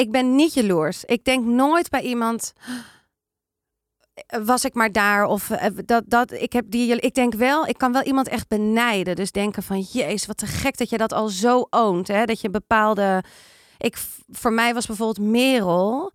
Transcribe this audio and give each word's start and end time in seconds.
ik 0.00 0.10
ben 0.10 0.34
niet 0.34 0.54
jaloers. 0.54 1.04
Ik 1.04 1.24
denk 1.24 1.44
nooit 1.44 1.90
bij 1.90 2.02
iemand. 2.02 2.52
Was 4.44 4.64
ik 4.64 4.74
maar 4.74 4.92
daar 4.92 5.24
of 5.24 5.50
eh, 5.50 5.70
dat, 5.84 6.04
dat 6.06 6.32
ik 6.32 6.52
heb 6.52 6.64
die. 6.68 6.96
Ik 6.96 7.14
denk 7.14 7.34
wel, 7.34 7.66
ik 7.66 7.78
kan 7.78 7.92
wel 7.92 8.02
iemand 8.02 8.28
echt 8.28 8.48
benijden. 8.48 9.16
Dus 9.16 9.32
denken 9.32 9.62
van, 9.62 9.80
jezus, 9.80 10.26
wat 10.26 10.36
te 10.36 10.46
gek 10.46 10.76
dat 10.76 10.90
je 10.90 10.98
dat 10.98 11.12
al 11.12 11.28
zo 11.28 11.66
oont. 11.70 12.08
Hè? 12.08 12.24
Dat 12.24 12.40
je 12.40 12.50
bepaalde. 12.50 13.22
Ik, 13.78 13.96
voor 14.28 14.52
mij 14.52 14.74
was 14.74 14.86
bijvoorbeeld 14.86 15.28
Merel. 15.28 16.12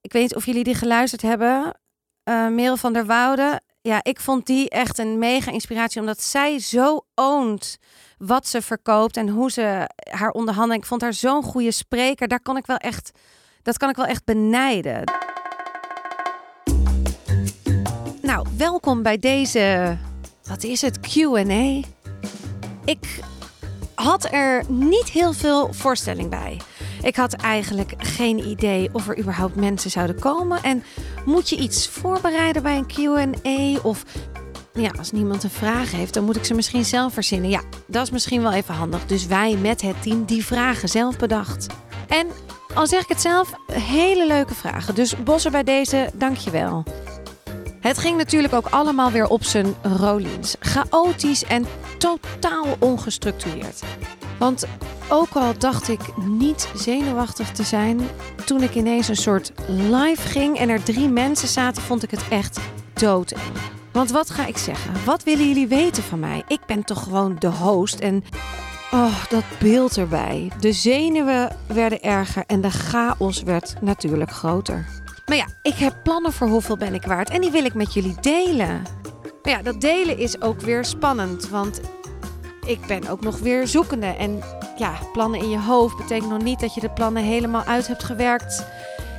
Ik 0.00 0.12
weet 0.12 0.22
niet 0.22 0.34
of 0.34 0.46
jullie 0.46 0.64
die 0.64 0.74
geluisterd 0.74 1.22
hebben. 1.22 1.80
Eh 2.22 2.48
Merel 2.48 2.76
van 2.76 2.92
der 2.92 3.06
Woude. 3.06 3.60
Ja, 3.84 4.00
ik 4.02 4.20
vond 4.20 4.46
die 4.46 4.68
echt 4.68 4.98
een 4.98 5.18
mega 5.18 5.50
inspiratie, 5.50 6.00
omdat 6.00 6.22
zij 6.22 6.58
zo 6.58 7.00
oont 7.14 7.78
wat 8.18 8.46
ze 8.46 8.62
verkoopt 8.62 9.16
en 9.16 9.28
hoe 9.28 9.50
ze 9.50 9.88
haar 10.10 10.30
onderhandeling. 10.30 10.82
Ik 10.82 10.88
vond 10.88 11.00
haar 11.00 11.12
zo'n 11.12 11.42
goede 11.42 11.70
spreker. 11.70 12.28
Daar 12.28 12.40
kan 12.40 12.56
ik 12.56 12.66
wel 12.66 12.76
echt, 12.76 13.10
dat 13.62 13.76
kan 13.76 13.90
ik 13.90 13.96
wel 13.96 14.06
echt 14.06 14.24
benijden. 14.24 15.12
Nou, 18.20 18.46
welkom 18.56 19.02
bij 19.02 19.18
deze, 19.18 19.96
wat 20.42 20.62
is 20.62 20.80
het, 20.80 21.00
Q&A. 21.00 21.80
Ik 22.84 23.20
had 23.94 24.32
er 24.32 24.64
niet 24.68 25.08
heel 25.10 25.32
veel 25.32 25.72
voorstelling 25.72 26.30
bij. 26.30 26.60
Ik 27.02 27.16
had 27.16 27.32
eigenlijk 27.32 27.94
geen 27.98 28.46
idee 28.46 28.88
of 28.92 29.08
er 29.08 29.18
überhaupt 29.18 29.56
mensen 29.56 29.90
zouden 29.90 30.18
komen. 30.18 30.62
En 30.62 30.82
moet 31.24 31.48
je 31.48 31.56
iets 31.56 31.88
voorbereiden 31.88 32.62
bij 32.62 32.76
een 32.76 32.86
Q&A 32.86 33.80
of 33.82 34.04
ja, 34.72 34.90
als 34.98 35.12
niemand 35.12 35.42
een 35.42 35.50
vraag 35.50 35.90
heeft, 35.90 36.14
dan 36.14 36.24
moet 36.24 36.36
ik 36.36 36.44
ze 36.44 36.54
misschien 36.54 36.84
zelf 36.84 37.12
verzinnen. 37.12 37.50
Ja, 37.50 37.60
dat 37.86 38.02
is 38.02 38.10
misschien 38.10 38.42
wel 38.42 38.52
even 38.52 38.74
handig. 38.74 39.06
Dus 39.06 39.26
wij 39.26 39.56
met 39.56 39.80
het 39.80 40.02
team 40.02 40.24
die 40.24 40.44
vragen 40.44 40.88
zelf 40.88 41.16
bedacht. 41.16 41.66
En 42.08 42.26
al 42.74 42.86
zeg 42.86 43.02
ik 43.02 43.08
het 43.08 43.20
zelf, 43.20 43.52
hele 43.72 44.26
leuke 44.26 44.54
vragen. 44.54 44.94
Dus 44.94 45.22
Bossen 45.22 45.52
bij 45.52 45.62
deze, 45.62 46.10
dankjewel. 46.14 46.84
Het 47.80 47.98
ging 47.98 48.16
natuurlijk 48.16 48.54
ook 48.54 48.66
allemaal 48.66 49.10
weer 49.10 49.26
op 49.26 49.44
zijn 49.44 49.74
Rolins. 49.82 50.56
Chaotisch 50.60 51.44
en 51.44 51.66
totaal 51.98 52.66
ongestructureerd. 52.78 53.82
Want 54.38 54.66
ook 55.08 55.32
al 55.32 55.58
dacht 55.58 55.88
ik 55.88 56.00
niet 56.16 56.68
zenuwachtig 56.74 57.52
te 57.52 57.62
zijn, 57.62 58.00
toen 58.44 58.62
ik 58.62 58.74
ineens 58.74 59.08
een 59.08 59.16
soort 59.16 59.52
live 59.68 60.28
ging 60.28 60.58
en 60.58 60.68
er 60.68 60.82
drie 60.82 61.08
mensen 61.08 61.48
zaten, 61.48 61.82
vond 61.82 62.02
ik 62.02 62.10
het 62.10 62.28
echt 62.28 62.60
doodeng. 62.92 63.42
Want 63.92 64.10
wat 64.10 64.30
ga 64.30 64.46
ik 64.46 64.58
zeggen? 64.58 65.04
Wat 65.04 65.22
willen 65.22 65.48
jullie 65.48 65.68
weten 65.68 66.02
van 66.02 66.20
mij? 66.20 66.42
Ik 66.48 66.60
ben 66.66 66.84
toch 66.84 67.02
gewoon 67.02 67.36
de 67.38 67.50
host 67.50 67.98
en 67.98 68.24
oh, 68.90 69.24
dat 69.28 69.44
beeld 69.58 69.96
erbij. 69.96 70.50
De 70.60 70.72
zenuwen 70.72 71.56
werden 71.66 72.02
erger 72.02 72.44
en 72.46 72.60
de 72.60 72.70
chaos 72.70 73.42
werd 73.42 73.74
natuurlijk 73.80 74.30
groter. 74.30 74.86
Maar 75.26 75.36
ja, 75.36 75.46
ik 75.62 75.74
heb 75.74 75.94
plannen 76.02 76.32
voor 76.32 76.48
hoeveel 76.48 76.76
ben 76.76 76.94
ik 76.94 77.04
waard 77.04 77.30
en 77.30 77.40
die 77.40 77.50
wil 77.50 77.64
ik 77.64 77.74
met 77.74 77.94
jullie 77.94 78.16
delen. 78.20 78.82
Maar 79.42 79.52
ja, 79.52 79.62
dat 79.62 79.80
delen 79.80 80.18
is 80.18 80.40
ook 80.40 80.60
weer 80.60 80.84
spannend, 80.84 81.48
want 81.48 81.80
ik 82.66 82.86
ben 82.86 83.08
ook 83.08 83.20
nog 83.20 83.38
weer 83.38 83.66
zoekende. 83.66 84.06
En 84.06 84.42
ja, 84.76 84.98
plannen 85.12 85.40
in 85.40 85.50
je 85.50 85.60
hoofd 85.60 85.96
betekent 85.96 86.30
nog 86.30 86.42
niet 86.42 86.60
dat 86.60 86.74
je 86.74 86.80
de 86.80 86.90
plannen 86.90 87.22
helemaal 87.22 87.64
uit 87.64 87.86
hebt 87.86 88.04
gewerkt 88.04 88.66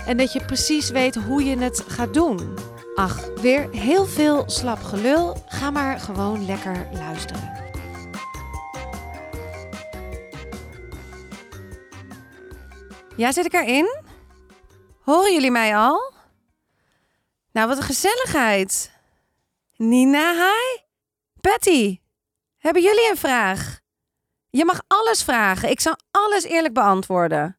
en 0.05 0.17
dat 0.17 0.33
je 0.33 0.45
precies 0.45 0.89
weet 0.89 1.15
hoe 1.15 1.43
je 1.43 1.57
het 1.57 1.83
gaat 1.87 2.13
doen. 2.13 2.57
Ach, 2.95 3.29
weer 3.41 3.69
heel 3.71 4.05
veel 4.05 4.43
slap 4.49 4.83
gelul. 4.83 5.43
Ga 5.47 5.71
maar 5.71 5.99
gewoon 5.99 6.45
lekker 6.45 6.87
luisteren. 6.93 7.51
Ja, 13.15 13.31
zit 13.31 13.45
ik 13.45 13.53
erin? 13.53 14.01
Horen 14.99 15.33
jullie 15.33 15.51
mij 15.51 15.75
al? 15.75 16.13
Nou, 17.51 17.67
wat 17.67 17.77
een 17.77 17.83
gezelligheid. 17.83 18.91
Nina, 19.75 20.33
hi. 20.33 20.81
Patty, 21.41 21.99
hebben 22.63 22.81
jullie 22.81 23.09
een 23.09 23.17
vraag? 23.17 23.79
Je 24.49 24.65
mag 24.65 24.83
alles 24.87 25.23
vragen. 25.23 25.69
Ik 25.69 25.79
zal 25.79 25.95
alles 26.11 26.43
eerlijk 26.43 26.73
beantwoorden. 26.73 27.57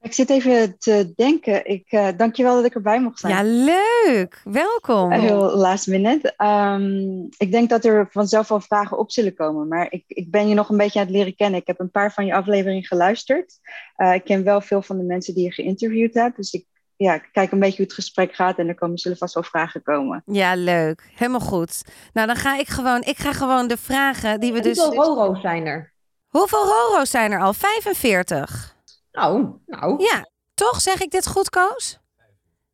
Ik 0.00 0.12
zit 0.12 0.30
even 0.30 0.78
te 0.78 1.12
denken. 1.16 1.66
Ik, 1.66 1.92
uh, 1.92 2.08
dankjewel 2.16 2.54
dat 2.54 2.64
ik 2.64 2.74
erbij 2.74 3.00
mocht 3.00 3.18
zijn. 3.18 3.32
Ja, 3.32 3.42
leuk. 3.64 4.40
Welkom. 4.44 5.12
Heel 5.12 5.56
last 5.56 5.86
minute. 5.86 6.34
Um, 6.36 7.28
ik 7.38 7.50
denk 7.50 7.68
dat 7.68 7.84
er 7.84 8.08
vanzelf 8.10 8.48
wel 8.48 8.60
vragen 8.60 8.98
op 8.98 9.10
zullen 9.12 9.34
komen. 9.34 9.68
Maar 9.68 9.86
ik, 9.90 10.04
ik 10.06 10.30
ben 10.30 10.48
je 10.48 10.54
nog 10.54 10.68
een 10.68 10.76
beetje 10.76 10.98
aan 10.98 11.06
het 11.06 11.14
leren 11.14 11.34
kennen. 11.34 11.60
Ik 11.60 11.66
heb 11.66 11.80
een 11.80 11.90
paar 11.90 12.12
van 12.12 12.26
je 12.26 12.34
afleveringen 12.34 12.84
geluisterd. 12.84 13.58
Uh, 13.96 14.14
ik 14.14 14.24
ken 14.24 14.44
wel 14.44 14.60
veel 14.60 14.82
van 14.82 14.98
de 14.98 15.04
mensen 15.04 15.34
die 15.34 15.44
je 15.44 15.52
geïnterviewd 15.52 16.14
hebt. 16.14 16.36
Dus 16.36 16.52
ik 16.52 16.66
ja, 16.96 17.18
kijk 17.18 17.52
een 17.52 17.58
beetje 17.58 17.76
hoe 17.76 17.84
het 17.86 17.94
gesprek 17.94 18.34
gaat. 18.34 18.58
En 18.58 18.68
er 18.68 18.74
komen, 18.74 18.98
zullen 18.98 19.18
vast 19.18 19.34
wel 19.34 19.42
vragen 19.42 19.82
komen. 19.82 20.22
Ja, 20.26 20.54
leuk. 20.54 21.10
Helemaal 21.14 21.40
goed. 21.40 21.82
Nou, 22.12 22.26
dan 22.26 22.36
ga 22.36 22.58
ik 22.58 22.68
gewoon, 22.68 23.02
ik 23.02 23.18
ga 23.18 23.32
gewoon 23.32 23.68
de 23.68 23.76
vragen 23.76 24.40
die 24.40 24.52
we 24.52 24.60
dus... 24.60 24.78
Hoeveel 24.78 25.04
Roro's 25.04 25.40
zijn 25.40 25.66
er? 25.66 25.92
Hoeveel 26.28 26.64
Roro's 26.64 27.10
zijn 27.10 27.32
er 27.32 27.40
al? 27.40 27.52
45. 27.52 28.74
Nou, 29.12 29.46
nou. 29.66 30.02
Ja, 30.02 30.28
toch 30.54 30.80
zeg 30.80 31.00
ik 31.02 31.10
dit 31.10 31.26
goed, 31.26 31.50
Koos? 31.50 31.98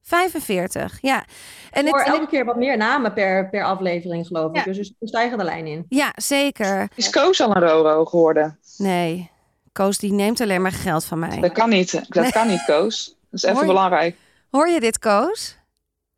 45, 0.03 0.99
ja. 1.01 1.25
En 1.71 1.89
Voor 1.89 1.99
het, 1.99 2.09
elke 2.09 2.27
keer 2.27 2.45
wat 2.45 2.57
meer 2.57 2.77
namen 2.77 3.13
per, 3.13 3.49
per 3.49 3.65
aflevering, 3.65 4.27
geloof 4.27 4.57
ik. 4.57 4.65
Dus 4.65 4.79
er 4.79 4.91
een 4.99 5.09
stijgende 5.09 5.45
lijn 5.45 5.67
in. 5.67 5.87
Ja, 5.89 6.13
zeker. 6.15 6.91
Is 6.95 7.11
Koos 7.11 7.41
al 7.41 7.57
een 7.57 7.63
Roro 7.69 8.05
geworden? 8.05 8.59
Nee, 8.77 9.31
Koos 9.73 9.99
die 9.99 10.13
neemt 10.13 10.41
alleen 10.41 10.63
maar 10.63 10.73
geld 10.73 11.05
van 11.05 11.19
mij. 11.19 11.41
Dat 11.41 11.53
kan 11.53 11.69
niet. 11.69 11.93
Dat 11.93 12.23
Nee. 12.23 12.33
kan 12.33 12.49
niet, 12.49 12.65
Koos. 12.65 13.17
Dat 13.31 13.41
is 13.41 13.43
even 13.43 13.55
Hoor 13.57 13.65
je- 13.67 13.73
belangrijk. 13.73 14.17
Hoor 14.51 14.69
je 14.69 14.81
dit, 14.81 14.99
Koos? 14.99 15.57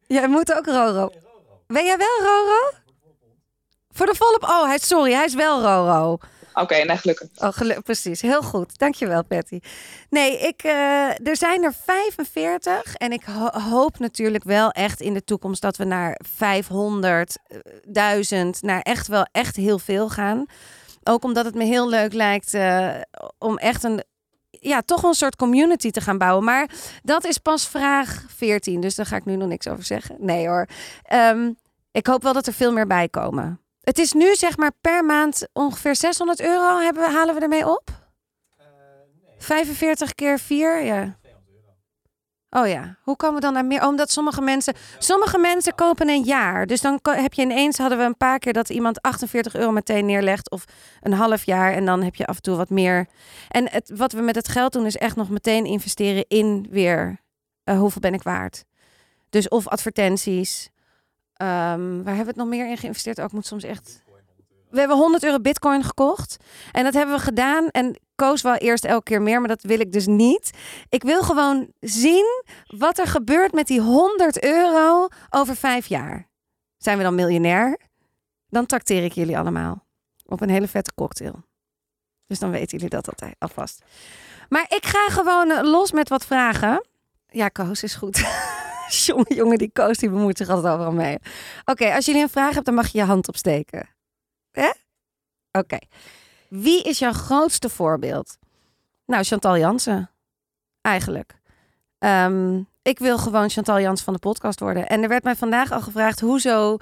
Jij 0.07 0.29
moet 0.29 0.55
ook 0.57 0.67
Roro. 0.67 1.11
Ben 1.67 1.85
jij 1.85 1.97
wel 1.97 2.19
Roro? 2.21 2.71
Voor 3.91 4.07
de 4.07 4.15
volop... 4.15 4.43
Oh, 4.43 4.65
hij, 4.67 4.79
sorry, 4.79 5.13
hij 5.13 5.25
is 5.25 5.35
wel 5.35 5.63
Roro. 5.63 6.19
Oké, 6.55 6.75
nee, 6.85 6.97
gelukkig. 6.97 7.29
Oh, 7.37 7.79
precies. 7.85 8.21
Heel 8.23 8.43
goed. 8.43 8.79
Dankjewel, 8.79 9.25
Patty. 9.25 9.61
Nee, 10.11 10.39
ik, 10.39 10.63
eh, 10.63 11.27
er 11.27 11.37
zijn 11.37 11.63
er 11.65 11.73
45. 11.85 12.95
En 12.95 13.13
ik 13.13 13.23
ho- 13.25 13.61
hoop 13.61 13.99
natuurlijk 13.99 14.45
wel 14.45 14.71
echt 14.71 15.01
in 15.01 15.15
de 15.15 15.25
toekomst 15.25 15.63
dat 15.63 15.77
we 15.77 15.85
naar 15.85 16.21
500, 16.35 17.39
eh, 17.47 17.59
1000, 17.85 18.63
naar 18.63 18.81
echt 18.81 19.07
wel 19.07 19.27
echt 19.33 19.57
heel 19.57 19.79
veel 19.79 20.09
gaan. 20.09 20.47
Ook 21.05 21.25
omdat 21.25 21.45
het 21.45 21.55
me 21.55 21.65
heel 21.65 21.89
leuk 21.89 22.13
lijkt 22.13 22.55
eh, 22.55 22.91
om 23.39 23.59
echt 23.59 23.85
een, 23.85 24.05
ja, 24.63 24.83
toch 24.83 25.03
een 25.03 25.15
soort 25.15 25.37
community 25.37 25.91
te 25.91 26.01
gaan 26.01 26.19
bouwen. 26.19 26.45
Maar 26.45 26.71
dat 27.03 27.25
is 27.25 27.39
pas 27.39 27.69
vraag 27.69 28.25
14. 28.29 28.81
Dus 28.81 28.95
daar 28.95 29.07
ga 29.07 29.17
ik 29.17 29.25
nu 29.25 29.37
nog 29.37 29.49
niks 29.49 29.69
over 29.69 29.85
zeggen. 29.85 30.17
Nee 30.19 30.49
hoor. 30.49 30.67
Ehm, 31.03 31.53
ik 31.93 32.07
hoop 32.07 32.23
wel 32.23 32.33
dat 32.33 32.47
er 32.47 32.53
veel 32.53 32.73
meer 32.73 32.87
bij 32.87 33.09
komen. 33.09 33.61
Het 33.81 33.99
is 33.99 34.13
nu 34.13 34.35
zeg 34.35 34.57
maar 34.57 34.73
per 34.81 35.05
maand 35.05 35.49
ongeveer 35.53 35.97
600 35.97 36.41
euro 36.41 36.79
hebben 36.79 37.13
halen 37.13 37.35
we 37.35 37.41
ermee 37.41 37.69
op? 37.69 37.91
45 39.39 40.15
keer 40.15 40.39
4, 40.39 40.83
ja. 40.85 41.17
Oh 42.55 42.67
ja, 42.67 42.97
hoe 43.03 43.17
komen 43.17 43.35
we 43.35 43.41
dan 43.41 43.53
naar 43.53 43.65
meer? 43.65 43.83
Oh, 43.83 43.89
Omdat 43.89 44.11
sommige 44.11 44.41
mensen, 44.41 44.75
sommige 44.99 45.39
mensen 45.39 45.75
kopen 45.75 46.09
een 46.09 46.23
jaar. 46.23 46.67
Dus 46.67 46.81
dan 46.81 46.99
heb 47.03 47.33
je 47.33 47.43
ineens, 47.43 47.79
hadden 47.79 47.99
we 47.99 48.05
een 48.05 48.17
paar 48.17 48.39
keer 48.39 48.53
dat 48.53 48.69
iemand 48.69 49.03
48 49.03 49.55
euro 49.55 49.71
meteen 49.71 50.07
neerlegt 50.07 50.51
of 50.51 50.65
een 51.01 51.13
half 51.13 51.45
jaar. 51.45 51.73
En 51.73 51.85
dan 51.85 52.03
heb 52.03 52.15
je 52.15 52.27
af 52.27 52.37
en 52.37 52.43
toe 52.43 52.57
wat 52.57 52.71
meer. 52.71 53.07
En 53.49 53.71
het, 53.71 53.93
wat 53.95 54.13
we 54.13 54.21
met 54.21 54.35
het 54.35 54.49
geld 54.49 54.73
doen 54.73 54.87
is 54.87 54.97
echt 54.97 55.17
nog 55.17 55.29
meteen 55.29 55.65
investeren 55.65 56.25
in 56.29 56.67
weer 56.71 57.21
eh, 57.65 57.79
hoeveel 57.79 58.01
ben 58.01 58.15
ik 58.15 58.23
waard. 58.23 58.65
Dus 59.31 59.49
of 59.49 59.69
advertenties. 59.69 60.71
Ehm, 61.33 62.03
waar 62.03 62.15
hebben 62.15 62.25
we 62.25 62.31
het 62.31 62.37
nog 62.37 62.49
meer 62.49 62.69
in 62.69 62.77
geïnvesteerd? 62.77 63.21
Ook 63.21 63.33
moet 63.33 63.47
soms 63.47 63.65
echt. 63.65 64.03
We 64.73 64.79
hebben 64.79 64.97
100 64.97 65.25
euro 65.25 65.41
bitcoin 65.41 65.85
gekocht. 65.85 66.37
En 66.71 66.85
dat 66.85 66.95
hebben 66.95 67.17
we 67.17 67.23
gedaan. 67.23 67.69
En 67.69 67.97
Koos 68.15 68.43
wel 68.43 68.55
eerst 68.55 68.85
elke 68.85 69.03
keer 69.03 69.23
meer, 69.23 69.39
maar 69.39 69.49
dat 69.49 69.63
wil 69.63 69.81
ik 69.81 69.93
dus 69.93 70.07
niet. 70.07 70.51
Ik 70.89 71.03
wil 71.03 71.23
gewoon 71.23 71.73
zien 71.81 72.45
wat 72.67 72.99
er 72.99 73.07
gebeurt 73.07 73.53
met 73.53 73.67
die 73.67 73.81
100 73.81 74.45
euro 74.45 75.09
over 75.31 75.57
vijf 75.57 75.87
jaar. 75.87 76.29
Zijn 76.77 76.97
we 76.97 77.03
dan 77.03 77.15
miljonair? 77.15 77.79
Dan 78.49 78.67
trakteer 78.67 79.05
ik 79.05 79.13
jullie 79.13 79.39
allemaal 79.39 79.87
op 80.27 80.41
een 80.41 80.51
hele 80.51 80.69
vette 80.69 80.95
cocktail. 80.95 81.45
Dus 82.27 82.39
dan 82.39 82.51
weten 82.51 82.69
jullie 82.71 82.89
dat 82.89 83.09
altijd 83.09 83.37
alvast. 83.39 83.85
Maar 84.49 84.67
ik 84.69 84.87
ga 84.87 85.09
gewoon 85.09 85.51
eh, 85.51 85.63
los 85.63 85.93
met 85.93 86.09
wat 86.09 86.27
vragen. 86.27 86.87
Ja, 87.27 87.49
Koos 87.49 87.83
is 87.83 87.95
goed. 87.95 88.25
jongen, 89.07 89.35
jongen, 89.35 89.59
die 89.59 89.71
Koos 89.73 89.99
die 89.99 90.11
bemoeit 90.11 90.39
zich 90.39 90.49
altijd 90.49 90.75
overal 90.75 90.93
mee. 90.93 91.19
Oké, 91.65 91.95
als 91.95 92.05
jullie 92.05 92.23
een 92.23 92.29
vraag 92.29 92.55
hebt, 92.55 92.67
dan 92.67 92.75
mag 92.75 92.89
je 92.89 92.99
je 92.99 93.05
hand 93.05 93.29
opsteken. 93.29 93.89
Oké. 95.53 95.79
Wie 96.49 96.83
is 96.83 96.99
jouw 96.99 97.13
grootste 97.13 97.69
voorbeeld? 97.69 98.39
Nou, 99.07 99.25
Chantal 99.25 99.59
Jansen. 99.59 100.11
Eigenlijk. 100.81 101.41
Ehm, 101.99 102.63
ik 102.83 102.99
wil 102.99 103.19
gewoon 103.19 103.51
Chantal 103.51 103.81
Jansen 103.81 104.05
van 104.05 104.15
de 104.15 104.21
podcast 104.21 104.61
worden. 104.61 104.89
En 104.89 105.03
er 105.03 105.09
werd 105.09 105.25
mij 105.25 105.37
vandaag 105.37 105.73
al 105.73 105.81
gevraagd, 105.81 106.21
hoezo... 106.21 106.77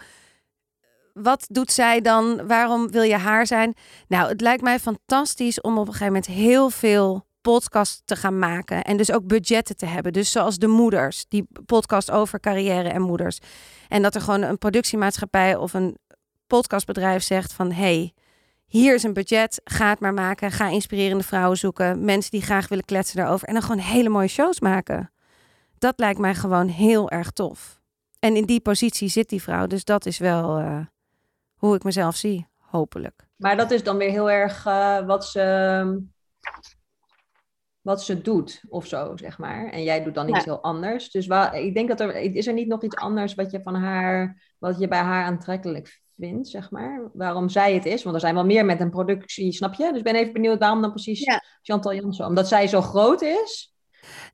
Wat 1.12 1.46
doet 1.48 1.72
zij 1.72 2.00
dan? 2.00 2.46
Waarom 2.46 2.90
wil 2.90 3.02
je 3.02 3.16
haar 3.16 3.46
zijn? 3.46 3.74
Nou, 4.08 4.28
het 4.28 4.40
lijkt 4.40 4.62
mij 4.62 4.78
fantastisch 4.78 5.60
om 5.60 5.72
op 5.72 5.86
een 5.86 5.92
gegeven 5.92 6.06
moment 6.06 6.26
heel 6.26 6.70
veel 6.70 7.26
podcast 7.40 8.02
te 8.04 8.16
gaan 8.16 8.38
maken. 8.38 8.82
En 8.84 8.96
dus 8.96 9.12
ook 9.12 9.26
budgetten 9.26 9.76
te 9.76 9.86
hebben. 9.86 10.12
Dus 10.12 10.30
zoals 10.30 10.58
de 10.58 10.66
moeders, 10.66 11.24
die 11.28 11.48
podcast 11.66 12.10
over 12.10 12.40
carrière 12.40 12.88
en 12.88 13.02
moeders. 13.02 13.38
En 13.88 14.02
dat 14.02 14.14
er 14.14 14.20
gewoon 14.20 14.42
een 14.42 14.58
productiemaatschappij 14.58 15.56
of 15.56 15.74
een 15.74 15.96
podcastbedrijf 16.50 17.22
zegt 17.22 17.52
van... 17.52 17.72
hey, 17.72 18.12
hier 18.66 18.94
is 18.94 19.02
een 19.02 19.12
budget, 19.12 19.60
ga 19.64 19.88
het 19.88 20.00
maar 20.00 20.14
maken. 20.14 20.50
Ga 20.50 20.68
inspirerende 20.68 21.24
vrouwen 21.24 21.58
zoeken. 21.58 22.04
Mensen 22.04 22.30
die 22.30 22.42
graag 22.42 22.68
willen 22.68 22.84
kletsen 22.84 23.16
daarover. 23.16 23.48
En 23.48 23.52
dan 23.54 23.62
gewoon 23.62 23.78
hele 23.78 24.08
mooie 24.08 24.28
shows 24.28 24.60
maken. 24.60 25.12
Dat 25.78 25.98
lijkt 25.98 26.18
mij 26.18 26.34
gewoon 26.34 26.68
heel 26.68 27.10
erg 27.10 27.30
tof. 27.30 27.80
En 28.18 28.36
in 28.36 28.44
die 28.44 28.60
positie 28.60 29.08
zit 29.08 29.28
die 29.28 29.42
vrouw. 29.42 29.66
Dus 29.66 29.84
dat 29.84 30.06
is 30.06 30.18
wel 30.18 30.60
uh, 30.60 30.80
hoe 31.54 31.74
ik 31.74 31.84
mezelf 31.84 32.16
zie, 32.16 32.46
hopelijk. 32.58 33.26
Maar 33.36 33.56
dat 33.56 33.70
is 33.70 33.82
dan 33.82 33.96
weer 33.96 34.10
heel 34.10 34.30
erg 34.30 34.66
uh, 34.66 35.06
wat 35.06 35.26
ze 35.26 36.02
wat 37.80 38.02
ze 38.02 38.20
doet 38.20 38.62
of 38.68 38.86
zo, 38.86 39.16
zeg 39.16 39.38
maar. 39.38 39.68
En 39.70 39.82
jij 39.82 40.02
doet 40.02 40.14
dan 40.14 40.28
iets 40.28 40.44
heel 40.44 40.62
anders. 40.62 41.10
Dus 41.10 41.26
waar, 41.26 41.58
ik 41.58 41.74
denk 41.74 41.88
dat 41.88 42.00
er 42.00 42.14
is 42.14 42.46
er 42.46 42.52
niet 42.52 42.68
nog 42.68 42.82
iets 42.82 42.96
anders 42.96 43.34
wat 43.34 43.50
je 43.50 43.62
van 43.62 43.74
haar, 43.74 44.42
wat 44.58 44.78
je 44.78 44.88
bij 44.88 45.02
haar 45.02 45.24
aantrekkelijk 45.24 46.00
vindt, 46.20 46.48
zeg 46.48 46.70
maar. 46.70 47.10
Waarom 47.12 47.48
zij 47.48 47.74
het 47.74 47.86
is. 47.86 48.02
Want 48.02 48.14
er 48.14 48.20
zijn 48.20 48.34
wel 48.34 48.44
meer 48.44 48.64
met 48.64 48.80
een 48.80 48.90
productie, 48.90 49.52
snap 49.52 49.74
je? 49.74 49.88
Dus 49.88 49.98
ik 49.98 50.04
ben 50.04 50.14
even 50.14 50.32
benieuwd 50.32 50.58
waarom 50.58 50.80
dan 50.80 50.90
precies 50.90 51.20
ja. 51.20 51.42
Chantal 51.62 51.94
Jansen. 51.94 52.26
Omdat 52.26 52.48
zij 52.48 52.66
zo 52.66 52.80
groot 52.80 53.22
is. 53.22 53.74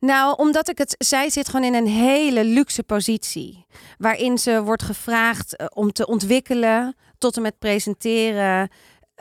Nou, 0.01 0.37
omdat 0.37 0.69
ik 0.69 0.79
het. 0.79 0.95
Zij 0.99 1.31
zit 1.31 1.49
gewoon 1.49 1.67
in 1.67 1.75
een 1.75 1.87
hele 1.87 2.45
luxe 2.45 2.83
positie. 2.83 3.67
Waarin 3.99 4.39
ze 4.39 4.63
wordt 4.63 4.83
gevraagd 4.83 5.57
eh, 5.57 5.67
om 5.75 5.93
te 5.93 6.07
ontwikkelen 6.07 6.97
tot 7.19 7.37
en 7.37 7.43
met 7.43 7.59
presenteren. 7.59 8.71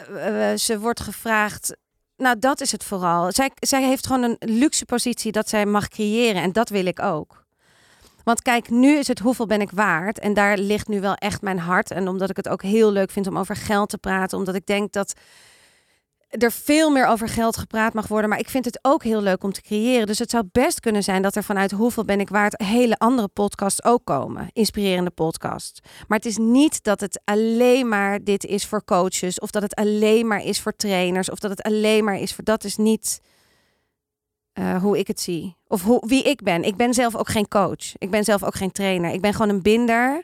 Uh, 0.10 0.54
ze 0.54 0.80
wordt 0.80 1.00
gevraagd 1.00 1.76
nou, 2.18 2.40
dat 2.40 2.62
is 2.62 2.72
het 2.72 2.84
vooral. 2.84 3.32
Zij, 3.32 3.52
zij 3.56 3.84
heeft 3.84 4.08
gewoon 4.08 4.24
een 4.24 4.38
luxe 4.40 4.86
positie 4.86 5.32
dat 5.32 5.50
zij 5.50 5.66
mag 5.66 5.88
creëren. 5.88 6.42
En 6.42 6.52
dat 6.52 6.70
wil 6.70 6.86
ik 6.86 7.02
ook. 7.02 7.45
Want 8.26 8.42
kijk, 8.42 8.70
nu 8.70 8.98
is 8.98 9.08
het 9.08 9.20
hoeveel 9.20 9.46
ben 9.46 9.62
ik 9.62 9.72
waard? 9.72 10.20
En 10.20 10.34
daar 10.34 10.58
ligt 10.58 10.88
nu 10.88 11.02
wel 11.02 11.16
echt 11.16 11.42
mijn 11.42 11.60
hart. 11.60 11.92
En 11.92 12.08
omdat 12.08 12.30
ik 12.30 12.36
het 12.36 12.48
ook 12.48 12.62
heel 12.62 12.92
leuk 12.92 13.12
vind 13.12 13.28
om 13.28 13.38
over 13.38 13.56
geld 13.56 13.90
te 13.90 13.98
praten. 13.98 14.38
Omdat 14.38 14.56
ik 14.56 14.66
denk 14.66 14.92
dat 14.92 15.14
er 16.30 16.52
veel 16.52 16.90
meer 16.90 17.08
over 17.08 17.28
geld 17.28 17.58
gepraat 17.58 17.94
mag 17.94 18.08
worden. 18.08 18.30
Maar 18.30 18.40
ik 18.40 18.50
vind 18.50 18.66
het 18.66 18.80
ook 18.82 19.04
heel 19.04 19.22
leuk 19.22 19.44
om 19.44 19.52
te 19.52 19.62
creëren. 19.62 20.08
Dus 20.08 20.20
het 20.20 20.30
zou 20.30 20.44
best 20.52 20.80
kunnen 20.80 21.04
zijn 21.04 21.22
dat 21.22 21.36
er 21.36 21.44
vanuit 21.44 21.72
hoeveel 21.72 22.06
ben 22.06 22.20
ik 22.20 22.30
waard 22.30 22.62
hele 22.62 22.98
andere 22.98 23.28
podcasts 23.28 23.84
ook 23.84 24.06
komen. 24.06 24.48
Inspirerende 24.54 25.12
podcasts. 25.12 25.80
Maar 26.08 26.18
het 26.18 26.28
is 26.28 26.38
niet 26.38 26.84
dat 26.84 27.00
het 27.00 27.22
alleen 27.24 27.88
maar 27.88 28.24
dit 28.24 28.46
is 28.46 28.66
voor 28.66 28.84
coaches. 28.84 29.40
Of 29.40 29.52
dat 29.52 29.62
het 29.62 29.76
alleen 29.76 30.28
maar 30.28 30.44
is 30.44 30.62
voor 30.62 30.76
trainers. 30.76 31.30
Of 31.30 31.40
dat 31.40 31.52
het 31.52 31.62
alleen 31.62 32.04
maar 32.04 32.20
is 32.20 32.34
voor. 32.34 32.44
Dat 32.44 32.64
is 32.64 32.76
niet 32.76 33.22
uh, 34.60 34.82
hoe 34.82 34.98
ik 35.00 35.08
het 35.08 35.20
zie. 35.20 35.56
Of 35.68 35.84
hoe, 35.84 36.04
wie 36.08 36.24
ik 36.24 36.44
ben. 36.44 36.64
Ik 36.64 36.76
ben 36.76 36.94
zelf 36.94 37.16
ook 37.16 37.30
geen 37.30 37.48
coach. 37.48 37.98
Ik 37.98 38.10
ben 38.10 38.24
zelf 38.24 38.44
ook 38.44 38.56
geen 38.56 38.72
trainer. 38.72 39.12
Ik 39.12 39.22
ben 39.22 39.34
gewoon 39.34 39.50
een 39.50 39.62
binder 39.62 40.24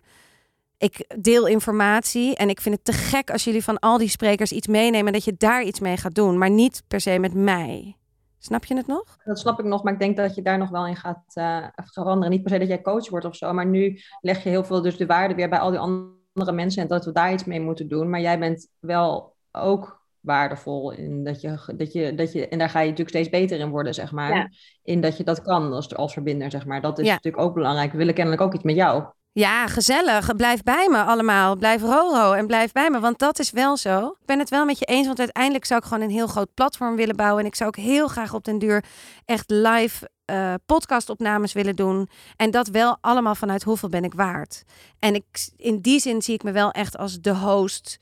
ik 0.82 1.06
deel 1.18 1.48
informatie 1.48 2.36
en 2.36 2.50
ik 2.50 2.62
vind 2.62 2.76
het 2.76 2.86
te 2.86 2.94
gek 2.94 3.32
als 3.32 3.44
jullie 3.44 3.64
van 3.64 3.80
al 3.80 3.98
die 3.98 4.08
sprekers 4.08 4.52
iets 4.52 4.68
meenemen 4.68 5.14
dat 5.14 5.24
je 5.24 5.36
daar 5.38 5.64
iets 5.64 5.80
mee 5.80 5.98
gaat 5.98 6.16
doen, 6.16 6.38
maar 6.38 6.50
niet 6.50 6.84
per 6.88 7.02
se 7.02 7.20
met 7.20 7.34
mij. 7.34 7.96
Snap 8.38 8.66
je 8.66 8.76
het 8.76 8.88
nog? 8.88 9.18
Dat 9.24 9.40
snap 9.40 9.60
ik 9.60 9.66
nog, 9.66 9.84
maar 9.84 9.94
ik 9.94 10.00
denk 10.00 10.18
dat 10.18 10.36
je 10.36 10.42
daar 10.42 10.58
nog 10.58 10.70
wel 10.70 10.88
in 10.88 10.96
gaat 10.96 11.24
uh, 11.34 11.66
veranderen. 11.76 12.30
Niet 12.30 12.42
per 12.42 12.52
se 12.52 12.60
dat 12.60 12.68
jij 12.68 12.82
coach 12.82 13.10
wordt 13.10 13.26
of 13.26 13.36
zo, 13.36 13.54
maar 13.54 13.66
nu 13.66 14.00
leg 14.22 14.44
je 14.44 14.50
heel 14.50 14.64
veel 14.64 14.82
dus 14.82 14.98
de 14.98 15.06
waarde 15.06 15.36
weer 15.36 15.50
bij 15.50 15.60
al 15.60 15.70
die 15.70 15.80
andere 15.80 16.52
mensen 16.52 16.82
en 16.82 16.88
dat 16.88 17.06
we 17.06 17.12
daar 17.12 17.34
iets 17.34 17.44
mee 17.44 17.62
moeten 17.62 17.88
doen. 17.88 18.10
Maar 18.10 18.22
jij 18.22 18.40
bent 18.40 18.68
wel 18.80 19.36
ook 19.52 20.01
waardevol 20.22 20.92
in 20.92 21.24
dat 21.24 21.42
je, 21.42 21.58
dat 21.76 21.94
je, 21.94 22.16
dat 22.16 22.32
je 22.32 22.48
en 22.48 22.58
daar 22.58 22.70
ga 22.70 22.80
je 22.80 22.90
natuurlijk 22.90 23.18
steeds 23.18 23.30
beter 23.30 23.60
in 23.60 23.70
worden, 23.70 23.94
zeg 23.94 24.12
maar. 24.12 24.54
In 24.84 25.02
dat 25.02 25.18
je 25.18 25.24
dat 25.24 25.42
kan 25.42 25.74
als, 25.74 25.96
als 25.96 26.14
verbinder, 26.14 26.52
zeg 26.52 26.66
maar. 26.66 26.82
Dat 26.82 27.00
is 27.00 27.08
natuurlijk 27.08 27.44
ook 27.44 27.54
belangrijk. 27.54 27.92
We 27.92 27.98
willen 27.98 28.14
kennelijk 28.14 28.42
ook 28.42 28.54
iets 28.54 28.64
met 28.64 28.76
jou. 28.76 29.04
Ja, 29.34 29.68
gezellig. 29.68 30.36
Blijf 30.36 30.64
bij 30.64 30.88
me 30.90 31.04
allemaal. 31.04 31.56
Blijf 31.56 31.82
Roro 31.82 32.32
en 32.32 32.48
blijf 32.48 32.72
bij 32.72 32.90
me. 32.90 33.00
Want 33.00 33.20
dat 33.20 33.40
is 33.40 33.52
wel 33.52 33.78
zo. 33.78 34.08
Ik 34.08 34.26
ben 34.26 34.40
het 34.40 34.50
wel 34.50 34.66
met 34.66 34.80
je 34.80 34.86
eens. 34.86 35.06
Want 35.06 35.20
uiteindelijk 35.20 35.66
zou 35.66 35.80
ik 35.80 35.88
gewoon 35.88 36.04
een 36.04 36.10
heel 36.10 36.28
groot 36.28 36.54
platform 36.54 36.96
willen 36.96 37.16
bouwen. 37.16 37.40
En 37.42 37.48
ik 37.48 37.56
zou 37.56 37.70
ook 37.70 37.84
heel 37.84 38.08
graag 38.08 38.34
op 38.34 38.44
den 38.44 38.60
duur 38.60 38.84
echt 39.26 39.50
live 39.50 40.10
uh, 40.32 40.54
podcastopnames 40.66 41.54
willen 41.54 41.76
doen. 41.76 42.10
En 42.36 42.52
dat 42.52 42.68
wel 42.68 42.98
allemaal 43.02 43.36
vanuit 43.36 43.64
hoeveel 43.64 43.90
ben 43.90 44.04
ik 44.04 44.14
waard. 44.14 44.64
En 45.00 45.16
ik, 45.16 45.50
in 45.58 45.82
die 45.82 46.00
zin 46.00 46.22
zie 46.22 46.34
ik 46.34 46.44
me 46.44 46.52
wel 46.52 46.72
echt 46.72 46.98
als 46.98 47.20
de 47.20 47.36
host. 47.36 47.98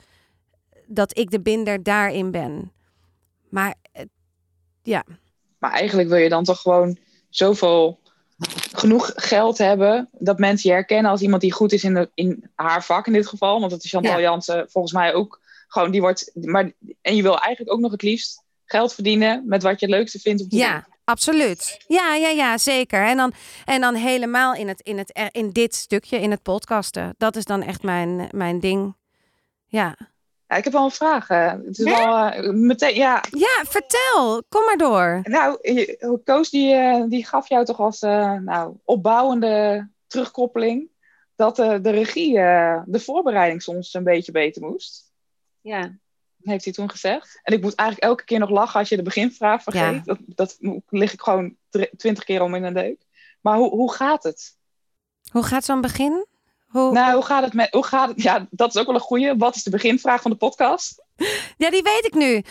Dat 0.91 1.18
ik 1.18 1.31
de 1.31 1.41
binder 1.41 1.83
daarin 1.83 2.31
ben. 2.31 2.71
Maar 3.50 3.75
uh, 3.97 4.03
ja. 4.83 5.03
Maar 5.57 5.71
eigenlijk 5.71 6.09
wil 6.09 6.18
je 6.18 6.30
dan 6.30 6.44
toch 6.44 6.62
gewoon 6.62 6.97
zoveel 7.30 8.00
genoeg 8.74 9.12
geld 9.15 9.57
hebben 9.57 10.09
dat 10.12 10.39
mensen 10.39 10.69
je 10.69 10.75
herkennen 10.75 11.12
als 11.12 11.21
iemand 11.21 11.41
die 11.41 11.53
goed 11.53 11.71
is 11.71 11.83
in, 11.83 11.94
de, 11.94 12.09
in 12.13 12.50
haar 12.56 12.83
vak 12.83 13.07
in 13.07 13.13
dit 13.13 13.27
geval. 13.27 13.59
Want 13.59 13.71
dat 13.71 13.83
is 13.83 13.91
Chantal 13.91 14.13
ja. 14.13 14.21
Jansen 14.21 14.69
volgens 14.69 14.94
mij 14.94 15.13
ook 15.13 15.39
gewoon, 15.68 15.91
die 15.91 16.01
wordt, 16.01 16.31
maar, 16.33 16.71
en 17.01 17.15
je 17.15 17.21
wil 17.21 17.39
eigenlijk 17.39 17.75
ook 17.75 17.81
nog 17.81 17.91
het 17.91 18.01
liefst 18.01 18.44
geld 18.65 18.94
verdienen 18.94 19.44
met 19.47 19.63
wat 19.63 19.80
je 19.80 19.86
het 19.86 19.95
leukste 19.95 20.19
vindt 20.19 20.41
om 20.41 20.50
te 20.50 20.56
ja. 20.56 20.74
doen. 20.74 20.97
Absoluut. 21.03 21.83
Ja, 21.88 22.15
ja, 22.15 22.30
ja, 22.30 22.57
zeker. 22.57 23.06
En 23.06 23.18
dan, 23.18 23.33
en 23.65 23.81
dan 23.81 23.95
helemaal 23.95 24.53
in, 24.53 24.68
het, 24.68 24.81
in, 24.81 24.97
het, 24.97 25.30
in 25.31 25.50
dit 25.50 25.75
stukje, 25.75 26.19
in 26.19 26.31
het 26.31 26.41
podcasten. 26.41 27.15
Dat 27.18 27.36
is 27.36 27.45
dan 27.45 27.63
echt 27.63 27.83
mijn, 27.83 28.27
mijn 28.31 28.59
ding. 28.59 28.95
Ja. 29.65 29.97
Ja, 30.50 30.56
ik 30.56 30.63
heb 30.63 30.74
wel 30.74 30.84
een 30.84 30.92
vraag. 30.92 31.28
Het 31.28 31.78
is 31.78 31.84
wel 31.84 32.44
uh, 32.44 32.50
meteen, 32.50 32.96
ja. 32.96 33.24
Ja, 33.31 33.63
vertel. 33.66 34.44
Kom 34.50 34.66
maar 34.66 34.78
door. 34.78 35.19
Nou, 35.24 35.60
Koos 36.24 36.50
die, 36.50 36.74
uh, 36.74 37.04
die 37.07 37.25
gaf 37.25 37.50
jou 37.50 37.66
toch 37.66 37.80
als 37.80 38.01
uh, 38.01 38.34
nou, 38.34 38.75
opbouwende 38.84 39.88
terugkoppeling 40.07 40.90
dat 41.36 41.56
de 41.56 41.90
regie 41.90 42.34
de 42.86 43.00
voorbereiding 43.00 43.62
soms 43.62 43.94
een 43.94 44.04
beetje 44.04 44.31
beter 44.31 44.62
moest. 44.62 45.12
Ja. 45.62 45.98
Heeft 46.42 46.63
hij 46.63 46.74
toen 46.74 46.90
gezegd. 46.90 47.40
En 47.44 47.54
ik 47.54 47.62
moet 47.62 47.75
eigenlijk 47.75 48.10
elke 48.10 48.24
keer 48.24 48.40
nog 48.40 48.50
lachen 48.50 48.80
als 48.80 48.90
je 48.90 48.96
de 48.96 49.04
beginvraag 49.04 49.63
vergeet. 49.63 49.81
Ja. 49.81 50.01
Dat, 50.04 50.19
dat 50.25 50.57
lig 50.90 51.13
ik 51.13 51.22
gewoon 51.22 51.56
twintig 51.98 52.24
keer 52.24 52.42
om 52.42 52.56
in 52.56 52.63
een 52.63 52.74
deuk. 52.74 53.01
Maar 53.42 53.57
hoe, 53.57 53.69
hoe 53.69 53.94
gaat 53.94 54.24
het? 54.24 54.57
Hoe 55.31 55.44
gaat 55.44 55.66
zo'n 55.66 55.81
begin? 55.81 56.25
Hoe, 56.69 56.92
nou, 56.92 57.13
hoe 57.13 57.25
gaat 57.25 57.44
het 57.44 57.54
met. 57.54 57.71
Hoe 57.71 57.86
gaat 57.86 58.10
het, 58.10 58.21
ja, 58.21 58.48
dat 58.50 58.74
is 58.74 58.81
ook 58.81 58.86
wel 58.86 58.95
een 58.95 59.01
goede. 59.01 59.38
Wat 59.38 59.56
is 59.56 59.63
de 59.63 59.69
beginvraag 59.69 60.21
van 60.21 60.31
de 60.31 60.38
podcast? 60.38 61.04
Ja, 61.57 61.69
die 61.69 61.83
weet 61.83 62.06
ik 62.06 62.13
nu. 62.13 62.44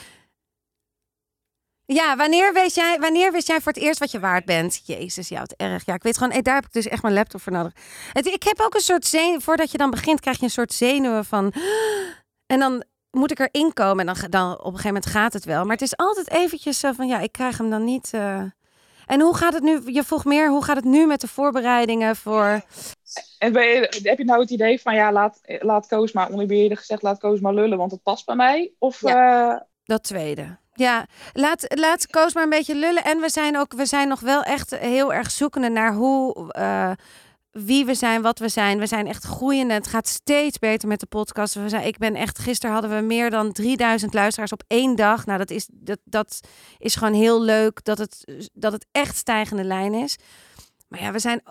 Ja, 1.85 2.17
wanneer 2.17 2.53
wist, 2.53 2.76
jij, 2.76 2.99
wanneer 3.00 3.32
wist 3.32 3.47
jij 3.47 3.61
voor 3.61 3.73
het 3.73 3.82
eerst 3.82 3.99
wat 3.99 4.11
je 4.11 4.20
waard 4.20 4.44
bent? 4.44 4.82
Jezus, 4.85 5.29
ja, 5.29 5.41
wat 5.41 5.55
erg. 5.56 5.85
Ja, 5.87 5.94
ik 5.94 6.03
weet 6.03 6.19
gewoon, 6.19 6.43
daar 6.43 6.55
heb 6.55 6.65
ik 6.65 6.73
dus 6.73 6.87
echt 6.87 7.03
mijn 7.03 7.15
laptop 7.15 7.41
voor 7.41 7.53
nodig. 7.53 7.73
Het, 8.12 8.26
ik 8.26 8.42
heb 8.42 8.61
ook 8.61 8.75
een 8.75 8.81
soort 8.81 9.07
zenuw, 9.07 9.40
voordat 9.40 9.71
je 9.71 9.78
dan 9.78 9.90
begint, 9.90 10.21
krijg 10.21 10.38
je 10.38 10.45
een 10.45 10.50
soort 10.50 10.73
zenuwen 10.73 11.25
van. 11.25 11.52
En 12.47 12.59
dan 12.59 12.85
moet 13.11 13.31
ik 13.31 13.38
erin 13.38 13.73
komen 13.73 14.09
en 14.09 14.14
dan, 14.14 14.31
dan 14.31 14.50
op 14.50 14.59
een 14.59 14.64
gegeven 14.64 14.87
moment 14.87 15.07
gaat 15.07 15.33
het 15.33 15.45
wel. 15.45 15.62
Maar 15.62 15.73
het 15.73 15.83
is 15.83 15.97
altijd 15.97 16.31
eventjes 16.31 16.78
zo 16.78 16.92
van, 16.92 17.07
ja, 17.07 17.19
ik 17.19 17.33
krijg 17.33 17.59
hem 17.59 17.71
dan 17.71 17.85
niet. 17.85 18.11
Uh... 18.14 18.42
En 19.07 19.21
hoe 19.21 19.37
gaat 19.37 19.52
het 19.52 19.62
nu? 19.62 19.81
Je 19.85 20.04
vroeg 20.04 20.25
meer, 20.25 20.49
hoe 20.49 20.64
gaat 20.64 20.76
het 20.76 20.85
nu 20.85 21.07
met 21.07 21.21
de 21.21 21.28
voorbereidingen 21.28 22.16
voor. 22.16 22.61
En 23.38 23.52
je, 23.52 24.00
heb 24.02 24.18
je 24.18 24.25
nou 24.25 24.40
het 24.40 24.50
idee 24.50 24.80
van 24.80 24.94
ja, 24.94 25.12
laat, 25.12 25.40
laat 25.58 25.87
Koos 25.87 26.12
maar, 26.12 26.30
oneerbiedig 26.30 26.78
gezegd, 26.78 27.02
laat 27.02 27.18
Koos 27.18 27.40
maar 27.40 27.54
lullen, 27.54 27.78
want 27.78 27.90
het 27.90 28.02
past 28.02 28.26
bij 28.26 28.37
mij? 28.37 28.72
Of, 28.78 29.00
ja, 29.00 29.52
uh... 29.52 29.60
dat 29.84 30.02
tweede. 30.02 30.58
Ja, 30.72 31.06
laat, 31.32 31.66
laat 31.68 32.06
Koos 32.06 32.34
maar 32.34 32.42
een 32.42 32.48
beetje 32.48 32.75
lullen. 32.75 33.04
En 33.04 33.20
we 33.20 33.30
zijn 33.30 33.58
ook, 33.58 33.72
we 33.72 33.87
zijn 33.87 34.08
nog 34.08 34.20
wel 34.20 34.42
echt 34.42 34.78
heel 34.78 35.12
erg 35.12 35.30
zoekende 35.30 35.68
naar 35.68 35.94
hoe, 35.94 36.52
uh, 36.58 36.90
wie 37.50 37.84
we 37.84 37.94
zijn, 37.94 38.22
wat 38.22 38.38
we 38.38 38.48
zijn. 38.48 38.78
We 38.78 38.87
zijn 38.87 39.06
echt 39.06 39.25
groeiende. 39.25 39.75
Het 39.75 39.87
gaat 39.87 40.08
steeds 40.08 40.58
beter 40.58 40.88
met 40.88 41.00
de 41.00 41.06
podcast. 41.06 41.54
We 41.54 41.68
zijn, 41.68 41.87
ik 41.87 41.98
ben 41.98 42.14
echt, 42.14 42.38
gisteren 42.38 42.72
hadden 42.72 42.96
we 42.96 43.02
meer 43.02 43.30
dan 43.30 43.52
3000 43.52 44.14
luisteraars 44.14 44.52
op 44.52 44.62
één 44.66 44.96
dag. 44.96 45.26
Nou, 45.26 45.38
dat 45.38 45.50
is, 45.50 45.68
dat, 45.72 45.98
dat 46.04 46.40
is 46.78 46.94
gewoon 46.94 47.14
heel 47.14 47.42
leuk 47.42 47.84
dat 47.84 47.98
het, 47.98 48.48
dat 48.52 48.72
het 48.72 48.87
echt 48.92 49.16
stijgende 49.16 49.64
lijn 49.64 49.94
is. 49.94 50.16
Maar 50.88 51.00
ja, 51.00 51.12
we 51.12 51.18
zijn 51.18 51.42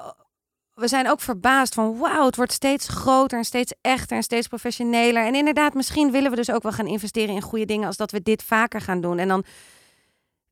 we 0.78 0.88
zijn 0.88 1.10
ook 1.10 1.22
verbaasd 1.22 1.74
van 1.74 1.98
wauw, 1.98 2.26
het 2.26 2.36
wordt 2.36 2.52
steeds 2.52 2.88
groter 2.88 3.38
en 3.38 3.44
steeds 3.44 3.74
echter 3.82 4.18
en 4.18 4.24
steeds 4.24 4.48
professioneler. 4.48 5.26
En 5.26 5.36
inderdaad, 5.36 5.74
misschien 5.74 6.12
willen 6.12 6.30
we 6.30 6.36
dus 6.36 6.52
ook 6.52 6.64
wel 6.64 6.72
gaan 6.72 6.88
investeren 6.88 7.36
in 7.36 7.42
goede 7.42 7.66
dingen 7.66 7.88
als 7.88 7.98
dat 7.98 8.12
we 8.12 8.22
dit 8.22 8.44
vaker 8.44 8.82
gaan 8.82 9.02
doen. 9.02 9.18
En 9.20 9.28
dan 9.28 9.44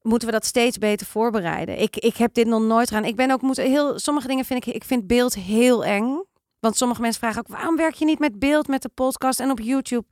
moeten 0.01 0.27
we 0.27 0.33
dat 0.33 0.45
steeds 0.45 0.77
beter 0.77 1.07
voorbereiden. 1.07 1.81
Ik, 1.81 1.97
ik 1.97 2.17
heb 2.17 2.33
dit 2.33 2.47
nog 2.47 2.61
nooit 2.61 2.87
gedaan. 2.87 3.05
Ik 3.05 3.15
ben 3.15 3.31
ook 3.31 3.41
moet 3.41 3.57
heel 3.57 3.99
sommige 3.99 4.27
dingen 4.27 4.45
vind 4.45 4.67
ik 4.67 4.73
ik 4.73 4.83
vind 4.83 5.07
beeld 5.07 5.33
heel 5.33 5.85
eng. 5.85 6.23
Want 6.59 6.77
sommige 6.77 7.01
mensen 7.01 7.19
vragen 7.19 7.39
ook 7.39 7.47
waarom 7.47 7.75
werk 7.75 7.93
je 7.93 8.05
niet 8.05 8.19
met 8.19 8.39
beeld 8.39 8.67
met 8.67 8.81
de 8.81 8.89
podcast 8.89 9.39
en 9.39 9.51
op 9.51 9.59
YouTube? 9.59 10.05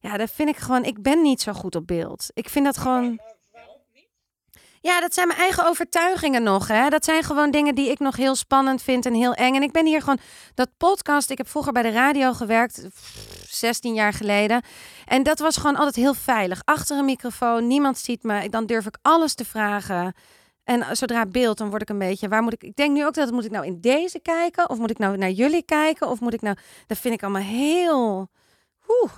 Ja, 0.00 0.16
dat 0.16 0.30
vind 0.30 0.48
ik 0.48 0.56
gewoon. 0.56 0.84
Ik 0.84 1.02
ben 1.02 1.22
niet 1.22 1.40
zo 1.40 1.52
goed 1.52 1.74
op 1.74 1.86
beeld. 1.86 2.30
Ik 2.34 2.48
vind 2.48 2.64
dat 2.64 2.76
gewoon. 2.76 3.20
Ja, 4.82 5.00
dat 5.00 5.14
zijn 5.14 5.26
mijn 5.26 5.38
eigen 5.38 5.66
overtuigingen 5.66 6.42
nog. 6.42 6.68
Hè? 6.68 6.88
Dat 6.88 7.04
zijn 7.04 7.22
gewoon 7.22 7.50
dingen 7.50 7.74
die 7.74 7.90
ik 7.90 7.98
nog 7.98 8.16
heel 8.16 8.34
spannend 8.34 8.82
vind 8.82 9.06
en 9.06 9.14
heel 9.14 9.34
eng. 9.34 9.54
En 9.54 9.62
ik 9.62 9.72
ben 9.72 9.86
hier 9.86 10.00
gewoon 10.00 10.18
dat 10.54 10.68
podcast. 10.76 11.30
Ik 11.30 11.38
heb 11.38 11.48
vroeger 11.48 11.72
bij 11.72 11.82
de 11.82 11.90
radio 11.90 12.32
gewerkt. 12.32 12.86
16 13.48 13.94
jaar 13.94 14.12
geleden. 14.12 14.62
En 15.04 15.22
dat 15.22 15.38
was 15.38 15.56
gewoon 15.56 15.76
altijd 15.76 15.94
heel 15.94 16.14
veilig. 16.14 16.60
Achter 16.64 16.98
een 16.98 17.04
microfoon, 17.04 17.66
niemand 17.66 17.98
ziet 17.98 18.22
me. 18.22 18.48
Dan 18.48 18.66
durf 18.66 18.86
ik 18.86 18.98
alles 19.02 19.34
te 19.34 19.44
vragen. 19.44 20.14
En 20.64 20.96
zodra 20.96 21.26
beeld, 21.26 21.58
dan 21.58 21.70
word 21.70 21.82
ik 21.82 21.88
een 21.88 21.98
beetje. 21.98 22.28
Waar 22.28 22.42
moet 22.42 22.52
ik? 22.52 22.62
Ik 22.62 22.76
denk 22.76 22.94
nu 22.94 23.06
ook 23.06 23.14
dat 23.14 23.30
moet 23.30 23.44
ik 23.44 23.50
nou 23.50 23.66
in 23.66 23.80
deze 23.80 24.20
kijken, 24.20 24.70
of 24.70 24.78
moet 24.78 24.90
ik 24.90 24.98
nou 24.98 25.16
naar 25.16 25.30
jullie 25.30 25.64
kijken, 25.64 26.08
of 26.08 26.20
moet 26.20 26.34
ik 26.34 26.42
nou? 26.42 26.56
Dat 26.86 26.98
vind 26.98 27.14
ik 27.14 27.22
allemaal 27.22 27.42
heel, 27.42 28.30
oeh, 28.88 29.12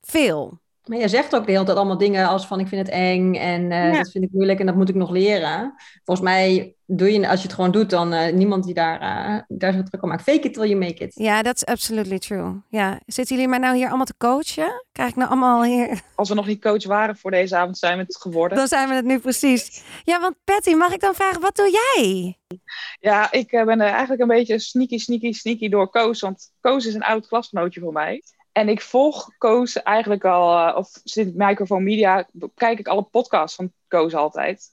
veel. 0.00 0.58
Maar 0.88 0.98
je 0.98 1.08
zegt 1.08 1.34
ook 1.34 1.46
de 1.46 1.52
hele 1.52 1.64
tijd 1.64 1.76
allemaal 1.76 1.98
dingen 1.98 2.28
als 2.28 2.46
van 2.46 2.60
ik 2.60 2.68
vind 2.68 2.86
het 2.86 2.96
eng 2.96 3.34
en 3.34 3.70
uh, 3.70 3.96
dat 3.96 4.10
vind 4.10 4.24
ik 4.24 4.32
moeilijk 4.32 4.60
en 4.60 4.66
dat 4.66 4.74
moet 4.74 4.88
ik 4.88 4.94
nog 4.94 5.10
leren. 5.10 5.74
Volgens 6.04 6.28
mij 6.28 6.74
doe 6.86 7.12
je, 7.12 7.28
als 7.28 7.40
je 7.40 7.46
het 7.46 7.54
gewoon 7.54 7.70
doet, 7.70 7.90
dan 7.90 8.12
uh, 8.12 8.32
niemand 8.32 8.64
die 8.64 8.74
daar, 8.74 9.02
uh, 9.02 9.40
daar 9.48 9.72
zo 9.72 9.82
druk 9.82 10.02
om 10.02 10.08
maakt. 10.08 10.22
Fake 10.22 10.40
it 10.40 10.54
till 10.54 10.66
you 10.66 10.76
make 10.76 11.04
it. 11.04 11.14
Ja, 11.14 11.42
dat 11.42 11.54
is 11.54 11.64
absolutely 11.64 12.18
true. 12.18 12.62
Ja. 12.68 13.00
Zitten 13.06 13.34
jullie 13.34 13.50
mij 13.50 13.58
nou 13.58 13.76
hier 13.76 13.88
allemaal 13.88 14.06
te 14.06 14.16
coachen? 14.18 14.84
Krijg 14.92 15.10
ik 15.10 15.16
nou 15.16 15.30
allemaal 15.30 15.62
hier... 15.62 16.00
Als 16.14 16.28
we 16.28 16.34
nog 16.34 16.46
niet 16.46 16.60
coach 16.60 16.84
waren 16.84 17.16
voor 17.16 17.30
deze 17.30 17.56
avond, 17.56 17.78
zijn 17.78 17.96
we 17.96 18.02
het 18.02 18.16
geworden. 18.16 18.58
Dan 18.58 18.68
zijn 18.68 18.88
we 18.88 18.94
het 18.94 19.04
nu 19.04 19.18
precies. 19.18 19.82
Ja, 20.04 20.20
want 20.20 20.34
Patty, 20.44 20.74
mag 20.74 20.92
ik 20.92 21.00
dan 21.00 21.14
vragen, 21.14 21.40
wat 21.40 21.56
doe 21.56 21.70
jij? 21.70 22.36
Ja, 23.00 23.32
ik 23.32 23.50
ben 23.50 23.80
eigenlijk 23.80 24.20
een 24.20 24.28
beetje 24.28 24.58
sneaky, 24.58 24.98
sneaky, 24.98 25.32
sneaky 25.32 25.68
door 25.68 25.90
Koos. 25.90 26.20
Want 26.20 26.50
Koos 26.60 26.86
is 26.86 26.94
een 26.94 27.04
oud 27.04 27.28
klasgenootje 27.28 27.80
voor 27.80 27.92
mij. 27.92 28.22
En 28.58 28.68
ik 28.68 28.80
volg 28.80 29.30
Koos 29.38 29.82
eigenlijk 29.82 30.24
al, 30.24 30.74
of 30.74 30.90
sinds 31.04 31.32
Microphone 31.34 31.82
Media, 31.82 32.28
kijk 32.54 32.78
ik 32.78 32.88
alle 32.88 33.02
podcasts 33.02 33.56
van 33.56 33.72
Koos 33.88 34.14
altijd. 34.14 34.66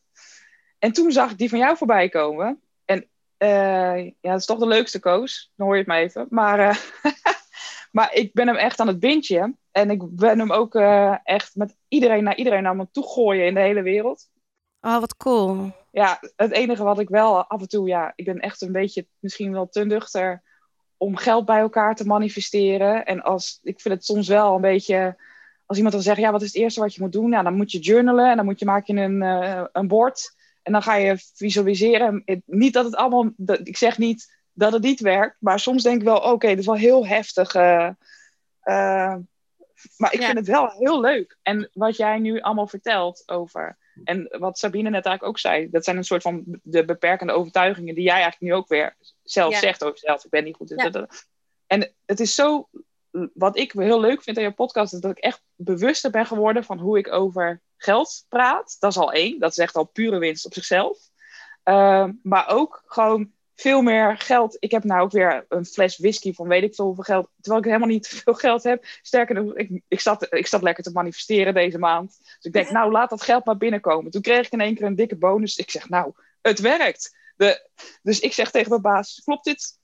En 0.80 0.92
toen 0.92 1.12
zag 1.12 1.32
ik 1.32 1.38
die 1.38 1.50
van 1.50 1.60
jou 1.60 1.78
voorbij 1.78 2.10
komen. 2.10 2.62
En 2.86 3.08
uh, 3.38 4.06
ja, 4.06 4.32
dat 4.32 4.40
is 4.40 4.46
toch 4.46 4.60
de 4.60 4.68
leukste 4.68 5.00
Koos. 5.00 5.52
Dan 5.56 5.66
hoor 5.66 5.76
je 5.76 5.82
het 5.82 5.90
maar 5.92 6.02
even. 6.02 6.28
Maar, 6.30 6.60
uh, 6.60 6.76
maar 7.98 8.14
ik 8.14 8.34
ben 8.34 8.48
hem 8.48 8.56
echt 8.56 8.80
aan 8.80 8.88
het 8.88 9.00
bintje. 9.00 9.56
En 9.72 9.90
ik 9.90 10.02
ben 10.16 10.40
hem 10.40 10.52
ook 10.52 10.76
uh, 10.76 11.18
echt 11.24 11.56
met 11.56 11.76
iedereen 11.88 12.24
naar 12.24 12.38
iedereen 12.38 12.64
naar 12.64 12.76
me 12.76 12.88
toe 12.92 13.08
gooien 13.08 13.46
in 13.46 13.54
de 13.54 13.60
hele 13.60 13.82
wereld. 13.82 14.30
Oh, 14.82 15.00
wat 15.00 15.18
cool. 15.18 15.72
Ja, 15.92 16.20
het 16.36 16.52
enige 16.52 16.84
wat 16.84 17.00
ik 17.00 17.10
wel 17.10 17.46
af 17.46 17.62
en 17.62 17.68
toe, 17.68 17.88
ja, 17.88 18.14
ik 18.16 18.26
ben 18.26 18.40
echt 18.40 18.62
een 18.62 18.72
beetje 18.72 19.08
misschien 19.20 19.52
wel 19.52 19.70
te 19.70 19.86
nuchter 19.86 20.44
om 20.98 21.16
geld 21.16 21.46
bij 21.46 21.60
elkaar 21.60 21.96
te 21.96 22.06
manifesteren. 22.06 23.06
En 23.06 23.22
als, 23.22 23.60
ik 23.64 23.82
vind 23.82 23.94
het 23.94 24.06
soms 24.06 24.28
wel 24.28 24.56
een 24.56 24.62
beetje, 24.62 25.16
als 25.66 25.78
iemand 25.78 25.96
dan 25.96 26.04
zegt, 26.04 26.20
ja, 26.20 26.32
wat 26.32 26.42
is 26.42 26.48
het 26.48 26.62
eerste 26.62 26.80
wat 26.80 26.96
je 26.96 27.02
moet 27.02 27.12
doen? 27.12 27.30
Nou, 27.30 27.44
dan 27.44 27.56
moet 27.56 27.72
je 27.72 27.80
journalen 27.80 28.30
en 28.30 28.36
dan 28.36 28.46
moet 28.46 28.60
je 28.60 28.66
maken 28.66 28.98
een, 28.98 29.22
uh, 29.22 29.64
een 29.72 29.88
bord. 29.88 30.36
En 30.64 30.72
dan 30.72 30.82
ga 30.82 30.96
je 30.96 31.18
visualiseren. 31.34 32.24
Niet 32.46 32.74
dat 32.74 32.86
het 32.86 32.96
allemaal, 32.96 33.32
ik 33.64 33.78
zeg 33.78 33.98
niet 33.98 34.34
dat 34.54 34.74
het 34.74 34.82
niet 34.82 35.00
werkt, 35.00 35.36
maar 35.40 35.60
soms 35.60 35.84
denk 35.84 36.00
ik 36.00 36.04
wel, 36.04 36.18
oké, 36.18 36.28
okay, 36.28 36.50
dit 36.50 36.60
is 36.60 36.66
wel 36.66 36.76
heel 36.76 37.08
heftig. 37.08 37.56
Uh, 37.56 37.90
uh, 38.64 39.16
maar 39.98 40.14
ik 40.14 40.20
ja. 40.20 40.26
vind 40.26 40.38
het 40.38 40.48
wel 40.48 40.70
heel 40.70 41.02
leuk. 41.02 41.38
En 41.42 41.70
wat 41.74 41.98
jij 41.98 42.20
nu 42.20 42.42
allemaal 42.42 42.68
vertelt 42.68 43.24
over, 43.26 43.78
en 44.04 44.36
wat 44.40 44.58
Sabine 44.58 44.90
net 44.90 45.06
eigenlijk 45.06 45.24
ook 45.24 45.40
zei, 45.40 45.70
dat 45.70 45.84
zijn 45.84 45.98
een 45.98 46.04
soort 46.04 46.22
van 46.22 46.44
de 46.64 46.86
beperkende 46.86 47.34
overtuigingen 47.34 47.96
die 47.96 48.04
jij 48.04 48.14
eigenlijk 48.14 48.42
nu 48.42 48.54
ook 48.54 48.68
weer 48.68 48.96
zelf 49.26 49.54
ja. 49.54 49.60
zegt 49.60 49.84
over 49.84 50.00
jezelf. 50.00 50.24
Ik 50.24 50.30
ben 50.30 50.44
niet 50.44 50.56
goed. 50.56 50.74
Ja. 50.76 51.08
En 51.68 51.94
het 52.06 52.20
is 52.20 52.36
zo, 52.36 52.70
wat 53.34 53.58
ik 53.58 53.72
heel 53.72 54.00
leuk 54.00 54.24
vind 54.24 54.38
aan 54.38 54.44
je 54.44 54.52
podcast, 54.52 54.94
is 54.94 55.00
dat 55.00 55.12
ik 55.12 55.24
echt 55.24 55.42
bewuster 55.56 56.12
ben 56.12 56.26
geworden 56.26 56.64
van 56.64 56.80
hoe 56.80 56.98
ik 56.98 57.12
over 57.12 57.62
geld 57.78 58.26
praat. 58.30 58.76
Dat 58.80 58.92
is 58.92 58.98
al 58.98 59.12
één, 59.12 59.40
dat 59.40 59.52
is 59.52 59.58
echt 59.58 59.76
al 59.76 59.86
pure 59.86 60.18
winst 60.18 60.46
op 60.46 60.54
zichzelf. 60.54 60.98
Uh, 61.66 62.10
maar 62.22 62.48
ook 62.48 62.84
gewoon 62.86 63.32
veel 63.56 63.82
meer 63.82 64.18
geld. 64.18 64.58
Ik 64.60 64.72
heb 64.72 64.84
nou 64.84 65.02
ook 65.02 65.12
weer 65.12 65.46
een 65.50 65.66
fles 65.66 65.98
whisky 65.98 66.34
van 66.34 66.48
weet 66.48 66.64
ik 66.64 66.76
veel 66.76 66.86
hoeveel 66.86 67.04
geld. 67.04 67.30
Terwijl 67.42 67.64
ik 67.64 67.68
helemaal 67.68 67.90
niet 67.90 68.08
veel 68.24 68.34
geld 68.34 68.64
heb. 68.64 68.86
Sterker 69.02 69.36
nog, 69.36 69.56
ik, 69.56 69.82
ik, 69.88 70.00
zat, 70.00 70.34
ik 70.34 70.48
zat 70.48 70.62
lekker 70.62 70.84
te 70.84 70.92
manifesteren 70.92 71.54
deze 71.54 71.80
maand. 71.80 72.18
Dus 72.20 72.38
ik 72.42 72.54
denk, 72.54 72.70
nou 72.70 72.92
laat 72.92 73.10
dat 73.10 73.24
geld 73.24 73.46
maar 73.46 73.58
binnenkomen. 73.58 74.12
Toen 74.12 74.22
kreeg 74.22 74.46
ik 74.46 74.52
in 74.52 74.62
één 74.62 74.76
keer 74.76 74.86
een 74.86 74.96
dikke 74.96 75.18
bonus. 75.18 75.58
Ik 75.58 75.72
zeg, 75.72 75.90
nou, 75.90 76.14
het 76.42 76.60
werkt. 76.60 77.16
De, 77.36 77.70
dus 78.02 78.20
ik 78.20 78.34
zeg 78.34 78.52
tegen 78.52 78.70
mijn 78.70 78.82
baas, 78.82 79.22
klopt 79.24 79.44
dit? 79.44 79.80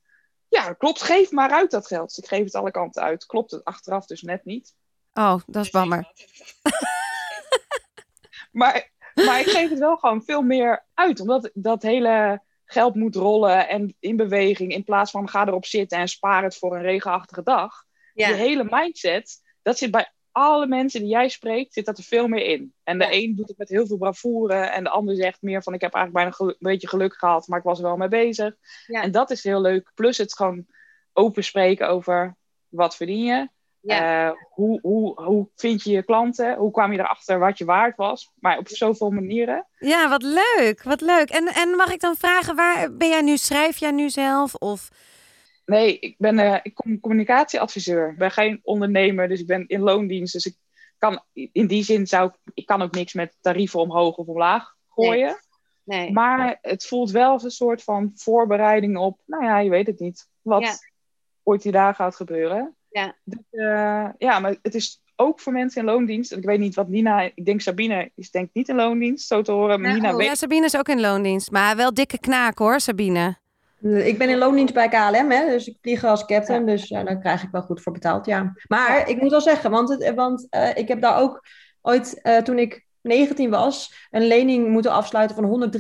Ja, 0.48 0.74
klopt. 0.74 1.02
Geef 1.02 1.32
maar 1.32 1.52
uit 1.52 1.72
dat 1.72 1.88
geld. 1.88 2.08
Dus 2.08 2.18
ik 2.18 2.28
geef 2.28 2.44
het 2.44 2.56
alle 2.56 2.72
kanten 2.72 3.02
uit. 3.02 3.26
Klopt 3.26 3.52
het 3.52 3.64
achteraf 3.64 4.06
dus 4.06 4.22
net 4.22 4.46
niet. 4.46 4.76
Oh, 5.14 5.40
dat 5.46 5.66
is 5.66 5.70
bammer. 5.70 6.12
maar, 8.52 8.92
maar 9.14 9.40
ik 9.40 9.50
geef 9.50 9.70
het 9.70 9.80
wel 9.80 9.98
gewoon 9.98 10.24
veel 10.24 10.42
meer 10.42 10.86
uit. 10.94 11.20
Omdat 11.20 11.50
dat 11.54 11.82
hele 11.82 12.42
geld 12.66 12.96
moet 12.96 13.16
rollen 13.16 13.68
en 13.68 13.96
in 14.00 14.16
beweging. 14.16 14.74
In 14.74 14.84
plaats 14.84 15.12
van 15.12 15.30
ga 15.30 15.48
erop 15.48 15.66
zitten 15.66 15.98
en 15.98 16.08
spaar 16.08 16.44
het 16.44 16.58
voor 16.58 16.76
een 16.76 16.82
regenachtige 16.82 17.44
dag. 17.44 17.84
Ja. 18.14 18.28
Die 18.28 18.36
hele 18.36 18.68
mindset, 18.70 19.42
dat 19.62 19.78
zit 19.78 19.92
bij 19.92 20.14
alle 20.32 20.68
mensen 20.68 21.00
die 21.00 21.10
jij 21.10 21.30
spreekt, 21.30 21.74
zit 21.74 21.86
dat 21.86 21.98
er 21.98 22.04
veel 22.04 22.28
meer 22.28 22.46
in. 22.46 22.74
En 22.84 22.98
de 22.98 23.06
ja. 23.06 23.12
een 23.12 23.36
doet 23.36 23.48
het 23.48 23.58
met 23.58 23.70
heel 23.70 23.88
veel 23.88 23.98
bravoure 23.98 24.54
en 24.54 24.84
de 24.84 24.90
ander 24.90 25.16
zegt 25.16 25.42
meer 25.42 25.64
van 25.64 25.74
ik 25.74 25.82
heb 25.82 25.94
eigenlijk 25.94 26.38
bijna 26.38 26.52
een 26.52 26.58
beetje 26.60 26.88
geluk 26.88 27.14
gehad, 27.14 27.48
maar 27.48 27.60
ik 27.60 27.66
was 27.66 27.78
er 27.78 27.86
wel 27.86 27.98
mee 27.98 28.08
bezig. 28.08 28.56
Ja. 28.88 29.02
En 29.02 29.12
dat 29.12 29.32
is 29.32 29.44
heel 29.44 29.62
leuk. 29.62 29.92
Plus 29.96 30.18
het 30.18 30.36
gewoon 30.36 30.66
open 31.14 31.44
spreken 31.44 31.90
over 31.90 32.36
wat 32.70 32.96
verdien 32.96 33.24
je. 33.24 33.50
Ja. 33.82 34.28
Uh, 34.28 34.34
hoe, 34.50 34.80
hoe, 34.82 35.24
hoe 35.24 35.50
vind 35.56 35.84
je 35.84 35.92
je 35.92 36.04
klanten? 36.04 36.56
Hoe 36.56 36.72
kwam 36.72 36.92
je 36.92 37.00
erachter 37.00 37.40
wat 37.40 37.58
je 37.58 37.66
waard 37.66 37.96
was? 37.96 38.32
Maar 38.40 38.58
op 38.58 38.68
zoveel 38.68 39.10
manieren. 39.10 39.68
Ja, 39.80 40.10
wat 40.10 40.24
leuk. 40.24 40.84
Wat 40.84 41.02
leuk. 41.02 41.30
En, 41.30 41.48
en 41.48 41.70
mag 41.70 41.92
ik 41.92 42.00
dan 42.00 42.16
vragen, 42.16 42.56
waar 42.56 42.94
ben 42.94 43.10
jij 43.10 43.22
nu? 43.22 43.38
Schrijf 43.38 43.78
jij 43.78 43.92
nu 43.92 44.10
zelf? 44.10 44.56
Of... 44.56 44.90
Nee, 45.72 46.00
ik 46.00 46.16
ben 46.18 46.40
uh, 46.40 46.58
ik 46.64 46.74
kom 46.74 47.00
communicatieadviseur. 47.00 48.10
Ik 48.10 48.18
ben 48.18 48.32
geen 48.32 48.60
ondernemer, 48.64 49.28
dus 49.28 49.40
ik 49.40 49.48
ben 49.48 49.68
in 49.68 49.82
loondienst. 49.82 50.34
Dus 50.34 50.46
ik 50.46 50.56
kan 50.98 51.24
in 51.34 51.68
die 51.68 51.84
zin 51.84 52.08
zou 52.08 52.28
ik, 52.28 52.52
ik 52.54 52.66
kan 52.66 52.82
ook 52.82 52.96
niks 52.96 53.14
met 53.14 53.38
tarieven 53.42 53.80
omhoog 53.80 54.16
of 54.16 54.28
omlaag 54.28 54.76
gooien. 54.90 55.40
Nee. 55.84 56.00
nee. 56.00 56.12
Maar 56.12 56.58
het 56.62 56.86
voelt 56.86 57.12
wel 57.12 57.32
als 57.32 57.44
een 57.44 57.52
soort 57.52 57.84
van 57.84 58.12
voorbereiding 58.16 58.98
op, 58.98 59.20
nou 59.26 59.44
ja, 59.44 59.60
je 59.60 59.70
weet 59.70 59.88
het 59.88 60.00
niet. 60.00 60.28
Wat 60.42 60.64
ja. 60.64 60.74
ooit 61.44 61.62
die 61.62 61.72
daar 61.72 61.96
gaat 61.96 62.16
gebeuren. 62.16 62.76
Ja. 62.90 63.16
Dus, 63.24 63.46
uh, 63.52 64.10
ja, 64.18 64.40
maar 64.40 64.56
het 64.62 64.76
is 64.76 65.02
ook 65.16 65.40
voor 65.40 65.54
mensen 65.54 65.82
in 65.82 65.88
loondienst. 65.88 66.32
Ik 66.32 66.44
weet 66.44 66.60
niet 66.60 66.76
wat 66.76 66.88
Nina, 66.88 67.22
ik 67.22 67.46
denk 67.46 67.62
Sabine 67.62 68.12
is 68.16 68.32
denk 68.32 68.50
niet 68.54 68.70
in 68.70 68.76
loondienst, 68.76 69.28
zo 69.28 69.42
te 69.42 69.52
horen. 69.52 69.82
Maar 69.82 69.90
ja, 69.90 69.96
Nina 69.96 70.12
oh, 70.12 70.18
weet... 70.18 70.28
ja, 70.28 70.36
Sabine 70.36 70.66
is 70.66 70.78
ook 70.78 70.90
in 70.90 71.02
loondienst, 71.02 71.52
maar 71.52 71.76
wel 71.76 71.94
dikke 71.94 72.20
knaak 72.20 72.58
hoor, 72.58 72.80
Sabine. 72.80 73.40
Ik 73.82 74.18
ben 74.18 74.30
in 74.30 74.38
loondienst 74.38 74.74
bij 74.74 74.88
KLM, 74.88 75.32
hè, 75.32 75.50
dus 75.50 75.68
ik 75.68 75.78
vlieg 75.82 76.04
als 76.04 76.26
captain, 76.26 76.66
dus 76.66 76.90
uh, 76.90 77.04
daar 77.04 77.20
krijg 77.20 77.44
ik 77.44 77.50
wel 77.52 77.62
goed 77.62 77.82
voor 77.82 77.94
betaald, 77.94 78.26
ja. 78.26 78.54
Maar 78.68 78.98
ja. 78.98 79.06
ik 79.06 79.22
moet 79.22 79.32
wel 79.32 79.42
zeggen, 79.42 79.72
want, 79.72 79.90
het, 79.90 80.14
want 80.14 80.48
uh, 80.52 80.76
ik 80.76 80.88
heb 80.88 81.02
daar 81.02 81.20
ook 81.20 81.48
ooit, 81.82 82.20
uh, 82.24 82.38
toen 82.38 82.60
ik 82.60 82.86
19 83.02 83.50
was, 83.50 84.08
een 84.12 84.28
lening 84.28 84.68
moeten 84.68 84.92
afsluiten 84.92 85.36
van 85.36 85.72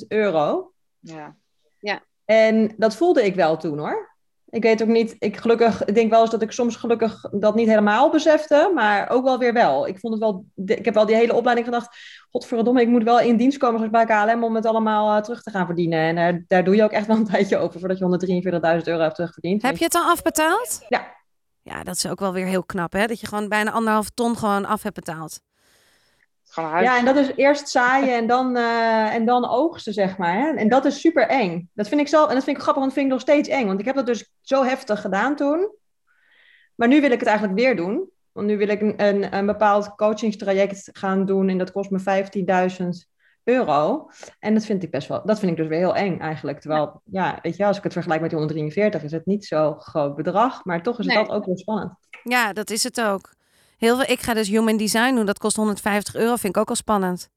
143.000 0.00 0.06
euro. 0.08 0.72
Ja. 0.98 1.36
ja. 1.78 2.02
En 2.24 2.74
dat 2.76 2.96
voelde 2.96 3.24
ik 3.24 3.34
wel 3.34 3.56
toen 3.56 3.78
hoor. 3.78 4.09
Ik 4.50 4.62
weet 4.62 4.82
ook 4.82 4.88
niet, 4.88 5.16
ik, 5.18 5.36
gelukkig, 5.36 5.84
ik 5.84 5.94
denk 5.94 6.10
wel 6.10 6.20
eens 6.20 6.30
dat 6.30 6.42
ik 6.42 6.52
soms 6.52 6.76
gelukkig 6.76 7.24
dat 7.30 7.54
niet 7.54 7.68
helemaal 7.68 8.10
besefte, 8.10 8.70
maar 8.74 9.10
ook 9.10 9.24
wel 9.24 9.38
weer 9.38 9.52
wel. 9.52 9.86
Ik 9.86 9.98
vond 9.98 10.12
het 10.12 10.22
wel, 10.22 10.44
ik 10.64 10.84
heb 10.84 10.94
wel 10.94 11.06
die 11.06 11.16
hele 11.16 11.34
opleiding 11.34 11.66
gedacht, 11.66 11.96
godverdomme, 12.30 12.80
ik 12.80 12.88
moet 12.88 13.02
wel 13.02 13.20
in 13.20 13.36
dienst 13.36 13.58
komen 13.58 13.90
bij 13.90 14.04
KLM 14.04 14.44
om 14.44 14.54
het 14.54 14.66
allemaal 14.66 15.16
uh, 15.16 15.22
terug 15.22 15.42
te 15.42 15.50
gaan 15.50 15.66
verdienen. 15.66 16.16
En 16.16 16.34
uh, 16.34 16.42
daar 16.46 16.64
doe 16.64 16.76
je 16.76 16.82
ook 16.82 16.90
echt 16.90 17.06
wel 17.06 17.16
een 17.16 17.24
tijdje 17.32 17.56
over 17.56 17.80
voordat 17.80 17.98
je 17.98 18.42
143.000 18.80 18.84
euro 18.84 19.02
hebt 19.02 19.14
terugverdiend. 19.14 19.62
Heb 19.62 19.76
je 19.76 19.84
het 19.84 19.92
dan 19.92 20.06
afbetaald? 20.06 20.84
Ja. 20.88 21.18
Ja, 21.62 21.82
dat 21.82 21.96
is 21.96 22.06
ook 22.06 22.20
wel 22.20 22.32
weer 22.32 22.46
heel 22.46 22.64
knap, 22.64 22.92
hè? 22.92 23.06
Dat 23.06 23.20
je 23.20 23.26
gewoon 23.26 23.48
bijna 23.48 23.70
anderhalf 23.70 24.10
ton 24.10 24.36
gewoon 24.36 24.64
af 24.64 24.82
hebt 24.82 24.94
betaald. 24.94 25.40
Ja, 26.54 26.98
en 26.98 27.04
dat 27.04 27.16
is 27.16 27.32
eerst 27.36 27.68
zaaien 27.68 28.14
en 28.14 28.26
dan, 28.26 28.56
uh, 28.56 29.14
en 29.14 29.24
dan 29.24 29.48
oogsten, 29.48 29.92
zeg 29.92 30.16
maar. 30.16 30.34
Hè? 30.34 30.54
En 30.54 30.68
dat 30.68 30.84
is 30.84 31.00
super 31.00 31.28
eng. 31.28 31.70
Dat 31.74 31.88
vind 31.88 32.00
ik 32.00 32.08
zelf, 32.08 32.28
en 32.28 32.34
dat 32.34 32.44
vind 32.44 32.56
ik 32.56 32.62
grappig, 32.62 32.82
want 32.82 32.94
dat 32.94 33.02
vind 33.02 33.06
ik 33.06 33.12
nog 33.12 33.20
steeds 33.20 33.48
eng. 33.48 33.66
Want 33.66 33.80
ik 33.80 33.84
heb 33.86 33.94
dat 33.94 34.06
dus 34.06 34.32
zo 34.40 34.64
heftig 34.64 35.00
gedaan 35.00 35.36
toen. 35.36 35.70
Maar 36.74 36.88
nu 36.88 37.00
wil 37.00 37.10
ik 37.10 37.18
het 37.18 37.28
eigenlijk 37.28 37.58
weer 37.58 37.76
doen. 37.76 38.10
Want 38.32 38.46
nu 38.46 38.56
wil 38.56 38.68
ik 38.68 38.80
een, 38.80 39.06
een, 39.06 39.36
een 39.36 39.46
bepaald 39.46 39.94
coachingstraject 39.94 40.90
gaan 40.92 41.26
doen 41.26 41.48
en 41.48 41.58
dat 41.58 41.72
kost 41.72 41.90
me 41.90 42.00
15.000 42.80 42.86
euro. 43.44 44.10
En 44.38 44.54
dat 44.54 44.64
vind 44.64 44.82
ik 44.82 44.90
best 44.90 45.08
wel, 45.08 45.22
dat 45.24 45.38
vind 45.38 45.50
ik 45.50 45.56
dus 45.56 45.66
weer 45.66 45.78
heel 45.78 45.96
eng 45.96 46.18
eigenlijk. 46.18 46.60
Terwijl, 46.60 47.02
ja, 47.04 47.38
weet 47.42 47.56
je, 47.56 47.64
als 47.64 47.76
ik 47.76 47.82
het 47.82 47.92
vergelijk 47.92 48.20
met 48.20 48.30
die 48.30 48.38
143 48.38 49.02
is 49.02 49.12
het 49.12 49.26
niet 49.26 49.44
zo 49.44 49.74
groot 49.74 50.16
bedrag, 50.16 50.64
maar 50.64 50.82
toch 50.82 50.98
is 50.98 51.06
nee. 51.06 51.16
dat 51.16 51.28
ook 51.28 51.44
wel 51.46 51.58
spannend. 51.58 51.92
Ja, 52.22 52.52
dat 52.52 52.70
is 52.70 52.82
het 52.82 53.00
ook. 53.00 53.30
Heel 53.80 53.96
veel, 53.96 54.10
ik 54.10 54.20
ga 54.20 54.34
dus 54.34 54.48
human 54.48 54.76
design 54.76 55.14
doen. 55.14 55.26
Dat 55.26 55.38
kost 55.38 55.56
150 55.56 56.14
euro. 56.16 56.36
Vind 56.36 56.56
ik 56.56 56.60
ook 56.60 56.68
al 56.68 56.74
spannend. 56.74 57.28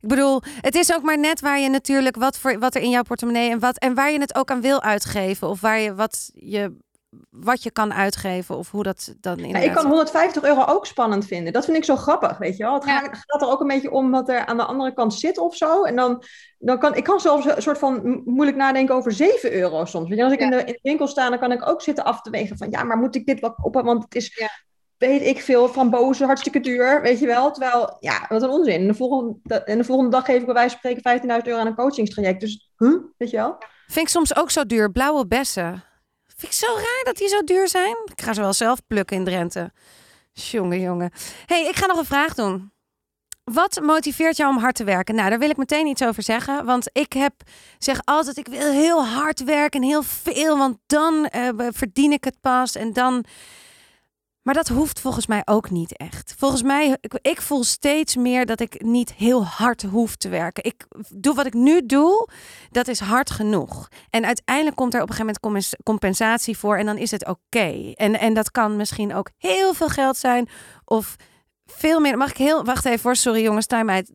Ik 0.00 0.08
bedoel, 0.08 0.42
het 0.60 0.74
is 0.74 0.92
ook 0.94 1.02
maar 1.02 1.18
net 1.18 1.40
waar 1.40 1.58
je 1.58 1.68
natuurlijk 1.68 2.16
wat, 2.16 2.38
voor, 2.38 2.58
wat 2.58 2.74
er 2.74 2.82
in 2.82 2.90
jouw 2.90 3.02
portemonnee 3.02 3.50
en 3.50 3.58
wat 3.58 3.78
en 3.78 3.94
waar 3.94 4.10
je 4.10 4.20
het 4.20 4.34
ook 4.34 4.50
aan 4.50 4.60
wil 4.60 4.82
uitgeven. 4.82 5.48
Of 5.48 5.60
waar 5.60 5.78
je 5.78 5.94
wat 5.94 6.30
je 6.34 6.76
wat 7.30 7.62
je 7.62 7.70
kan 7.70 7.92
uitgeven 7.94 8.56
of 8.56 8.70
hoe 8.70 8.82
dat 8.82 9.14
dan 9.20 9.36
Ja, 9.38 9.44
inderdaad... 9.44 9.68
ik 9.68 9.74
kan 9.74 9.86
150 9.86 10.42
euro 10.42 10.64
ook 10.64 10.86
spannend 10.86 11.26
vinden. 11.26 11.52
Dat 11.52 11.64
vind 11.64 11.76
ik 11.76 11.84
zo 11.84 11.96
grappig, 11.96 12.38
weet 12.38 12.56
je 12.56 12.62
wel. 12.64 12.74
Het 12.74 12.84
Ja. 12.84 12.98
gaat, 12.98 13.42
er 13.42 13.48
ook 13.48 13.60
een 13.60 13.66
beetje 13.66 13.90
om 13.90 14.10
wat 14.10 14.28
er 14.28 14.46
aan 14.46 14.56
de 14.56 14.64
andere 14.64 14.94
kant 14.94 15.14
zit 15.14 15.38
of 15.38 15.56
zo. 15.56 15.82
En 15.82 15.96
dan, 15.96 16.22
dan 16.58 16.78
kan 16.78 16.94
ik 16.94 17.04
kan 17.04 17.20
zelfs 17.20 17.46
een 17.46 17.62
soort 17.62 17.78
van 17.78 18.00
mo- 18.08 18.22
moeilijk 18.24 18.56
nadenken 18.56 18.94
over 18.94 19.12
7 19.12 19.52
euro 19.52 19.84
soms. 19.84 20.08
Weet 20.08 20.18
je, 20.18 20.24
als 20.24 20.32
ik 20.32 20.40
in, 20.40 20.50
de, 20.50 20.56
in 20.56 20.66
de 20.72 20.78
winkel 20.82 21.06
sta, 21.06 21.28
dan 21.30 21.38
kan 21.38 21.52
ik 21.52 21.68
ook 21.68 21.82
zitten 21.82 22.04
af 22.04 22.20
te 22.22 22.30
wegen 22.30 22.56
van... 22.56 22.70
Ja, 22.70 22.82
maar 22.82 22.96
moet 22.98 23.14
ik 23.14 23.26
dit 23.26 23.40
wel 23.40 23.54
op? 23.62 23.74
Want 23.74 24.02
het 24.02 24.14
is. 24.14 24.42
Weet 25.08 25.22
ik 25.22 25.40
veel, 25.40 25.68
frambozen, 25.68 26.26
hartstikke 26.26 26.60
duur, 26.60 27.02
weet 27.02 27.18
je 27.18 27.26
wel. 27.26 27.52
Terwijl, 27.52 27.96
ja, 28.00 28.26
wat 28.28 28.42
een 28.42 28.50
onzin. 28.50 28.80
En 28.80 28.86
de 28.86 28.94
volgende, 28.94 29.38
de, 29.42 29.64
en 29.64 29.78
de 29.78 29.84
volgende 29.84 30.10
dag 30.10 30.24
geef 30.24 30.38
ik 30.38 30.44
bij 30.44 30.54
wijze 30.54 30.78
van 30.80 30.90
spreken 30.90 31.40
15.000 31.40 31.46
euro 31.46 31.58
aan 31.58 31.66
een 31.66 31.74
coachingstraject. 31.74 32.40
Dus, 32.40 32.70
huh? 32.76 32.96
weet 33.18 33.30
je 33.30 33.36
wel? 33.36 33.56
Vind 33.86 34.06
ik 34.06 34.12
soms 34.12 34.36
ook 34.36 34.50
zo 34.50 34.66
duur. 34.66 34.90
Blauwe 34.90 35.26
bessen. 35.26 35.84
Vind 36.26 36.52
ik 36.52 36.58
zo 36.58 36.74
raar 36.74 37.02
dat 37.04 37.16
die 37.16 37.28
zo 37.28 37.44
duur 37.44 37.68
zijn. 37.68 37.96
Ik 38.04 38.22
ga 38.22 38.32
ze 38.32 38.40
wel 38.40 38.52
zelf 38.52 38.80
plukken 38.86 39.16
in 39.16 39.24
Drenthe. 39.24 39.72
Jongen, 40.32 40.80
jongen. 40.80 41.10
hey, 41.46 41.68
ik 41.68 41.76
ga 41.76 41.86
nog 41.86 41.98
een 41.98 42.04
vraag 42.04 42.34
doen. 42.34 42.72
Wat 43.44 43.80
motiveert 43.80 44.36
jou 44.36 44.54
om 44.54 44.60
hard 44.60 44.74
te 44.74 44.84
werken? 44.84 45.14
Nou, 45.14 45.30
daar 45.30 45.38
wil 45.38 45.50
ik 45.50 45.56
meteen 45.56 45.86
iets 45.86 46.04
over 46.04 46.22
zeggen. 46.22 46.64
Want 46.64 46.90
ik 46.92 47.12
heb, 47.12 47.32
zeg 47.78 48.00
altijd, 48.04 48.36
ik 48.36 48.46
wil 48.46 48.70
heel 48.70 49.06
hard 49.06 49.44
werken 49.44 49.80
en 49.80 49.86
heel 49.86 50.02
veel. 50.02 50.58
Want 50.58 50.78
dan 50.86 51.26
eh, 51.26 51.48
verdien 51.70 52.12
ik 52.12 52.24
het 52.24 52.40
pas 52.40 52.74
en 52.74 52.92
dan... 52.92 53.24
Maar 54.42 54.54
dat 54.54 54.68
hoeft 54.68 55.00
volgens 55.00 55.26
mij 55.26 55.42
ook 55.44 55.70
niet 55.70 55.96
echt. 55.96 56.34
Volgens 56.38 56.62
mij, 56.62 56.96
ik, 57.00 57.18
ik 57.22 57.40
voel 57.40 57.64
steeds 57.64 58.16
meer 58.16 58.46
dat 58.46 58.60
ik 58.60 58.82
niet 58.82 59.12
heel 59.12 59.44
hard 59.44 59.82
hoef 59.82 60.16
te 60.16 60.28
werken. 60.28 60.64
Ik 60.64 60.86
doe 61.08 61.34
wat 61.34 61.46
ik 61.46 61.54
nu 61.54 61.86
doe, 61.86 62.28
dat 62.70 62.88
is 62.88 63.00
hard 63.00 63.30
genoeg. 63.30 63.88
En 64.10 64.24
uiteindelijk 64.24 64.76
komt 64.76 64.94
er 64.94 65.02
op 65.02 65.08
een 65.08 65.14
gegeven 65.14 65.40
moment 65.42 65.76
compensatie 65.82 66.58
voor 66.58 66.76
en 66.76 66.86
dan 66.86 66.98
is 66.98 67.10
het 67.10 67.26
oké. 67.26 67.92
En, 67.94 68.18
en 68.18 68.34
dat 68.34 68.50
kan 68.50 68.76
misschien 68.76 69.14
ook 69.14 69.30
heel 69.36 69.74
veel 69.74 69.88
geld 69.88 70.16
zijn 70.16 70.48
of 70.84 71.16
veel 71.66 72.00
meer. 72.00 72.16
Mag 72.16 72.30
ik 72.30 72.36
heel, 72.36 72.64
wacht 72.64 72.84
even 72.84 73.00
voor, 73.00 73.16
sorry 73.16 73.42
jongens, 73.42 73.66
time 73.66 73.92
out. 73.92 74.10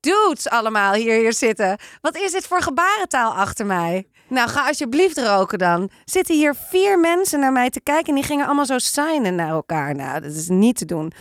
Dudes 0.00 0.48
allemaal 0.48 0.92
hier, 0.92 1.18
hier 1.18 1.32
zitten. 1.32 1.78
Wat 2.00 2.16
is 2.16 2.32
dit 2.32 2.46
voor 2.46 2.62
gebarentaal 2.62 3.34
achter 3.34 3.66
mij? 3.66 4.08
Nou, 4.32 4.48
ga 4.48 4.66
alsjeblieft 4.66 5.18
roken 5.18 5.58
dan. 5.58 5.90
Zitten 6.04 6.34
hier 6.34 6.54
vier 6.54 6.98
mensen 6.98 7.40
naar 7.40 7.52
mij 7.52 7.70
te 7.70 7.80
kijken 7.80 8.08
en 8.08 8.14
die 8.14 8.24
gingen 8.24 8.46
allemaal 8.46 8.66
zo 8.66 8.78
signen 8.78 9.34
naar 9.34 9.48
elkaar. 9.48 9.94
Nou, 9.94 10.20
dat 10.20 10.32
is 10.32 10.48
niet 10.48 10.76
te 10.76 10.84
doen. 10.84 11.12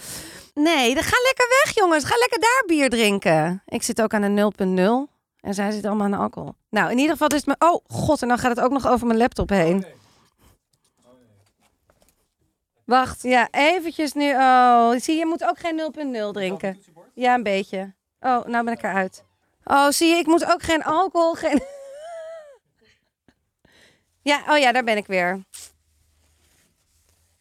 Nee, 0.54 0.94
dan 0.94 1.04
ga 1.04 1.18
lekker 1.24 1.48
weg 1.64 1.76
jongens. 1.76 2.04
Ga 2.04 2.16
lekker 2.18 2.40
daar 2.40 2.64
bier 2.66 2.90
drinken. 2.90 3.62
Ik 3.66 3.84
zit 3.84 4.02
ook 4.02 4.14
aan 4.14 4.22
een 4.22 4.54
0.0 5.08 5.14
en 5.40 5.54
zij 5.54 5.72
zitten 5.72 5.90
allemaal 5.90 6.06
aan 6.06 6.12
de 6.12 6.18
alcohol. 6.18 6.54
Nou, 6.70 6.92
in 6.92 6.98
ieder 6.98 7.12
geval 7.12 7.28
is 7.28 7.46
het 7.46 7.46
me... 7.46 7.56
Oh, 7.60 7.86
god, 7.88 8.22
en 8.22 8.28
dan 8.28 8.38
gaat 8.38 8.56
het 8.56 8.66
ook 8.66 8.72
nog 8.72 8.88
over 8.88 9.08
mijn 9.08 9.20
laptop 9.20 9.50
heen. 9.50 9.86
Wacht, 12.86 13.22
ja, 13.22 13.48
eventjes 13.52 14.14
nu. 14.14 14.34
Oh, 14.34 14.92
zie 14.92 15.14
je, 15.14 15.20
je 15.20 15.26
moet 15.26 15.44
ook 15.44 15.60
geen 15.60 15.92
0.0 16.28 16.32
drinken. 16.32 16.84
Ja, 17.14 17.34
een 17.34 17.44
beetje. 17.44 17.94
Oh, 18.20 18.46
nou 18.46 18.66
ben 18.66 18.74
ik 18.74 18.84
eruit. 18.84 19.24
Oh, 19.64 19.90
zie 19.90 20.10
je, 20.10 20.16
ik 20.16 20.28
moet 20.28 20.52
ook 20.52 20.64
geen 20.64 20.84
alcohol, 20.84 21.34
geen... 21.34 21.62
ja, 24.24 24.44
oh 24.50 24.58
ja, 24.58 24.72
daar 24.72 24.84
ben 24.84 24.98
ik 24.98 25.08
weer. 25.08 25.40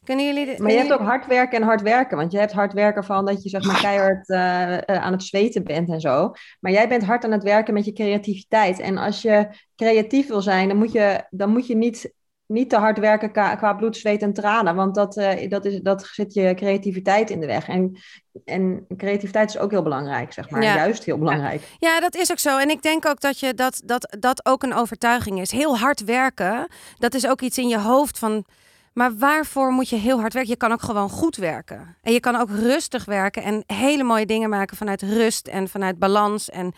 Kunnen 0.04 0.24
jullie... 0.26 0.46
dit- 0.46 0.58
Maar 0.58 0.70
je 0.70 0.76
hebt 0.76 0.92
ook 0.92 1.00
hard 1.00 1.26
werken 1.26 1.58
en 1.60 1.66
hard 1.66 1.82
werken. 1.82 2.16
Want 2.16 2.32
je 2.32 2.38
hebt 2.38 2.52
hard 2.52 2.72
werken 2.72 3.04
van 3.04 3.24
dat 3.26 3.42
je 3.42 3.48
zeg 3.48 3.64
maar 3.64 3.80
keihard 3.86 4.28
eh, 4.28 4.76
eh, 4.76 4.82
aan 5.02 5.12
het 5.12 5.22
zweten 5.22 5.64
bent 5.64 5.90
en 5.90 6.00
zo. 6.00 6.32
Maar 6.60 6.72
jij 6.72 6.88
bent 6.88 7.04
hard 7.04 7.24
aan 7.24 7.30
het 7.32 7.42
werken 7.42 7.74
met 7.74 7.84
je 7.84 7.92
creativiteit. 7.92 8.78
En 8.78 8.98
als 8.98 9.22
je 9.22 9.48
creatief 9.76 10.28
wil 10.28 10.42
zijn, 10.42 10.68
dan 10.68 10.76
moet 10.76 10.92
je, 10.92 11.24
dan 11.30 11.50
moet 11.50 11.66
je 11.66 11.76
niet, 11.76 12.12
niet 12.50 12.70
te 12.70 12.76
hard 12.76 12.98
werken 12.98 13.32
qua, 13.32 13.74
bloed, 13.74 13.96
zweet 13.96 14.22
en 14.22 14.32
tranen. 14.32 14.74
Want 14.74 14.94
dat, 14.94 15.16
eh, 15.16 15.50
dat, 15.50 15.64
is, 15.64 15.80
dat 15.80 16.08
zit 16.12 16.34
je 16.34 16.54
creativiteit 16.54 17.30
in 17.30 17.40
de 17.40 17.46
weg. 17.46 17.68
En, 17.68 17.98
en 18.44 18.86
creativiteit 18.96 19.48
is 19.48 19.58
ook 19.58 19.70
heel 19.70 19.82
belangrijk, 19.82 20.32
zeg 20.32 20.50
maar. 20.50 20.62
Ja. 20.62 20.74
Juist 20.74 21.04
heel 21.04 21.18
belangrijk. 21.18 21.62
Ja, 21.78 22.00
dat 22.00 22.14
is 22.14 22.30
ook 22.30 22.38
zo. 22.38 22.58
En 22.58 22.70
ik 22.70 22.82
denk 22.82 23.06
ook 23.06 23.20
dat 23.20 23.40
je 23.40 23.54
dat, 23.54 23.82
dat, 23.84 24.16
dat 24.18 24.46
ook 24.46 24.62
een 24.62 24.74
overtuiging 24.74 25.40
is. 25.40 25.50
Heel 25.50 25.78
hard 25.78 26.04
werken, 26.04 26.68
dat 26.98 27.14
is 27.14 27.26
ook 27.26 27.40
iets 27.40 27.58
in 27.58 27.68
je 27.68 27.78
hoofd 27.78 28.18
van. 28.18 28.44
Maar 28.92 29.16
waarvoor 29.16 29.72
moet 29.72 29.88
je 29.88 29.96
heel 29.96 30.20
hard 30.20 30.32
werken? 30.32 30.50
Je 30.50 30.56
kan 30.56 30.72
ook 30.72 30.82
gewoon 30.82 31.10
goed 31.10 31.36
werken. 31.36 31.96
En 32.02 32.12
je 32.12 32.20
kan 32.20 32.36
ook 32.36 32.50
rustig 32.50 33.04
werken 33.04 33.42
en 33.42 33.64
hele 33.66 34.02
mooie 34.02 34.26
dingen 34.26 34.50
maken 34.50 34.76
vanuit 34.76 35.02
rust 35.02 35.46
en 35.48 35.68
vanuit 35.68 35.98
balans. 35.98 36.50
En 36.50 36.72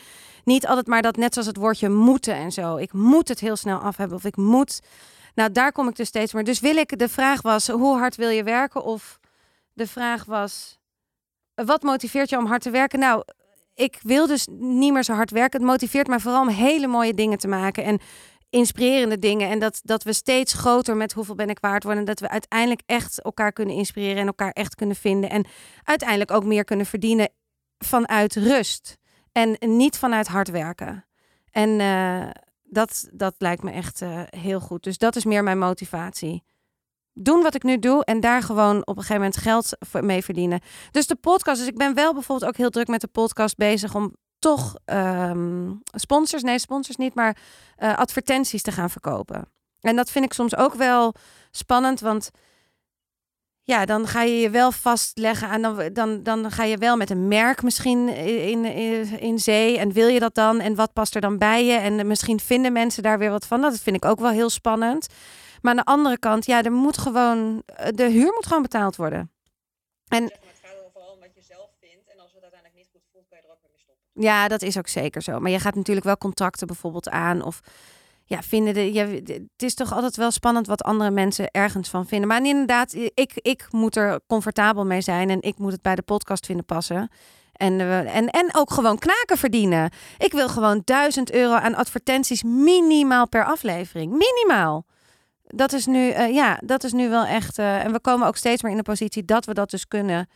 niet 0.45 0.67
altijd 0.67 0.87
maar 0.87 1.03
dat, 1.03 1.17
net 1.17 1.33
zoals 1.33 1.49
het 1.49 1.57
woordje 1.57 1.89
moeten 1.89 2.35
en 2.35 2.53
zo. 2.53 2.77
Ik 2.77 2.93
moet 2.93 3.29
het 3.29 3.41
heel 3.41 3.57
snel 3.57 3.79
af 3.79 3.97
hebben 3.97 4.17
of 4.17 4.25
ik 4.25 4.37
moet. 4.37 4.81
Nou, 5.35 5.53
daar 5.53 5.73
kom 5.73 5.89
ik 5.89 5.97
dus 5.97 6.09
steeds 6.09 6.33
meer. 6.33 6.45
Dus 6.45 6.61
wil 6.61 6.77
ik, 6.77 6.99
de 6.99 7.09
vraag 7.09 7.43
was, 7.43 7.69
hoe 7.69 7.99
hard 7.99 8.17
wil 8.17 8.29
je 8.29 8.43
werken? 8.43 8.85
Of 8.85 9.19
de 9.73 9.87
vraag 9.87 10.25
was, 10.25 10.79
wat 11.55 11.83
motiveert 11.83 12.31
je 12.31 12.39
om 12.39 12.47
hard 12.47 12.63
te 12.63 12.71
werken? 12.71 12.99
Nou, 12.99 13.23
ik 13.75 13.99
wil 14.03 14.27
dus 14.27 14.49
niet 14.59 14.93
meer 14.93 15.03
zo 15.03 15.13
hard 15.13 15.31
werken. 15.31 15.61
Het 15.61 15.69
motiveert 15.69 16.07
mij 16.07 16.19
vooral 16.19 16.41
om 16.43 16.49
hele 16.49 16.87
mooie 16.87 17.15
dingen 17.15 17.39
te 17.39 17.49
maken 17.49 17.85
en 17.85 18.01
inspirerende 18.51 19.19
dingen. 19.19 19.51
En 19.51 19.59
dat, 19.59 19.81
dat 19.83 20.03
we 20.03 20.13
steeds 20.13 20.53
groter 20.53 20.97
met 20.97 21.13
hoeveel 21.13 21.35
ben 21.35 21.51
ik 21.51 21.59
waard 21.61 21.83
worden. 21.83 22.01
En 22.01 22.09
dat 22.09 22.21
we 22.21 22.29
uiteindelijk 22.29 22.83
echt 22.87 23.23
elkaar 23.23 23.53
kunnen 23.53 23.75
inspireren 23.75 24.17
en 24.17 24.27
elkaar 24.27 24.51
echt 24.51 24.75
kunnen 24.75 24.97
vinden. 24.97 25.31
En 25.31 25.47
uiteindelijk 25.83 26.31
ook 26.31 26.45
meer 26.45 26.65
kunnen 26.65 26.87
verdienen 26.87 27.29
vanuit 27.79 28.37
rust. 28.37 28.99
En 29.33 29.57
niet 29.61 29.99
vanuit 29.99 30.29
hard 30.29 30.49
werken. 30.49 31.05
En 31.51 31.81
eh, 31.81 32.29
dat, 32.73 33.09
dat 33.13 33.35
lijkt 33.39 33.63
me 33.63 33.71
echt 33.71 34.03
eh, 34.03 34.21
heel 34.27 34.61
goed. 34.61 34.83
Dus 34.83 34.99
dat 34.99 35.17
is 35.17 35.25
meer 35.25 35.43
mijn 35.43 35.59
motivatie. 35.59 36.45
Doen 37.13 37.43
wat 37.43 37.55
ik 37.55 37.63
nu 37.63 37.79
doe 37.79 38.05
en 38.05 38.21
daar 38.21 38.43
gewoon 38.43 38.77
op 38.77 38.97
een 38.97 39.03
gegeven 39.03 39.15
moment 39.15 39.37
geld 39.37 39.77
mee 40.01 40.25
verdienen. 40.25 40.61
Dus 40.91 41.07
de 41.07 41.17
podcast. 41.17 41.59
Dus 41.59 41.69
ik 41.69 41.77
ben 41.77 41.95
wel 41.95 42.13
bijvoorbeeld 42.13 42.51
ook 42.51 42.57
heel 42.57 42.71
druk 42.71 42.89
met 42.89 43.01
de 43.01 43.07
podcast 43.07 43.57
bezig 43.57 43.95
om 43.95 44.15
toch 44.39 44.75
ehm, 44.85 45.73
sponsors, 45.85 46.43
nee 46.43 46.59
sponsors 46.59 46.97
niet, 46.97 47.15
maar 47.15 47.37
eh, 47.77 47.97
advertenties 47.97 48.63
te 48.63 48.73
gaan 48.73 48.91
verkopen. 48.91 49.51
En 49.81 49.97
dat 49.97 50.11
vind 50.11 50.25
ik 50.25 50.33
soms 50.33 50.57
ook 50.57 50.75
wel 50.75 51.15
spannend, 51.51 52.01
want 52.01 52.31
ja, 53.65 53.85
dan 53.85 54.07
ga 54.07 54.23
je 54.23 54.41
je 54.41 54.51
wel 54.51 54.73
vastleggen 54.73 55.51
en 55.51 55.63
dan, 55.63 55.93
dan, 55.93 56.23
dan 56.23 56.51
ga 56.51 56.65
je 56.65 56.77
wel 56.77 56.97
met 56.97 57.11
een 57.11 57.29
merk 57.29 57.63
misschien 57.63 58.09
in, 58.09 58.65
in, 58.65 59.19
in 59.21 59.39
zee. 59.39 59.79
En 59.79 59.93
wil 59.93 60.09
je 60.09 60.21
dat 60.21 60.35
dan? 60.35 60.61
En 60.61 60.75
wat 60.75 60.93
past 60.93 61.15
er 61.15 61.21
dan 61.21 61.39
bij 61.39 61.65
je? 61.65 61.73
En 61.73 62.07
misschien 62.07 62.41
vinden 62.41 62.73
mensen 62.73 63.03
daar 63.03 63.19
weer 63.19 63.31
wat 63.31 63.47
van. 63.47 63.61
Dat 63.61 63.81
vind 63.81 63.97
ik 63.97 64.05
ook 64.05 64.21
wel 64.21 64.31
heel 64.31 64.51
spannend. 64.51 65.07
Maar 65.61 65.71
aan 65.71 65.77
de 65.77 65.85
andere 65.85 66.19
kant, 66.19 66.47
ja, 66.47 66.63
er 66.63 66.73
moet 66.73 66.99
gewoon, 66.99 67.63
de 67.95 68.11
huur 68.11 68.33
moet 68.33 68.47
gewoon 68.47 68.63
betaald 68.63 68.97
worden. 68.97 69.31
En 70.09 70.23
Het 70.23 70.33
gaat 70.63 70.73
vooral 70.93 71.13
om 71.13 71.21
wat 71.21 71.35
je 71.35 71.43
zelf 71.43 71.69
vindt. 71.81 72.09
En 72.13 72.21
als 72.21 72.33
het 72.33 72.43
uiteindelijk 72.43 72.75
niet 72.75 72.89
goed 72.93 73.03
voelt, 73.13 73.27
kan 73.29 73.39
je 73.39 73.45
er 73.47 73.53
ook 73.53 73.59
mee 73.63 73.79
stoppen. 73.79 74.23
Ja, 74.23 74.49
dat 74.49 74.63
is 74.63 74.79
ook 74.79 74.89
zeker 74.89 75.23
zo. 75.23 75.41
Maar 75.41 75.51
je 75.51 75.59
gaat 75.59 75.75
natuurlijk 75.75 76.07
wel 76.07 76.17
contacten 76.19 76.67
bijvoorbeeld 76.67 77.09
aan. 77.09 77.43
Of 77.43 77.61
ja, 78.25 78.43
vinden 78.43 78.75
de. 78.75 78.93
Ja, 78.93 79.07
het 79.07 79.63
is 79.63 79.75
toch 79.75 79.93
altijd 79.93 80.17
wel 80.17 80.31
spannend 80.31 80.67
wat 80.67 80.83
andere 80.83 81.11
mensen 81.11 81.51
ergens 81.51 81.89
van 81.89 82.07
vinden. 82.07 82.29
Maar 82.29 82.47
inderdaad, 82.47 82.95
ik, 83.15 83.33
ik 83.35 83.67
moet 83.71 83.97
er 83.97 84.21
comfortabel 84.27 84.87
mee 84.87 85.01
zijn. 85.01 85.31
En 85.31 85.43
ik 85.43 85.59
moet 85.59 85.73
het 85.73 85.83
bij 85.83 85.95
de 85.95 86.03
podcast 86.03 86.47
vinden 86.47 86.65
passen. 86.65 87.11
En, 87.53 87.81
eh, 87.81 88.17
en, 88.17 88.29
en 88.29 88.55
ook 88.55 88.71
gewoon 88.73 88.99
knaken 88.99 89.39
verdienen. 89.39 89.91
Ik 90.19 90.33
wil 90.33 90.49
gewoon 90.49 90.83
1000 90.85 91.33
euro 91.33 91.55
aan 91.55 91.75
advertenties 91.75 92.43
minimaal 92.43 93.29
per 93.29 93.45
aflevering. 93.45 94.13
Minimaal. 94.13 94.85
Dat 95.43 95.73
is 95.73 95.87
nu, 95.87 96.11
eh, 96.11 96.35
ja, 96.35 96.61
dat 96.65 96.85
is 96.85 96.93
nu 96.93 97.09
wel 97.09 97.25
echt. 97.25 97.59
eh, 97.59 97.85
en 97.85 97.93
we 97.93 98.01
komen 98.01 98.27
ook 98.27 98.37
steeds 98.37 98.63
meer 98.63 98.71
in 98.71 98.77
de 98.77 98.83
positie 98.83 99.25
dat 99.25 99.45
we 99.45 99.55
dat 99.55 99.71
dus 99.71 99.89
kunnen. 99.89 100.29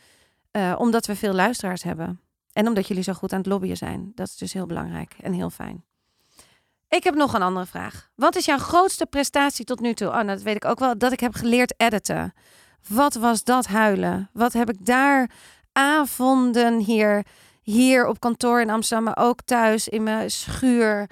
omdat 0.79 1.07
we 1.07 1.17
veel 1.17 1.33
luisteraars 1.33 1.83
hebben. 1.83 2.21
En 2.53 2.67
omdat 2.67 2.89
jullie 2.89 3.03
zo 3.03 3.13
goed 3.13 3.33
aan 3.33 3.39
het 3.39 3.47
lobbyen 3.47 3.77
zijn. 3.77 4.13
Dat 4.15 4.27
is 4.27 4.37
dus 4.37 4.53
heel 4.53 4.67
belangrijk 4.67 5.15
en 5.21 5.33
heel 5.33 5.51
fijn. 5.51 5.85
Ik 6.89 7.05
heb 7.05 7.15
nog 7.15 7.35
een 7.35 7.43
andere 7.43 7.67
vraag. 7.67 8.09
Wat 8.15 8.37
is 8.37 8.45
jouw 8.45 8.59
grootste 8.59 9.07
prestatie 9.07 9.65
tot 9.65 9.81
nu 9.81 9.95
toe? 9.95 10.09
Oh, 10.09 10.27
dat 10.27 10.43
weet 10.43 10.57
ik 10.57 10.65
ook 10.65 10.79
wel. 10.79 10.99
Dat 10.99 11.13
ik 11.13 11.21
heb 11.21 11.35
geleerd 11.35 11.75
editen. 11.77 12.33
Wat 12.89 13.15
was 13.15 13.45
dat 13.45 13.67
huilen? 13.67 14.31
Wat 14.33 14.53
heb 14.53 14.71
ik 14.71 14.87
daar 14.87 15.31
avonden 15.73 16.79
hier, 16.79 17.25
hier 17.63 18.07
op 18.07 18.21
kantoor 18.21 18.61
in 18.61 18.71
Amsterdam, 18.71 19.05
maar 19.05 19.25
ook 19.27 19.41
thuis 19.45 19.89
in 19.89 20.03
mijn 20.03 20.31
schuur. 20.31 21.11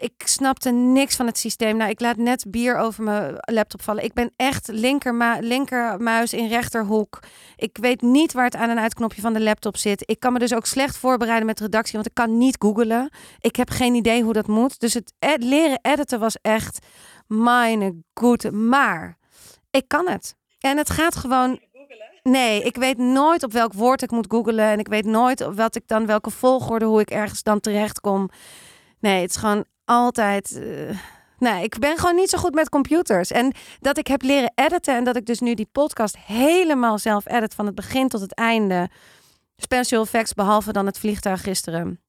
Ik 0.00 0.12
snapte 0.24 0.70
niks 0.70 1.16
van 1.16 1.26
het 1.26 1.38
systeem. 1.38 1.76
Nou, 1.76 1.90
ik 1.90 2.00
laat 2.00 2.16
net 2.16 2.44
bier 2.48 2.76
over 2.76 3.04
mijn 3.04 3.34
laptop 3.38 3.82
vallen. 3.82 4.04
Ik 4.04 4.12
ben 4.12 4.32
echt 4.36 4.68
linkerma 4.68 5.38
linkermuis 5.40 6.32
in 6.32 6.48
rechterhoek. 6.48 7.18
Ik 7.56 7.76
weet 7.80 8.00
niet 8.02 8.32
waar 8.32 8.44
het 8.44 8.56
aan- 8.56 8.68
en 8.70 8.78
uitknopje 8.78 9.20
van 9.20 9.32
de 9.32 9.40
laptop 9.40 9.76
zit. 9.76 10.02
Ik 10.10 10.20
kan 10.20 10.32
me 10.32 10.38
dus 10.38 10.54
ook 10.54 10.66
slecht 10.66 10.96
voorbereiden 10.96 11.46
met 11.46 11.60
redactie, 11.60 11.92
want 11.94 12.06
ik 12.06 12.14
kan 12.14 12.38
niet 12.38 12.56
googlen. 12.58 13.10
Ik 13.40 13.56
heb 13.56 13.70
geen 13.70 13.94
idee 13.94 14.22
hoe 14.22 14.32
dat 14.32 14.46
moet. 14.46 14.80
Dus 14.80 14.94
het 14.94 15.12
ed- 15.18 15.42
leren 15.44 15.78
editen 15.82 16.20
was 16.20 16.36
echt 16.42 16.86
mijn 17.26 18.04
goed. 18.14 18.50
Maar 18.52 19.18
ik 19.70 19.84
kan 19.88 20.08
het. 20.08 20.34
En 20.58 20.76
het 20.76 20.90
gaat 20.90 21.16
gewoon. 21.16 21.60
Nee, 22.22 22.62
ik 22.62 22.76
weet 22.76 22.98
nooit 22.98 23.42
op 23.42 23.52
welk 23.52 23.72
woord 23.72 24.02
ik 24.02 24.10
moet 24.10 24.26
googlen. 24.30 24.64
En 24.64 24.78
ik 24.78 24.88
weet 24.88 25.04
nooit 25.04 25.40
wat 25.54 25.76
ik 25.76 25.82
dan, 25.86 26.06
welke 26.06 26.30
volgorde, 26.30 26.84
hoe 26.84 27.00
ik 27.00 27.10
ergens 27.10 27.42
dan 27.42 27.60
terecht 27.60 28.00
kom. 28.00 28.28
Nee, 29.00 29.20
het 29.20 29.30
is 29.30 29.36
gewoon 29.36 29.64
altijd. 29.84 30.60
Nee, 31.38 31.62
ik 31.62 31.78
ben 31.78 31.98
gewoon 31.98 32.14
niet 32.14 32.30
zo 32.30 32.38
goed 32.38 32.54
met 32.54 32.68
computers. 32.68 33.30
En 33.30 33.52
dat 33.80 33.98
ik 33.98 34.06
heb 34.06 34.22
leren 34.22 34.52
editen 34.54 34.94
en 34.94 35.04
dat 35.04 35.16
ik 35.16 35.26
dus 35.26 35.40
nu 35.40 35.54
die 35.54 35.68
podcast 35.72 36.16
helemaal 36.18 36.98
zelf 36.98 37.26
edit 37.26 37.54
van 37.54 37.66
het 37.66 37.74
begin 37.74 38.08
tot 38.08 38.20
het 38.20 38.34
einde. 38.34 38.88
Special 39.56 40.02
effects, 40.02 40.34
behalve 40.34 40.72
dan 40.72 40.86
het 40.86 40.98
vliegtuig 40.98 41.42
gisteren. 41.42 42.00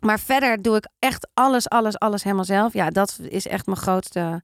Maar 0.00 0.20
verder 0.20 0.62
doe 0.62 0.76
ik 0.76 0.88
echt 0.98 1.28
alles, 1.34 1.68
alles, 1.68 1.98
alles 1.98 2.22
helemaal 2.22 2.44
zelf. 2.44 2.72
Ja, 2.72 2.90
dat 2.90 3.18
is 3.28 3.46
echt 3.46 3.66
mijn 3.66 3.78
grootste 3.78 4.42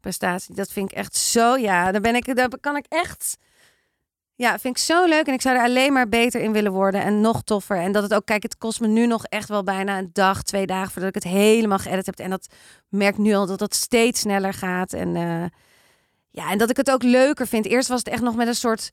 prestatie. 0.00 0.54
Dat 0.54 0.72
vind 0.72 0.90
ik 0.90 0.96
echt 0.96 1.16
zo, 1.16 1.56
ja, 1.56 1.92
dan 1.92 2.02
ben 2.02 2.14
ik, 2.14 2.36
daar 2.36 2.48
kan 2.60 2.76
ik 2.76 2.86
echt 2.88 3.36
ja, 4.36 4.58
vind 4.58 4.76
ik 4.76 4.82
zo 4.82 5.04
leuk. 5.04 5.26
En 5.26 5.32
ik 5.32 5.40
zou 5.40 5.56
er 5.56 5.62
alleen 5.62 5.92
maar 5.92 6.08
beter 6.08 6.40
in 6.40 6.52
willen 6.52 6.72
worden. 6.72 7.02
En 7.02 7.20
nog 7.20 7.42
toffer. 7.42 7.76
En 7.76 7.92
dat 7.92 8.02
het 8.02 8.14
ook, 8.14 8.26
kijk, 8.26 8.42
het 8.42 8.58
kost 8.58 8.80
me 8.80 8.86
nu 8.86 9.06
nog 9.06 9.24
echt 9.24 9.48
wel 9.48 9.62
bijna 9.62 9.98
een 9.98 10.10
dag, 10.12 10.42
twee 10.42 10.66
dagen 10.66 10.90
voordat 10.90 11.08
ik 11.08 11.22
het 11.22 11.32
helemaal 11.32 11.78
geëdit 11.78 12.06
heb. 12.06 12.18
En 12.18 12.30
dat 12.30 12.48
merk 12.88 13.18
nu 13.18 13.34
al 13.34 13.46
dat 13.46 13.58
dat 13.58 13.74
steeds 13.74 14.20
sneller 14.20 14.54
gaat. 14.54 14.92
En 14.92 15.14
uh, 15.14 15.44
ja, 16.30 16.50
en 16.50 16.58
dat 16.58 16.70
ik 16.70 16.76
het 16.76 16.90
ook 16.90 17.02
leuker 17.02 17.46
vind. 17.46 17.66
Eerst 17.66 17.88
was 17.88 17.98
het 17.98 18.08
echt 18.08 18.22
nog 18.22 18.36
met 18.36 18.46
een 18.46 18.54
soort. 18.54 18.90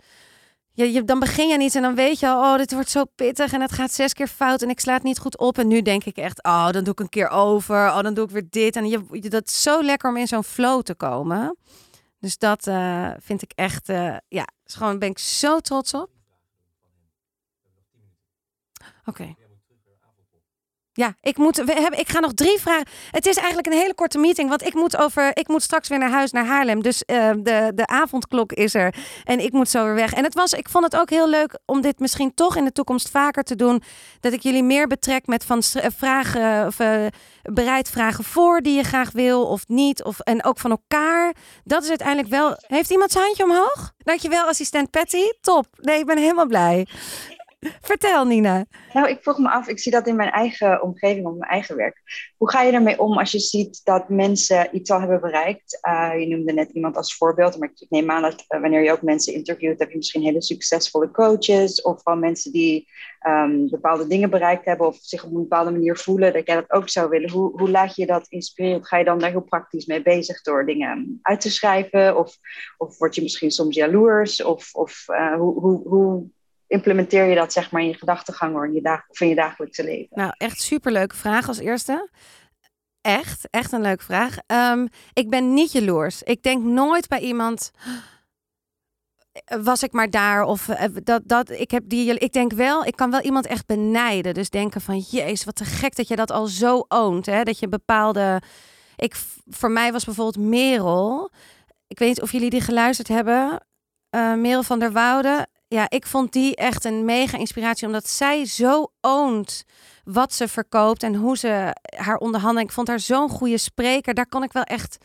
Je, 0.76 0.92
je, 0.92 1.04
dan 1.04 1.20
begin 1.20 1.48
je 1.48 1.58
niet 1.58 1.76
en 1.76 1.82
dan 1.82 1.96
weet 1.96 2.20
je 2.20 2.28
al, 2.28 2.52
oh, 2.52 2.58
dit 2.58 2.74
wordt 2.74 2.90
zo 2.90 3.04
pittig 3.16 3.54
en 3.54 3.62
het 3.62 3.72
gaat 3.72 3.92
zes 3.92 4.14
keer 4.14 4.28
fout 4.28 4.62
en 4.62 4.70
ik 4.70 4.80
sla 4.80 4.94
het 4.94 5.04
niet 5.04 5.20
goed 5.20 5.38
op. 5.38 5.58
En 5.58 5.68
nu 5.68 5.82
denk 5.82 6.04
ik 6.04 6.18
echt, 6.18 6.44
oh, 6.44 6.70
dan 6.70 6.84
doe 6.84 6.94
ik 6.94 7.00
een 7.00 7.10
keer 7.10 7.30
over, 7.30 7.76
oh, 7.76 8.02
dan 8.02 8.14
doe 8.14 8.26
ik 8.26 8.32
weer 8.32 8.48
dit. 8.50 8.76
En 8.76 8.88
je, 8.88 9.30
dat 9.30 9.46
is 9.46 9.62
zo 9.62 9.84
lekker 9.84 10.10
om 10.10 10.18
in 10.18 10.28
zo'n 10.28 10.44
flow 10.44 10.82
te 10.82 10.96
komen. 10.96 11.58
Dus 12.24 12.38
dat 12.38 12.68
uh, 12.68 13.12
vind 13.20 13.42
ik 13.42 13.52
echt, 13.56 13.90
uh, 13.90 14.18
ja, 14.28 14.48
is 14.66 14.74
gewoon 14.74 15.00
ben 15.00 15.10
ik 15.10 15.18
zo 15.18 15.60
trots 15.60 15.94
op. 15.94 16.10
Oké. 19.06 19.36
Ja, 20.96 21.16
ik, 21.22 21.38
moet, 21.38 21.58
we 21.58 21.74
hebben, 21.74 22.00
ik 22.00 22.10
ga 22.10 22.20
nog 22.20 22.34
drie 22.34 22.60
vragen. 22.60 22.88
Het 23.12 23.26
is 23.26 23.36
eigenlijk 23.36 23.68
een 23.68 23.80
hele 23.80 23.94
korte 23.94 24.18
meeting, 24.18 24.50
want 24.50 24.66
ik 24.66 24.74
moet, 24.74 24.98
over, 24.98 25.38
ik 25.38 25.48
moet 25.48 25.62
straks 25.62 25.88
weer 25.88 26.00
naar 26.00 26.10
huis, 26.10 26.32
naar 26.32 26.46
Haarlem. 26.46 26.82
Dus 26.82 27.04
uh, 27.06 27.32
de, 27.38 27.72
de 27.76 27.88
avondklok 27.88 28.52
is 28.52 28.74
er 28.74 28.96
en 29.24 29.40
ik 29.40 29.52
moet 29.52 29.70
zo 29.70 29.84
weer 29.84 29.96
weg. 29.96 30.14
En 30.14 30.24
het 30.24 30.34
was, 30.34 30.54
ik 30.54 30.70
vond 30.70 30.84
het 30.84 30.96
ook 30.96 31.10
heel 31.10 31.30
leuk 31.30 31.60
om 31.66 31.82
dit 31.82 32.00
misschien 32.00 32.34
toch 32.34 32.56
in 32.56 32.64
de 32.64 32.72
toekomst 32.72 33.10
vaker 33.10 33.44
te 33.44 33.56
doen. 33.56 33.84
Dat 34.20 34.34
ik 34.34 34.42
jullie 34.42 34.64
meer 34.64 34.88
betrek 34.88 35.28
met 35.28 35.46
van 35.46 35.62
eh, 35.74 35.90
vragen, 35.98 36.68
of 36.68 36.80
uh, 36.80 37.06
bereid 37.42 37.90
vragen 37.90 38.24
voor 38.24 38.62
die 38.62 38.76
je 38.76 38.84
graag 38.84 39.12
wil 39.12 39.46
of 39.46 39.68
niet. 39.68 40.04
Of, 40.04 40.20
en 40.20 40.44
ook 40.44 40.60
van 40.60 40.72
elkaar. 40.72 41.36
Dat 41.64 41.84
is 41.84 41.90
uiteindelijk 41.90 42.30
wel... 42.30 42.58
Heeft 42.68 42.90
iemand 42.90 43.12
zijn 43.12 43.26
handje 43.26 43.44
omhoog? 43.44 43.92
Dankjewel, 43.98 44.48
assistent 44.48 44.90
Patty. 44.90 45.24
Top. 45.42 45.66
Nee, 45.82 46.00
ik 46.00 46.06
ben 46.06 46.18
helemaal 46.18 46.48
blij. 46.48 46.88
Vertel, 47.82 48.26
Nina. 48.26 48.66
Nou, 48.94 49.10
ik 49.10 49.22
vroeg 49.22 49.38
me 49.38 49.50
af, 49.50 49.68
ik 49.68 49.80
zie 49.80 49.92
dat 49.92 50.08
in 50.08 50.16
mijn 50.16 50.32
eigen 50.32 50.82
omgeving, 50.82 51.26
op 51.26 51.38
mijn 51.38 51.52
eigen 51.52 51.76
werk. 51.76 52.02
Hoe 52.38 52.50
ga 52.50 52.62
je 52.62 52.72
ermee 52.72 53.00
om 53.00 53.18
als 53.18 53.32
je 53.32 53.40
ziet 53.40 53.82
dat 53.84 54.10
mensen 54.10 54.76
iets 54.76 54.92
al 54.92 55.00
hebben 55.00 55.22
bereikt? 55.22 55.80
Uh, 55.88 56.20
je 56.20 56.28
noemde 56.28 56.54
net 56.54 56.70
iemand 56.70 56.96
als 56.96 57.16
voorbeeld, 57.16 57.58
maar 57.58 57.72
ik 57.76 57.90
neem 57.90 58.12
aan 58.12 58.22
dat 58.22 58.46
uh, 58.50 58.62
wanneer 58.62 58.84
je 58.84 58.92
ook 58.92 59.02
mensen 59.02 59.34
interviewt, 59.34 59.80
heb 59.80 59.92
je 59.92 59.98
misschien 59.98 60.22
hele 60.22 60.42
succesvolle 60.42 61.12
coaches 61.12 61.82
of 61.82 62.02
van 62.02 62.20
mensen 62.20 62.52
die 62.52 62.88
um, 63.28 63.70
bepaalde 63.70 64.08
dingen 64.08 64.30
bereikt 64.30 64.66
hebben 64.66 64.88
of 64.88 64.98
zich 65.02 65.24
op 65.24 65.30
een 65.30 65.42
bepaalde 65.42 65.72
manier 65.72 65.98
voelen, 65.98 66.34
dat 66.34 66.48
jij 66.48 66.56
dat 66.56 66.72
ook 66.72 66.90
zou 66.90 67.10
willen. 67.10 67.32
Hoe, 67.32 67.60
hoe 67.60 67.70
laat 67.70 67.96
je 67.96 68.06
dat 68.06 68.28
inspireren? 68.28 68.86
Ga 68.86 68.98
je 68.98 69.06
dan 69.06 69.20
daar 69.20 69.30
heel 69.30 69.42
praktisch 69.42 69.86
mee 69.86 70.02
bezig 70.02 70.42
door 70.42 70.66
dingen 70.66 71.20
uit 71.22 71.42
te 71.42 71.52
schrijven? 71.52 72.18
Of, 72.18 72.38
of 72.78 72.98
word 72.98 73.16
je 73.16 73.22
misschien 73.22 73.52
soms 73.52 73.76
jaloers? 73.76 74.44
Of, 74.44 74.74
of 74.74 75.06
uh, 75.08 75.36
hoe, 75.36 75.60
hoe, 75.60 75.88
hoe 75.88 76.30
implementeer 76.68 77.26
je 77.26 77.36
dat 77.36 77.54
zeg 77.54 77.72
maar 77.72 77.82
in 77.82 77.88
je 77.88 77.94
gedachtegang 77.94 78.64
in 78.64 78.74
je, 78.74 78.82
dag, 78.82 79.10
of 79.10 79.22
in 79.22 79.28
je 79.28 79.36
dagelijkse 79.36 79.84
leven? 79.84 80.08
Nou, 80.10 80.34
echt 80.38 80.62
superleuke 80.62 81.16
vraag 81.16 81.48
als 81.48 81.60
eerste. 81.60 82.10
Echt, 83.02 83.48
echt 83.50 83.72
een 83.72 83.82
leuke 83.82 84.04
vraag. 84.04 84.38
Um, 84.48 84.88
ik 85.14 85.30
ben 85.30 85.54
niet 85.54 85.72
jaloers. 85.72 86.24
Ik 86.24 86.44
denk 86.44 86.64
nooit 86.64 87.08
bij 87.08 87.20
iemand 87.20 87.72
was 89.64 89.84
ik 89.84 89.92
maar 89.92 90.10
daar 90.10 90.44
of 90.44 90.68
uh, 90.68 90.84
dat, 91.04 91.22
dat 91.26 91.50
ik 91.50 91.72
heb 91.72 91.84
die 91.86 92.14
ik 92.14 92.34
denk 92.34 92.54
wel 92.54 92.86
ik 92.86 92.96
kan 92.96 93.12
wel 93.12 93.22
iemand 93.22 93.46
echt 93.46 93.66
benijden 93.66 94.34
dus 94.34 94.50
denken 94.50 94.82
van 94.82 95.00
jezus 95.00 95.44
wat 95.44 95.56
te 95.56 95.66
gek 95.66 95.96
dat 95.96 96.08
je 96.08 96.16
dat 96.16 96.32
al 96.32 96.48
zo 96.48 96.86
oont 96.88 97.26
hè 97.26 97.44
dat 97.44 97.60
je 97.60 97.68
bepaalde 97.68 98.42
ik 98.96 99.16
voor 99.48 99.72
mij 99.72 99.92
was 99.92 100.06
bijvoorbeeld 100.06 100.46
Merel 100.46 101.32
ik 101.88 102.00
weet 102.00 102.10
niet 102.10 102.22
of 102.22 102.32
jullie 102.32 102.50
die 102.50 102.62
geluisterd 102.62 103.08
hebben 103.08 103.66
uh, 104.16 104.34
Merel 104.34 104.64
van 104.64 104.80
der 104.80 104.92
Woude 104.92 105.48
ja, 105.74 105.90
ik 105.90 106.06
vond 106.06 106.32
die 106.32 106.56
echt 106.56 106.86
een 106.86 107.06
mega 107.06 107.38
inspiratie, 107.38 107.88
omdat 107.88 108.08
zij 108.08 108.46
zo 108.46 108.92
oont 109.02 109.64
wat 110.04 110.34
ze 110.34 110.48
verkoopt 110.48 111.04
en 111.04 111.16
hoe 111.16 111.38
ze 111.38 111.76
haar 111.98 112.18
onderhandelt. 112.18 112.66
Ik 112.66 112.72
vond 112.72 112.88
haar 112.88 113.00
zo'n 113.00 113.30
goede 113.30 113.58
spreker. 113.58 114.14
Daar 114.14 114.28
kan 114.28 114.44
ik 114.44 114.52
wel 114.52 114.64
echt, 114.64 114.98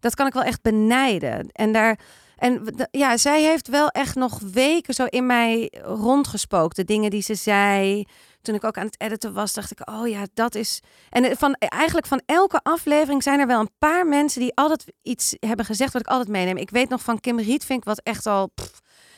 dat 0.00 0.14
kan 0.14 0.26
ik 0.26 0.32
wel 0.32 0.42
echt 0.42 0.62
benijden. 0.62 1.48
En 1.52 1.72
daar, 1.72 1.98
en 2.36 2.74
ja, 2.90 3.16
zij 3.16 3.42
heeft 3.42 3.68
wel 3.68 3.88
echt 3.88 4.14
nog 4.14 4.38
weken 4.52 4.94
zo 4.94 5.04
in 5.04 5.26
mij 5.26 5.72
rondgespookt. 5.82 6.76
De 6.76 6.84
dingen 6.84 7.10
die 7.10 7.22
ze 7.22 7.34
zei. 7.34 8.04
Toen 8.42 8.54
ik 8.54 8.64
ook 8.64 8.78
aan 8.78 8.86
het 8.86 9.00
editen 9.00 9.32
was, 9.32 9.52
dacht 9.52 9.70
ik, 9.70 9.90
oh 9.90 10.08
ja, 10.08 10.26
dat 10.34 10.54
is. 10.54 10.80
En 11.10 11.36
van 11.36 11.54
eigenlijk 11.54 12.06
van 12.06 12.22
elke 12.26 12.60
aflevering 12.62 13.22
zijn 13.22 13.40
er 13.40 13.46
wel 13.46 13.60
een 13.60 13.74
paar 13.78 14.06
mensen 14.06 14.40
die 14.40 14.54
altijd 14.54 14.92
iets 15.02 15.36
hebben 15.40 15.64
gezegd 15.64 15.92
wat 15.92 16.02
ik 16.02 16.08
altijd 16.08 16.28
meeneem. 16.28 16.56
Ik 16.56 16.70
weet 16.70 16.88
nog 16.88 17.02
van 17.02 17.20
Kim 17.20 17.38
Rietvink, 17.38 17.84
wat 17.84 18.00
echt 18.02 18.26
al 18.26 18.50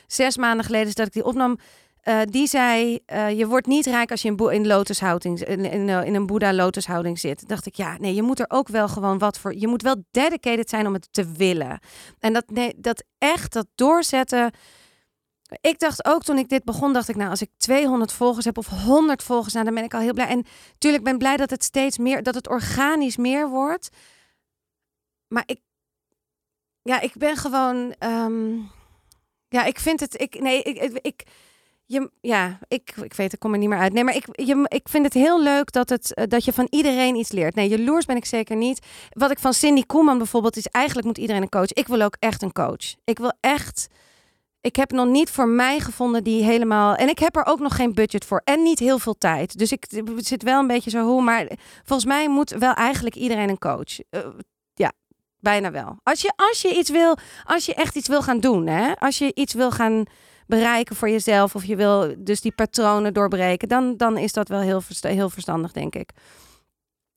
zes 0.06 0.36
maanden 0.36 0.64
geleden 0.64 0.94
dat 0.94 1.06
ik 1.06 1.12
die 1.12 1.24
opnam. 1.24 1.58
Uh, 2.08 2.20
die 2.24 2.46
zei: 2.46 2.98
uh, 3.12 3.38
Je 3.38 3.46
wordt 3.46 3.66
niet 3.66 3.86
rijk 3.86 4.10
als 4.10 4.22
je 4.22 4.28
in, 4.28 4.50
in, 4.50 4.66
lotushouding, 4.66 5.40
in, 5.40 5.64
in, 5.64 5.88
in 5.88 6.14
een 6.14 6.26
Boeddha-lotushouding 6.26 7.18
zit. 7.18 7.48
Dacht 7.48 7.66
ik: 7.66 7.74
Ja, 7.74 7.96
nee, 7.98 8.14
je 8.14 8.22
moet 8.22 8.40
er 8.40 8.46
ook 8.48 8.68
wel 8.68 8.88
gewoon 8.88 9.18
wat 9.18 9.38
voor. 9.38 9.54
Je 9.54 9.68
moet 9.68 9.82
wel 9.82 10.04
dedicated 10.10 10.68
zijn 10.68 10.86
om 10.86 10.92
het 10.92 11.08
te 11.10 11.32
willen. 11.32 11.80
En 12.18 12.32
dat, 12.32 12.50
nee, 12.50 12.74
dat 12.76 13.04
echt, 13.18 13.52
dat 13.52 13.66
doorzetten. 13.74 14.50
Ik 15.60 15.78
dacht 15.78 16.04
ook 16.04 16.22
toen 16.22 16.38
ik 16.38 16.48
dit 16.48 16.64
begon, 16.64 16.92
dacht 16.92 17.08
ik, 17.08 17.16
nou, 17.16 17.30
als 17.30 17.42
ik 17.42 17.50
200 17.56 18.12
volgers 18.12 18.44
heb 18.44 18.58
of 18.58 18.66
100 18.66 19.22
volgers, 19.22 19.52
nou, 19.52 19.64
dan 19.64 19.74
ben 19.74 19.84
ik 19.84 19.94
al 19.94 20.00
heel 20.00 20.12
blij. 20.12 20.28
En 20.28 20.44
natuurlijk 20.72 21.04
ben 21.04 21.12
ik 21.12 21.18
blij 21.18 21.36
dat 21.36 21.50
het 21.50 21.64
steeds 21.64 21.98
meer, 21.98 22.22
dat 22.22 22.34
het 22.34 22.48
organisch 22.48 23.16
meer 23.16 23.48
wordt. 23.48 23.88
Maar 25.28 25.42
ik, 25.46 25.60
ja, 26.82 27.00
ik 27.00 27.12
ben 27.16 27.36
gewoon. 27.36 27.94
Um, 27.98 28.74
ja, 29.48 29.64
ik 29.64 29.80
vind 29.80 30.00
het. 30.00 30.20
Ik, 30.20 30.40
nee, 30.40 30.62
ik, 30.62 30.98
ik, 31.02 31.24
je, 31.86 32.10
ja, 32.20 32.58
ik, 32.68 32.94
ik 33.02 33.14
weet, 33.14 33.32
ik 33.32 33.38
kom 33.38 33.52
er 33.52 33.58
niet 33.58 33.68
meer 33.68 33.78
uit. 33.78 33.92
Nee, 33.92 34.04
maar 34.04 34.16
ik, 34.16 34.26
je, 34.32 34.66
ik 34.68 34.88
vind 34.88 35.04
het 35.04 35.14
heel 35.14 35.42
leuk 35.42 35.72
dat, 35.72 35.88
het, 35.88 36.14
eh, 36.14 36.24
dat 36.28 36.44
je 36.44 36.52
van 36.52 36.66
iedereen 36.70 37.14
iets 37.14 37.32
leert. 37.32 37.54
Nee, 37.54 37.68
jaloers 37.68 38.04
ben 38.04 38.16
ik 38.16 38.24
zeker 38.24 38.56
niet. 38.56 38.86
Wat 39.10 39.30
ik 39.30 39.38
van 39.38 39.52
Cindy 39.52 39.82
Koeman 39.82 40.18
bijvoorbeeld 40.18 40.56
is, 40.56 40.66
eigenlijk 40.66 41.06
moet 41.06 41.18
iedereen 41.18 41.42
een 41.42 41.48
coach. 41.48 41.72
Ik 41.72 41.86
wil 41.86 42.02
ook 42.02 42.16
echt 42.18 42.42
een 42.42 42.52
coach. 42.52 42.94
Ik 43.04 43.18
wil 43.18 43.32
echt. 43.40 43.86
Ik 44.60 44.76
heb 44.76 44.90
nog 44.90 45.06
niet 45.06 45.30
voor 45.30 45.48
mij 45.48 45.80
gevonden 45.80 46.24
die 46.24 46.44
helemaal. 46.44 46.94
En 46.94 47.08
ik 47.08 47.18
heb 47.18 47.36
er 47.36 47.46
ook 47.46 47.60
nog 47.60 47.76
geen 47.76 47.94
budget 47.94 48.24
voor. 48.24 48.40
En 48.44 48.62
niet 48.62 48.78
heel 48.78 48.98
veel 48.98 49.14
tijd. 49.18 49.58
Dus 49.58 49.72
ik 49.72 49.86
zit 50.16 50.42
wel 50.42 50.60
een 50.60 50.66
beetje 50.66 50.90
zo 50.90 51.04
hoe. 51.04 51.22
Maar 51.22 51.48
volgens 51.84 52.08
mij 52.08 52.28
moet 52.28 52.50
wel 52.50 52.72
eigenlijk 52.72 53.14
iedereen 53.16 53.48
een 53.48 53.58
coach. 53.58 53.98
Uh, 54.10 54.20
Bijna 55.46 55.70
wel. 55.70 55.96
Als 56.02 56.20
je, 56.20 56.32
als 56.36 56.62
je 56.62 56.74
iets 56.74 56.90
wil, 56.90 57.16
als 57.44 57.66
je 57.66 57.74
echt 57.74 57.96
iets 57.96 58.08
wil 58.08 58.22
gaan 58.22 58.40
doen, 58.40 58.66
hè? 58.66 58.94
als 58.98 59.18
je 59.18 59.34
iets 59.34 59.54
wil 59.54 59.70
gaan 59.70 60.04
bereiken 60.46 60.96
voor 60.96 61.10
jezelf, 61.10 61.54
of 61.54 61.64
je 61.64 61.76
wil 61.76 62.14
dus 62.18 62.40
die 62.40 62.52
patronen 62.52 63.14
doorbreken, 63.14 63.68
dan, 63.68 63.96
dan 63.96 64.18
is 64.18 64.32
dat 64.32 64.48
wel 64.48 64.60
heel, 64.60 64.82
heel 65.00 65.30
verstandig, 65.30 65.72
denk 65.72 65.94
ik. 65.94 66.10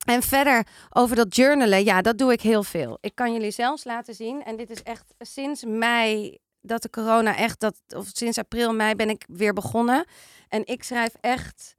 En 0.05 0.21
verder 0.21 0.67
over 0.89 1.15
dat 1.15 1.35
journalen, 1.35 1.83
ja, 1.83 2.01
dat 2.01 2.17
doe 2.17 2.31
ik 2.31 2.41
heel 2.41 2.63
veel. 2.63 2.97
Ik 3.01 3.15
kan 3.15 3.33
jullie 3.33 3.51
zelfs 3.51 3.83
laten 3.83 4.15
zien, 4.15 4.43
en 4.43 4.55
dit 4.55 4.69
is 4.69 4.83
echt 4.83 5.13
sinds 5.19 5.63
mei 5.63 6.37
dat 6.61 6.81
de 6.81 6.89
corona 6.89 7.35
echt, 7.35 7.59
dat, 7.59 7.75
of 7.95 8.09
sinds 8.13 8.37
april, 8.37 8.73
mei 8.73 8.95
ben 8.95 9.09
ik 9.09 9.25
weer 9.27 9.53
begonnen. 9.53 10.05
En 10.47 10.65
ik 10.65 10.83
schrijf 10.83 11.13
echt 11.21 11.75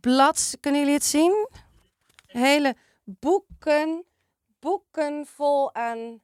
blad, 0.00 0.56
kunnen 0.60 0.80
jullie 0.80 0.96
het 0.96 1.04
zien? 1.04 1.48
Hele 2.26 2.74
boeken 3.04 4.04
boeken 4.60 5.26
vol 5.26 5.74
aan 5.74 6.20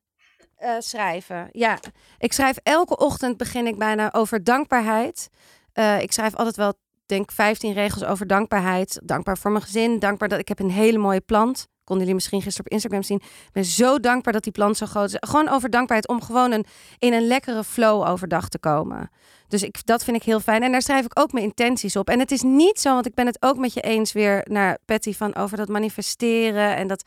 uh, 0.63 0.75
schrijven. 0.79 1.49
Ja, 1.53 1.79
ik 2.19 2.33
schrijf 2.33 2.57
elke 2.63 2.97
ochtend 2.97 3.37
begin 3.37 3.67
ik 3.67 3.79
bijna 3.79 4.13
over 4.13 4.45
dankbaarheid. 4.45 5.29
Uh, 5.75 6.01
ik 6.01 6.13
schrijf 6.13 6.35
altijd 6.35 6.57
wel, 6.57 6.75
denk 7.07 7.31
15 7.33 7.73
regels 7.73 8.05
over 8.05 8.27
dankbaarheid. 8.27 9.01
Dankbaar 9.05 9.39
voor 9.39 9.51
mijn 9.51 9.63
gezin. 9.63 9.99
Dankbaar 9.99 10.29
dat 10.29 10.39
ik 10.39 10.49
heb 10.49 10.59
een 10.59 10.71
hele 10.71 10.99
mooie 10.99 11.21
plant. 11.21 11.67
Konden 11.85 12.05
jullie 12.05 12.15
misschien 12.15 12.43
gisteren 12.43 12.67
op 12.67 12.73
Instagram 12.73 13.03
zien. 13.03 13.21
Ik 13.47 13.53
ben 13.53 13.65
zo 13.65 14.01
dankbaar 14.01 14.33
dat 14.33 14.43
die 14.43 14.53
plant 14.53 14.77
zo 14.77 14.87
groot 14.87 15.09
is. 15.09 15.17
Gewoon 15.21 15.49
over 15.49 15.71
dankbaarheid 15.71 16.09
om 16.09 16.23
gewoon 16.23 16.53
een, 16.53 16.65
in 16.99 17.13
een 17.13 17.27
lekkere 17.27 17.65
flow 17.65 18.09
overdag 18.09 18.49
te 18.49 18.59
komen. 18.59 19.11
Dus 19.49 19.63
ik, 19.63 19.87
dat 19.87 20.05
vind 20.05 20.17
ik 20.17 20.23
heel 20.23 20.41
fijn. 20.41 20.63
En 20.63 20.73
daar 20.73 20.83
schrijf 20.83 21.05
ik 21.05 21.19
ook 21.19 21.33
mijn 21.33 21.45
intenties 21.45 21.97
op. 21.97 22.09
En 22.09 22.19
het 22.19 22.31
is 22.31 22.43
niet 22.43 22.81
zo, 22.81 22.93
want 22.93 23.07
ik 23.07 23.15
ben 23.15 23.27
het 23.27 23.43
ook 23.43 23.57
met 23.57 23.75
je 23.75 23.81
eens 23.81 24.13
weer 24.13 24.47
naar 24.49 24.79
Patty 24.85 25.15
van 25.15 25.35
over 25.35 25.57
dat 25.57 25.69
manifesteren 25.69 26.77
en 26.77 26.87
dat 26.87 27.05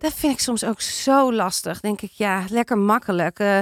dat 0.00 0.12
vind 0.14 0.32
ik 0.32 0.40
soms 0.40 0.64
ook 0.64 0.80
zo 0.80 1.32
lastig. 1.32 1.80
Denk 1.80 2.00
ik, 2.00 2.10
ja, 2.10 2.44
lekker 2.48 2.78
makkelijk. 2.78 3.38
Uh, 3.38 3.58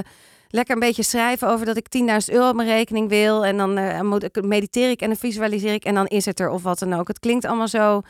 lekker 0.47 0.73
een 0.73 0.79
beetje 0.79 1.03
schrijven 1.03 1.47
over 1.47 1.65
dat 1.65 1.77
ik 1.77 1.87
10.000 1.97 2.33
euro 2.33 2.49
op 2.49 2.55
mijn 2.55 2.67
rekening 2.67 3.09
wil. 3.09 3.45
En 3.45 3.57
dan 3.57 3.77
uh, 3.77 3.99
mediteer 4.41 4.89
ik 4.89 5.01
en 5.01 5.07
dan 5.07 5.17
visualiseer 5.17 5.73
ik 5.73 5.83
en 5.83 5.93
dan 5.93 6.07
is 6.07 6.25
het 6.25 6.39
er 6.39 6.49
of 6.49 6.63
wat 6.63 6.79
dan 6.79 6.93
ook. 6.93 7.07
Het 7.07 7.19
klinkt 7.19 7.45
allemaal 7.45 7.67
zo 7.67 8.01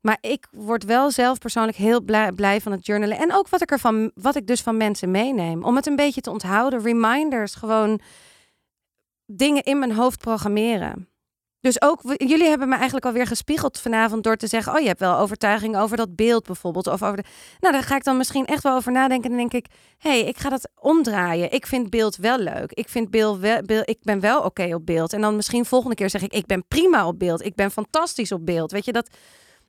Maar 0.00 0.18
ik 0.20 0.46
word 0.50 0.84
wel 0.84 1.10
zelf 1.10 1.38
persoonlijk 1.38 1.76
heel 1.76 2.00
blij, 2.00 2.32
blij 2.32 2.60
van 2.60 2.72
het 2.72 2.86
journalen. 2.86 3.18
En 3.18 3.34
ook 3.34 3.48
wat 3.48 3.62
ik, 3.62 3.70
ervan, 3.70 4.10
wat 4.14 4.36
ik 4.36 4.46
dus 4.46 4.60
van 4.60 4.76
mensen 4.76 5.10
meeneem. 5.10 5.64
Om 5.64 5.76
het 5.76 5.86
een 5.86 5.96
beetje 5.96 6.20
te 6.20 6.30
onthouden. 6.30 6.82
Reminders, 6.82 7.54
gewoon 7.54 8.00
dingen 9.26 9.62
in 9.62 9.78
mijn 9.78 9.92
hoofd 9.92 10.18
programmeren. 10.20 11.08
Dus 11.64 11.82
ook, 11.82 12.00
jullie 12.16 12.48
hebben 12.48 12.68
me 12.68 12.74
eigenlijk 12.74 13.06
alweer 13.06 13.26
gespiegeld 13.26 13.80
vanavond 13.80 14.22
door 14.22 14.36
te 14.36 14.46
zeggen: 14.46 14.74
Oh, 14.74 14.80
je 14.80 14.86
hebt 14.86 15.00
wel 15.00 15.18
overtuiging 15.18 15.76
over 15.76 15.96
dat 15.96 16.16
beeld 16.16 16.46
bijvoorbeeld. 16.46 16.86
Of 16.86 17.02
over 17.02 17.16
de... 17.16 17.24
Nou, 17.60 17.72
daar 17.72 17.82
ga 17.82 17.96
ik 17.96 18.04
dan 18.04 18.16
misschien 18.16 18.46
echt 18.46 18.62
wel 18.62 18.76
over 18.76 18.92
nadenken. 18.92 19.30
En 19.30 19.36
dan 19.36 19.48
denk 19.48 19.64
ik: 19.64 19.72
hey, 19.98 20.20
ik 20.20 20.38
ga 20.38 20.48
dat 20.48 20.68
omdraaien. 20.80 21.52
Ik 21.52 21.66
vind 21.66 21.90
beeld 21.90 22.16
wel 22.16 22.38
leuk. 22.38 22.72
Ik 22.72 22.88
vind 22.88 23.10
beeld 23.10 23.38
wel, 23.38 23.82
ik 23.84 23.98
ben 24.02 24.20
wel 24.20 24.40
oké 24.42 24.74
op 24.74 24.86
beeld. 24.86 25.12
En 25.12 25.20
dan 25.20 25.36
misschien 25.36 25.64
volgende 25.64 25.96
keer 25.96 26.10
zeg 26.10 26.22
ik: 26.22 26.32
Ik 26.32 26.46
ben 26.46 26.66
prima 26.68 27.06
op 27.06 27.18
beeld. 27.18 27.44
Ik 27.44 27.54
ben 27.54 27.70
fantastisch 27.70 28.32
op 28.32 28.46
beeld. 28.46 28.72
Weet 28.72 28.84
je 28.84 28.92
dat? 28.92 29.08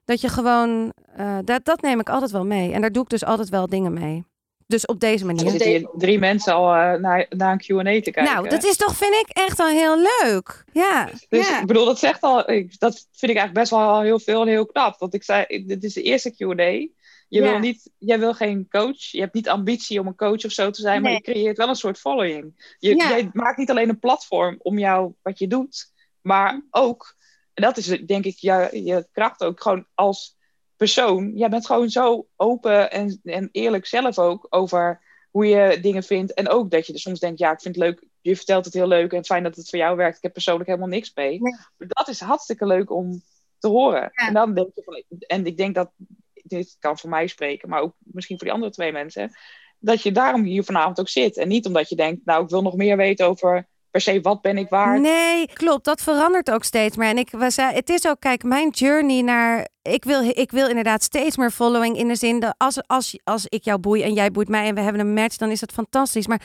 Dat 0.05 0.21
je 0.21 0.29
gewoon, 0.29 0.93
uh, 1.19 1.37
dat, 1.43 1.65
dat 1.65 1.81
neem 1.81 1.99
ik 1.99 2.09
altijd 2.09 2.31
wel 2.31 2.45
mee. 2.45 2.71
En 2.71 2.81
daar 2.81 2.91
doe 2.91 3.03
ik 3.03 3.09
dus 3.09 3.25
altijd 3.25 3.49
wel 3.49 3.67
dingen 3.67 3.93
mee. 3.93 4.25
Dus 4.67 4.85
op 4.85 4.99
deze 4.99 5.25
manier. 5.25 5.45
Er 5.45 5.51
zitten 5.51 5.69
hier 5.69 5.89
drie 5.97 6.19
mensen 6.19 6.53
al 6.53 6.75
uh, 6.75 6.93
naar, 6.93 7.25
naar 7.29 7.51
een 7.51 7.57
Q&A 7.57 7.83
te 7.83 8.11
kijken. 8.11 8.23
Nou, 8.23 8.49
dat 8.49 8.63
is 8.63 8.75
toch, 8.75 8.95
vind 8.95 9.13
ik, 9.13 9.27
echt 9.29 9.59
al 9.59 9.67
heel 9.67 9.97
leuk. 9.97 10.63
Ja. 10.73 11.09
Dus 11.29 11.47
ja. 11.47 11.61
ik 11.61 11.67
bedoel, 11.67 11.85
dat 11.85 11.99
zegt 11.99 12.21
al, 12.21 12.35
dat 12.77 13.07
vind 13.11 13.31
ik 13.31 13.37
eigenlijk 13.37 13.53
best 13.53 13.69
wel 13.69 14.01
heel 14.01 14.19
veel 14.19 14.41
en 14.41 14.47
heel 14.47 14.65
knap. 14.65 14.99
Want 14.99 15.13
ik 15.13 15.23
zei, 15.23 15.65
dit 15.65 15.83
is 15.83 15.93
de 15.93 16.01
eerste 16.01 16.35
Q&A. 16.35 16.87
Je 17.27 17.41
ja. 17.41 17.41
wil 17.41 17.59
niet, 17.59 17.91
jij 17.97 18.19
wil 18.19 18.33
geen 18.33 18.67
coach. 18.69 18.99
Je 18.99 19.19
hebt 19.19 19.33
niet 19.33 19.49
ambitie 19.49 19.99
om 19.99 20.07
een 20.07 20.15
coach 20.15 20.45
of 20.45 20.51
zo 20.51 20.69
te 20.69 20.81
zijn, 20.81 21.01
nee. 21.01 21.11
maar 21.11 21.11
je 21.11 21.31
creëert 21.31 21.57
wel 21.57 21.69
een 21.69 21.75
soort 21.75 21.99
following. 21.99 22.75
Je, 22.79 22.95
ja. 22.95 23.09
Jij 23.09 23.29
maakt 23.33 23.57
niet 23.57 23.69
alleen 23.69 23.89
een 23.89 23.99
platform 23.99 24.55
om 24.61 24.79
jou, 24.79 25.13
wat 25.21 25.39
je 25.39 25.47
doet, 25.47 25.91
maar 26.21 26.65
ook, 26.71 27.15
en 27.53 27.63
dat 27.63 27.77
is 27.77 27.85
denk 27.85 28.25
ik 28.25 28.37
je, 28.37 28.69
je 28.71 29.07
kracht 29.11 29.43
ook, 29.43 29.61
gewoon 29.61 29.85
als 29.93 30.35
persoon. 30.77 31.31
Jij 31.35 31.49
bent 31.49 31.65
gewoon 31.65 31.89
zo 31.89 32.27
open 32.35 32.91
en, 32.91 33.19
en 33.23 33.49
eerlijk 33.51 33.85
zelf 33.85 34.19
ook 34.19 34.47
over 34.49 35.01
hoe 35.31 35.45
je 35.45 35.79
dingen 35.81 36.03
vindt. 36.03 36.33
En 36.33 36.49
ook 36.49 36.71
dat 36.71 36.87
je 36.87 36.93
er 36.93 36.99
soms 36.99 37.19
denkt, 37.19 37.39
ja, 37.39 37.51
ik 37.51 37.61
vind 37.61 37.75
het 37.75 37.83
leuk. 37.83 38.03
Je 38.21 38.35
vertelt 38.35 38.65
het 38.65 38.73
heel 38.73 38.87
leuk 38.87 39.11
en 39.11 39.25
fijn 39.25 39.43
dat 39.43 39.55
het 39.55 39.69
voor 39.69 39.79
jou 39.79 39.97
werkt. 39.97 40.17
Ik 40.17 40.23
heb 40.23 40.33
persoonlijk 40.33 40.69
helemaal 40.69 40.89
niks 40.89 41.11
mee. 41.13 41.41
Nee. 41.41 41.55
Maar 41.77 41.87
dat 41.87 42.07
is 42.07 42.19
hartstikke 42.19 42.65
leuk 42.65 42.91
om 42.91 43.21
te 43.57 43.67
horen. 43.67 44.01
Ja. 44.01 44.27
En 44.27 44.33
dan 44.33 44.53
denk 44.53 44.69
je 44.73 44.83
van, 44.83 45.19
en 45.27 45.45
ik 45.45 45.57
denk 45.57 45.75
dat, 45.75 45.91
dit 46.33 46.77
kan 46.79 46.97
voor 46.97 47.09
mij 47.09 47.27
spreken, 47.27 47.69
maar 47.69 47.81
ook 47.81 47.95
misschien 47.97 48.37
voor 48.37 48.45
die 48.45 48.55
andere 48.55 48.71
twee 48.71 48.91
mensen, 48.91 49.31
dat 49.79 50.01
je 50.01 50.11
daarom 50.11 50.43
hier 50.43 50.63
vanavond 50.63 50.99
ook 50.99 51.09
zit. 51.09 51.37
En 51.37 51.47
niet 51.47 51.65
omdat 51.65 51.89
je 51.89 51.95
denkt, 51.95 52.25
nou, 52.25 52.43
ik 52.43 52.49
wil 52.49 52.61
nog 52.61 52.75
meer 52.75 52.97
weten 52.97 53.27
over 53.27 53.67
per 53.95 54.03
se 54.03 54.21
wat 54.21 54.41
ben 54.41 54.57
ik 54.57 54.69
waard. 54.69 55.01
Nee, 55.01 55.47
klopt. 55.53 55.85
Dat 55.85 56.01
verandert 56.01 56.51
ook 56.51 56.63
steeds 56.63 56.97
meer. 56.97 57.09
En 57.09 57.17
ik 57.17 57.29
was, 57.31 57.55
het 57.55 57.89
is 57.89 58.07
ook, 58.07 58.19
kijk, 58.19 58.43
mijn 58.43 58.69
journey 58.69 59.21
naar. 59.21 59.67
Ik 59.81 60.03
wil, 60.03 60.21
ik 60.23 60.51
wil 60.51 60.67
inderdaad 60.67 61.03
steeds 61.03 61.37
meer 61.37 61.51
following 61.51 61.97
in 61.97 62.07
de 62.07 62.15
zin 62.15 62.39
dat 62.39 62.55
als, 62.57 62.87
als, 62.87 63.19
als 63.23 63.45
ik 63.47 63.63
jou 63.63 63.79
boei 63.79 64.01
en 64.01 64.13
jij 64.13 64.31
boeit 64.31 64.47
mij 64.47 64.67
en 64.67 64.75
we 64.75 64.81
hebben 64.81 65.01
een 65.01 65.13
match, 65.13 65.37
dan 65.37 65.49
is 65.49 65.59
dat 65.59 65.71
fantastisch. 65.71 66.27
Maar 66.27 66.41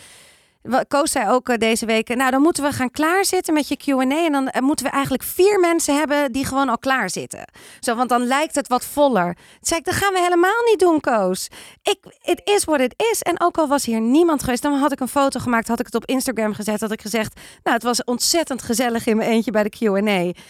Koos 0.88 1.10
zei 1.10 1.28
ook 1.28 1.58
deze 1.60 1.86
week, 1.86 2.08
nou 2.08 2.30
dan 2.30 2.42
moeten 2.42 2.62
we 2.62 2.72
gaan 2.72 2.90
klaarzitten 2.90 3.54
met 3.54 3.68
je 3.68 3.76
Q&A 3.76 4.24
en 4.24 4.32
dan 4.32 4.50
moeten 4.60 4.84
we 4.84 4.92
eigenlijk 4.92 5.22
vier 5.22 5.60
mensen 5.60 5.96
hebben 5.96 6.32
die 6.32 6.44
gewoon 6.44 6.68
al 6.68 6.78
klaar 6.78 7.10
zitten. 7.10 7.44
Zo, 7.80 7.94
want 7.94 8.08
dan 8.08 8.26
lijkt 8.26 8.54
het 8.54 8.68
wat 8.68 8.84
voller. 8.84 9.36
Zei 9.60 9.80
ik, 9.80 9.86
dat 9.86 9.94
gaan 9.94 10.12
we 10.12 10.20
helemaal 10.20 10.62
niet 10.64 10.78
doen, 10.78 11.00
Koos. 11.00 11.48
Ik, 11.82 11.98
is 12.44 12.64
what 12.64 12.80
it 12.80 12.94
is. 13.12 13.22
En 13.22 13.40
ook 13.40 13.58
al 13.58 13.68
was 13.68 13.84
hier 13.84 14.00
niemand 14.00 14.42
geweest, 14.42 14.62
dan 14.62 14.74
had 14.74 14.92
ik 14.92 15.00
een 15.00 15.08
foto 15.08 15.40
gemaakt, 15.40 15.68
had 15.68 15.80
ik 15.80 15.86
het 15.86 15.94
op 15.94 16.06
Instagram 16.06 16.54
gezet, 16.54 16.80
had 16.80 16.92
ik 16.92 17.00
gezegd, 17.00 17.40
nou 17.62 17.76
het 17.76 17.84
was 17.84 18.04
ontzettend 18.04 18.62
gezellig 18.62 19.06
in 19.06 19.16
mijn 19.16 19.30
eentje 19.30 19.50
bij 19.50 19.62
de 19.62 19.68
Q&A. 19.68 20.40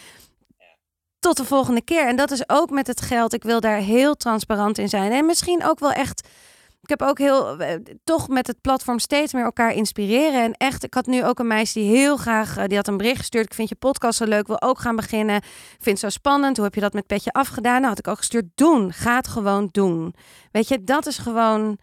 Tot 1.19 1.37
de 1.37 1.45
volgende 1.45 1.81
keer. 1.81 2.07
En 2.07 2.15
dat 2.15 2.31
is 2.31 2.49
ook 2.49 2.69
met 2.69 2.87
het 2.87 3.01
geld. 3.01 3.33
Ik 3.33 3.43
wil 3.43 3.59
daar 3.59 3.77
heel 3.77 4.15
transparant 4.15 4.77
in 4.77 4.89
zijn. 4.89 5.11
En 5.11 5.25
misschien 5.25 5.65
ook 5.65 5.79
wel 5.79 5.91
echt 5.91 6.27
heb 6.91 7.01
ook 7.01 7.17
heel, 7.17 7.57
toch 8.03 8.27
met 8.27 8.47
het 8.47 8.61
platform 8.61 8.99
steeds 8.99 9.33
meer 9.33 9.43
elkaar 9.43 9.73
inspireren. 9.73 10.43
En 10.43 10.53
echt, 10.53 10.83
ik 10.83 10.93
had 10.93 11.05
nu 11.05 11.25
ook 11.25 11.39
een 11.39 11.47
meisje 11.47 11.79
die 11.79 11.89
heel 11.89 12.17
graag, 12.17 12.67
die 12.67 12.77
had 12.77 12.87
een 12.87 12.97
bericht 12.97 13.17
gestuurd. 13.17 13.45
Ik 13.45 13.53
vind 13.53 13.69
je 13.69 13.75
podcast 13.75 14.17
zo 14.17 14.25
leuk, 14.25 14.47
wil 14.47 14.61
ook 14.61 14.79
gaan 14.79 14.95
beginnen. 14.95 15.41
Vind 15.79 15.85
het 15.85 15.99
zo 15.99 16.09
spannend. 16.09 16.55
Hoe 16.55 16.65
heb 16.65 16.75
je 16.75 16.81
dat 16.81 16.93
met 16.93 17.07
Petje 17.07 17.31
afgedaan? 17.31 17.75
Nou, 17.75 17.87
had 17.87 17.99
ik 17.99 18.07
ook 18.07 18.17
gestuurd. 18.17 18.45
Doen. 18.55 18.93
Ga 18.93 19.15
het 19.15 19.27
gewoon 19.27 19.69
doen. 19.71 20.15
Weet 20.51 20.67
je, 20.67 20.83
dat 20.83 21.05
is 21.05 21.17
gewoon. 21.17 21.77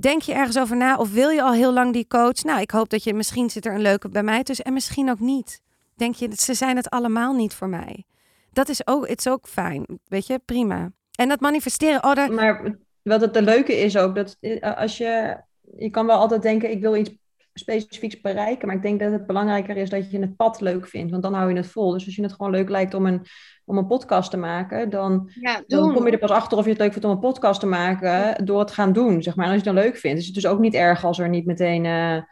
Denk 0.00 0.22
je 0.22 0.32
ergens 0.32 0.58
over 0.58 0.76
na 0.76 0.96
of 0.96 1.12
wil 1.12 1.28
je 1.28 1.42
al 1.42 1.52
heel 1.52 1.72
lang 1.72 1.92
die 1.92 2.06
coach? 2.06 2.42
Nou, 2.42 2.60
ik 2.60 2.70
hoop 2.70 2.88
dat 2.88 3.04
je 3.04 3.14
misschien 3.14 3.50
zit 3.50 3.66
er 3.66 3.74
een 3.74 3.80
leuke 3.80 4.08
bij 4.08 4.22
mij 4.22 4.42
tussen 4.42 4.64
en 4.64 4.72
misschien 4.72 5.10
ook 5.10 5.20
niet. 5.20 5.60
Denk 5.96 6.14
je, 6.14 6.30
ze 6.34 6.54
zijn 6.54 6.76
het 6.76 6.90
allemaal 6.90 7.32
niet 7.32 7.54
voor 7.54 7.68
mij. 7.68 8.04
Dat 8.52 8.68
is 8.68 8.86
ook, 8.86 9.08
het 9.08 9.18
is 9.18 9.28
ook 9.28 9.48
fijn. 9.48 9.86
Weet 10.04 10.26
je, 10.26 10.40
prima. 10.44 10.90
En 11.14 11.28
dat 11.28 11.40
manifesteren, 11.40 12.04
oh, 12.04 12.14
daar... 12.14 12.32
Maar 12.32 12.78
wat 13.02 13.20
het 13.20 13.34
de 13.34 13.42
leuke 13.42 13.72
is 13.72 13.96
ook, 13.96 14.14
dat 14.14 14.36
als 14.76 14.98
je, 14.98 15.36
je 15.76 15.90
kan 15.90 16.06
wel 16.06 16.18
altijd 16.18 16.42
denken, 16.42 16.70
ik 16.70 16.80
wil 16.80 16.96
iets 16.96 17.10
specifieks 17.54 18.20
bereiken, 18.20 18.66
maar 18.66 18.76
ik 18.76 18.82
denk 18.82 19.00
dat 19.00 19.12
het 19.12 19.26
belangrijker 19.26 19.76
is 19.76 19.90
dat 19.90 20.10
je 20.10 20.18
het 20.18 20.36
pad 20.36 20.60
leuk 20.60 20.86
vindt, 20.86 21.10
want 21.10 21.22
dan 21.22 21.34
hou 21.34 21.50
je 21.50 21.56
het 21.56 21.66
vol. 21.66 21.92
Dus 21.92 22.06
als 22.06 22.16
je 22.16 22.22
het 22.22 22.32
gewoon 22.32 22.50
leuk 22.50 22.68
lijkt 22.68 22.94
om 22.94 23.06
een, 23.06 23.22
om 23.64 23.78
een 23.78 23.86
podcast 23.86 24.30
te 24.30 24.36
maken, 24.36 24.90
dan, 24.90 25.30
ja, 25.40 25.62
dan 25.66 25.94
kom 25.94 26.06
je 26.06 26.12
er 26.12 26.18
pas 26.18 26.30
achter 26.30 26.58
of 26.58 26.64
je 26.64 26.70
het 26.70 26.80
leuk 26.80 26.92
vindt 26.92 27.06
om 27.06 27.14
een 27.14 27.18
podcast 27.18 27.60
te 27.60 27.66
maken 27.66 28.44
door 28.44 28.58
het 28.58 28.70
gaan 28.70 28.92
doen, 28.92 29.22
zeg 29.22 29.36
maar. 29.36 29.46
En 29.46 29.52
als 29.52 29.62
je 29.62 29.68
het 29.68 29.76
dan 29.76 29.84
leuk 29.84 29.96
vindt, 29.96 30.20
is 30.20 30.26
het 30.26 30.34
dus 30.34 30.46
ook 30.46 30.60
niet 30.60 30.74
erg 30.74 31.04
als 31.04 31.18
er 31.18 31.28
niet 31.28 31.46
meteen... 31.46 31.84
Uh, 31.84 32.22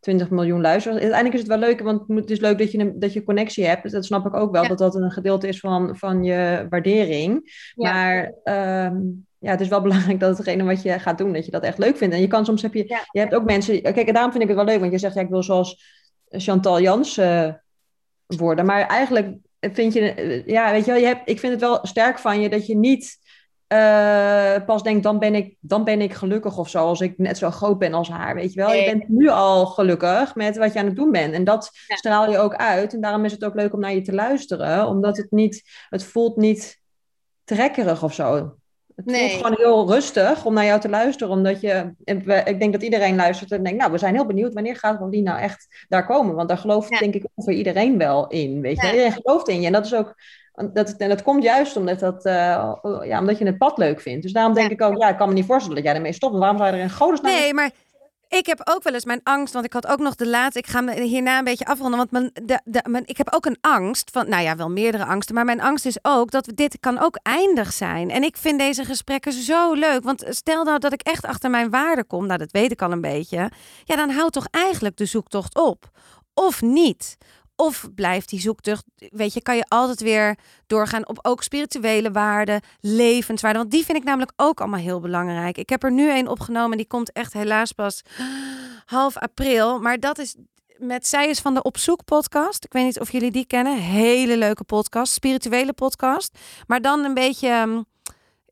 20 0.00 0.30
miljoen 0.30 0.60
luisteraars. 0.60 1.00
Uiteindelijk 1.00 1.42
is 1.42 1.48
het 1.48 1.58
wel 1.58 1.68
leuk, 1.68 1.80
want 1.80 2.02
het 2.08 2.30
is 2.30 2.40
leuk 2.40 2.58
dat 2.58 2.72
je 2.72 2.78
een, 2.78 2.98
dat 2.98 3.12
je 3.12 3.24
connectie 3.24 3.66
hebt. 3.66 3.90
Dat 3.92 4.04
snap 4.04 4.26
ik 4.26 4.34
ook 4.34 4.52
wel, 4.52 4.62
ja. 4.62 4.68
dat 4.68 4.78
dat 4.78 4.94
een 4.94 5.10
gedeelte 5.10 5.48
is 5.48 5.60
van, 5.60 5.96
van 5.96 6.24
je 6.24 6.66
waardering. 6.68 7.40
Ja. 7.74 7.92
Maar 7.92 8.24
um, 8.86 9.26
ja, 9.38 9.50
het 9.50 9.60
is 9.60 9.68
wel 9.68 9.80
belangrijk 9.88 10.20
dat 10.20 10.36
hetgene 10.36 10.64
wat 10.64 10.82
je 10.82 10.98
gaat 10.98 11.18
doen, 11.18 11.32
dat 11.32 11.44
je 11.44 11.50
dat 11.50 11.62
echt 11.62 11.78
leuk 11.78 11.96
vindt. 11.96 12.14
En 12.14 12.20
je 12.20 12.26
kan 12.26 12.44
soms 12.44 12.62
heb 12.62 12.74
je, 12.74 12.84
ja. 12.86 13.00
je 13.10 13.18
hebt 13.20 13.34
ook 13.34 13.44
mensen. 13.44 13.82
Kijk, 13.82 14.06
en 14.06 14.12
daarom 14.12 14.30
vind 14.30 14.42
ik 14.42 14.48
het 14.48 14.58
wel 14.58 14.66
leuk, 14.66 14.80
want 14.80 14.92
je 14.92 14.98
zegt 14.98 15.14
ja, 15.14 15.20
ik 15.20 15.28
wil 15.28 15.42
zoals 15.42 15.96
Chantal 16.28 16.80
Jans 16.80 17.18
uh, 17.18 17.52
worden. 18.26 18.66
Maar 18.66 18.86
eigenlijk 18.86 19.36
vind 19.60 19.92
je, 19.92 20.42
ja, 20.46 20.70
weet 20.70 20.84
je 20.84 20.90
wel, 20.90 21.00
je 21.00 21.06
hebt, 21.06 21.28
ik 21.28 21.38
vind 21.38 21.52
het 21.52 21.60
wel 21.60 21.78
sterk 21.82 22.18
van 22.18 22.40
je 22.40 22.48
dat 22.48 22.66
je 22.66 22.76
niet 22.76 23.18
uh, 23.72 24.64
pas 24.66 24.82
denkt, 24.82 25.02
dan 25.02 25.18
ben, 25.18 25.34
ik, 25.34 25.56
dan 25.60 25.84
ben 25.84 26.00
ik 26.00 26.12
gelukkig 26.12 26.58
of 26.58 26.68
zo, 26.68 26.86
als 26.86 27.00
ik 27.00 27.18
net 27.18 27.38
zo 27.38 27.50
groot 27.50 27.78
ben 27.78 27.94
als 27.94 28.08
haar, 28.08 28.34
weet 28.34 28.52
je 28.52 28.60
wel. 28.60 28.68
Nee. 28.68 28.84
Je 28.84 28.90
bent 28.90 29.08
nu 29.08 29.28
al 29.28 29.66
gelukkig 29.66 30.34
met 30.34 30.56
wat 30.56 30.72
je 30.72 30.78
aan 30.78 30.86
het 30.86 30.96
doen 30.96 31.12
bent. 31.12 31.34
En 31.34 31.44
dat 31.44 31.70
ja. 31.86 31.96
straal 31.96 32.30
je 32.30 32.38
ook 32.38 32.54
uit. 32.54 32.94
En 32.94 33.00
daarom 33.00 33.24
is 33.24 33.32
het 33.32 33.44
ook 33.44 33.54
leuk 33.54 33.72
om 33.72 33.80
naar 33.80 33.94
je 33.94 34.02
te 34.02 34.14
luisteren, 34.14 34.86
omdat 34.86 35.16
het 35.16 35.30
niet, 35.30 35.62
het 35.88 36.04
voelt 36.04 36.36
niet 36.36 36.80
trekkerig 37.44 38.02
of 38.02 38.14
zo. 38.14 38.56
Het 38.96 39.06
nee. 39.06 39.30
voelt 39.30 39.42
gewoon 39.42 39.56
heel 39.58 39.92
rustig 39.92 40.44
om 40.44 40.54
naar 40.54 40.64
jou 40.64 40.80
te 40.80 40.88
luisteren. 40.88 41.32
Omdat 41.32 41.60
je, 41.60 41.94
ik 42.44 42.60
denk 42.60 42.72
dat 42.72 42.82
iedereen 42.82 43.16
luistert 43.16 43.50
en 43.50 43.62
denkt, 43.62 43.78
nou, 43.78 43.92
we 43.92 43.98
zijn 43.98 44.14
heel 44.14 44.26
benieuwd 44.26 44.54
wanneer 44.54 44.76
gaat 44.76 45.10
die 45.10 45.22
nou 45.22 45.40
echt 45.40 45.86
daar 45.88 46.06
komen. 46.06 46.34
Want 46.34 46.48
daar 46.48 46.58
gelooft 46.58 46.90
ja. 46.90 46.98
denk 46.98 47.14
ik 47.14 47.24
voor 47.36 47.52
iedereen 47.52 47.98
wel 47.98 48.26
in. 48.28 48.60
Weet 48.60 48.76
je, 48.76 48.86
ja. 48.86 48.92
iedereen 48.92 49.20
gelooft 49.22 49.48
in 49.48 49.60
je. 49.60 49.66
En 49.66 49.72
dat 49.72 49.84
is 49.84 49.94
ook, 49.94 50.14
dat, 50.72 50.94
en 50.96 51.08
dat 51.08 51.22
komt 51.22 51.42
juist 51.42 51.76
omdat, 51.76 51.98
dat, 51.98 52.26
uh, 52.26 52.72
ja, 53.02 53.18
omdat 53.20 53.38
je 53.38 53.44
het 53.44 53.58
pad 53.58 53.78
leuk 53.78 54.00
vindt. 54.00 54.22
Dus 54.22 54.32
daarom 54.32 54.54
denk 54.54 54.70
ik 54.70 54.82
ook, 54.82 54.96
ja, 54.96 55.08
ik 55.08 55.16
kan 55.16 55.28
me 55.28 55.34
niet 55.34 55.46
voorstellen 55.46 55.76
dat 55.76 55.84
jij 55.84 55.94
ermee 55.94 56.12
stopt. 56.12 56.38
Waarom 56.38 56.58
zou 56.58 56.70
je 56.70 56.76
er 56.76 56.82
in 56.82 56.90
godesnaam... 56.90 57.32
Nee, 57.32 57.54
maar 57.54 57.70
ik 58.28 58.46
heb 58.46 58.60
ook 58.64 58.82
wel 58.82 58.92
eens 58.94 59.04
mijn 59.04 59.20
angst, 59.22 59.52
want 59.52 59.64
ik 59.64 59.72
had 59.72 59.86
ook 59.86 59.98
nog 59.98 60.14
de 60.14 60.28
laatste. 60.28 60.58
Ik 60.58 60.66
ga 60.66 60.80
me 60.80 61.00
hierna 61.00 61.38
een 61.38 61.44
beetje 61.44 61.64
afronden, 61.64 61.98
want 61.98 62.10
mijn, 62.10 62.30
de, 62.44 62.60
de, 62.64 62.84
mijn, 62.88 63.02
ik 63.06 63.16
heb 63.16 63.34
ook 63.34 63.46
een 63.46 63.58
angst 63.60 64.10
van, 64.10 64.28
nou 64.28 64.42
ja, 64.42 64.56
wel 64.56 64.70
meerdere 64.70 65.04
angsten, 65.04 65.34
maar 65.34 65.44
mijn 65.44 65.60
angst 65.60 65.86
is 65.86 65.98
ook 66.02 66.30
dat 66.30 66.50
dit 66.54 66.76
kan 66.80 66.98
ook 66.98 67.18
eindig 67.22 67.72
zijn. 67.72 68.10
En 68.10 68.22
ik 68.22 68.36
vind 68.36 68.58
deze 68.58 68.84
gesprekken 68.84 69.32
zo 69.32 69.72
leuk, 69.72 70.02
want 70.02 70.24
stel 70.28 70.64
nou 70.64 70.78
dat 70.78 70.92
ik 70.92 71.02
echt 71.02 71.24
achter 71.24 71.50
mijn 71.50 71.70
waarde 71.70 72.04
kom, 72.04 72.26
nou 72.26 72.38
dat 72.38 72.50
weet 72.50 72.72
ik 72.72 72.82
al 72.82 72.92
een 72.92 73.00
beetje, 73.00 73.50
ja, 73.84 73.96
dan 73.96 74.10
houdt 74.10 74.32
toch 74.32 74.46
eigenlijk 74.50 74.96
de 74.96 75.06
zoektocht 75.06 75.56
op, 75.56 75.90
of 76.34 76.62
niet. 76.62 77.16
Of 77.60 77.88
blijft 77.94 78.28
die 78.28 78.40
zoektocht, 78.40 78.84
weet 78.96 79.34
je, 79.34 79.42
kan 79.42 79.56
je 79.56 79.64
altijd 79.68 80.00
weer 80.00 80.38
doorgaan 80.66 81.08
op 81.08 81.18
ook 81.22 81.42
spirituele 81.42 82.10
waarden, 82.10 82.60
levenswaarden. 82.80 83.60
Want 83.60 83.72
die 83.72 83.84
vind 83.84 83.98
ik 83.98 84.04
namelijk 84.04 84.32
ook 84.36 84.60
allemaal 84.60 84.80
heel 84.80 85.00
belangrijk. 85.00 85.58
Ik 85.58 85.68
heb 85.68 85.82
er 85.82 85.92
nu 85.92 86.10
een 86.10 86.28
opgenomen, 86.28 86.76
die 86.76 86.86
komt 86.86 87.12
echt 87.12 87.32
helaas 87.32 87.72
pas 87.72 88.02
half 88.84 89.16
april. 89.16 89.80
Maar 89.80 90.00
dat 90.00 90.18
is 90.18 90.34
met 90.76 91.06
Zij 91.06 91.28
is 91.28 91.40
van 91.40 91.54
de 91.54 91.62
Op 91.62 91.78
Zoek 91.78 92.04
podcast. 92.04 92.64
Ik 92.64 92.72
weet 92.72 92.84
niet 92.84 93.00
of 93.00 93.12
jullie 93.12 93.30
die 93.30 93.46
kennen. 93.46 93.78
Hele 93.78 94.36
leuke 94.36 94.64
podcast, 94.64 95.12
spirituele 95.12 95.72
podcast. 95.72 96.38
Maar 96.66 96.80
dan 96.80 97.04
een 97.04 97.14
beetje, 97.14 97.84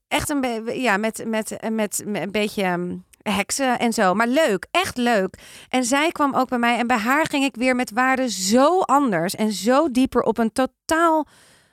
echt 0.08 0.28
een 0.28 0.40
beetje, 0.40 0.80
ja, 0.80 0.96
met, 0.96 1.24
met, 1.26 1.56
met, 1.70 2.02
met 2.04 2.22
een 2.22 2.30
beetje 2.30 2.98
heksen 3.30 3.78
en 3.78 3.92
zo. 3.92 4.14
Maar 4.14 4.28
leuk, 4.28 4.66
echt 4.70 4.96
leuk. 4.96 5.38
En 5.68 5.84
zij 5.84 6.10
kwam 6.10 6.34
ook 6.34 6.48
bij 6.48 6.58
mij 6.58 6.78
en 6.78 6.86
bij 6.86 6.96
haar 6.96 7.26
ging 7.26 7.44
ik 7.44 7.56
weer 7.56 7.74
met 7.76 7.90
waarden 7.90 8.30
zo 8.30 8.80
anders 8.80 9.34
en 9.34 9.52
zo 9.52 9.90
dieper 9.90 10.22
op 10.22 10.38
een 10.38 10.52
totaal, 10.52 11.26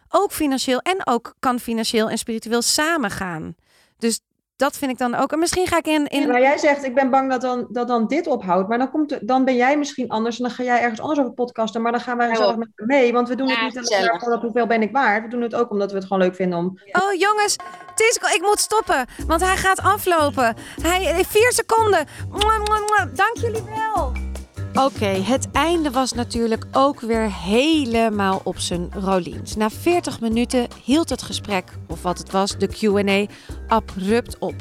ook 0.10 0.32
financieel 0.32 0.80
en 0.80 1.08
ook 1.08 1.36
kan 1.40 1.60
financieel 1.60 2.10
en 2.10 2.18
spiritueel 2.18 2.62
samengaan. 2.62 3.56
Dus 3.98 4.20
dat 4.64 4.78
vind 4.78 4.92
ik 4.92 4.98
dan 4.98 5.16
ook. 5.16 5.32
En 5.32 5.40
misschien 5.40 5.68
ga 5.68 5.78
ik 5.78 5.88
in. 5.88 6.08
in... 6.08 6.28
Maar 6.28 6.42
jij 6.42 6.58
zegt, 6.58 6.84
ik 6.84 6.96
ben 6.96 7.10
bang 7.10 7.30
dat 7.30 7.42
dan, 7.42 7.68
dat 7.70 7.88
dan 7.88 8.08
dit 8.08 8.28
ophoudt. 8.28 8.70
Maar 8.70 8.78
dan, 8.78 8.92
komt, 8.92 9.28
dan 9.28 9.46
ben 9.46 9.56
jij 9.56 9.78
misschien 9.78 10.10
anders. 10.10 10.38
En 10.38 10.44
dan 10.44 10.54
ga 10.54 10.64
jij 10.64 10.82
ergens 10.82 11.00
anders 11.02 11.20
over 11.20 11.32
podcasten. 11.34 11.82
Maar 11.82 11.92
dan 11.92 12.02
gaan 12.02 12.18
wij 12.18 12.36
zelf 12.36 12.56
met 12.56 12.70
mee. 12.76 13.14
Want 13.14 13.28
we 13.28 13.36
doen 13.36 13.48
Ja, 13.48 13.54
het 13.54 13.64
niet 13.64 13.76
alleen 13.76 13.88
gezellig. 13.88 14.12
maar 14.12 14.20
voor 14.20 14.32
dat 14.32 14.42
hoeveel 14.42 14.68
ben 14.68 14.82
ik 14.82 14.92
waard. 14.92 15.24
We 15.24 15.30
doen 15.30 15.42
het 15.42 15.56
ook 15.56 15.70
omdat 15.70 15.92
we 15.92 15.98
het 15.98 16.06
gewoon 16.06 16.24
leuk 16.24 16.36
vinden 16.36 16.58
om... 16.60 16.80
Oh 16.92 17.14
jongens, 17.14 17.56
Tisco, 17.96 18.28
ik 18.28 18.42
moet 18.42 18.60
stoppen. 18.60 19.06
Want 19.28 19.42
hij 19.42 19.58
gaat 19.58 19.82
aflopen. 19.82 20.56
Hij, 20.82 21.26
vier 21.28 21.52
seconden. 21.52 22.08
Dank 23.14 23.38
jullie 23.38 23.64
wel. 23.64 24.33
Oké, 24.74 25.06
het 25.06 25.52
einde 25.52 25.92
was 25.92 26.14
natuurlijk 26.14 26.66
ook 26.72 27.00
weer 27.00 27.34
helemaal 27.34 28.42
op 28.44 28.60
zijn 28.60 28.90
Rolins. 28.94 29.56
Na 29.56 29.70
40 29.70 30.20
minuten 30.20 30.68
hield 30.84 31.10
het 31.10 31.22
gesprek, 31.22 31.72
of 31.88 32.02
wat 32.02 32.18
het 32.18 32.32
was, 32.32 32.58
de 32.58 32.68
Q&A, 32.68 33.26
abrupt 33.68 34.38
op. 34.38 34.56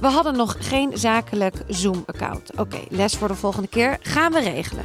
We 0.00 0.06
hadden 0.06 0.36
nog 0.36 0.56
geen 0.58 0.98
zakelijk 0.98 1.54
Zoom-account. 1.68 2.58
Oké, 2.58 2.78
les 2.88 3.14
voor 3.14 3.28
de 3.28 3.34
volgende 3.34 3.68
keer 3.68 3.98
gaan 4.00 4.32
we 4.32 4.40
regelen. 4.40 4.84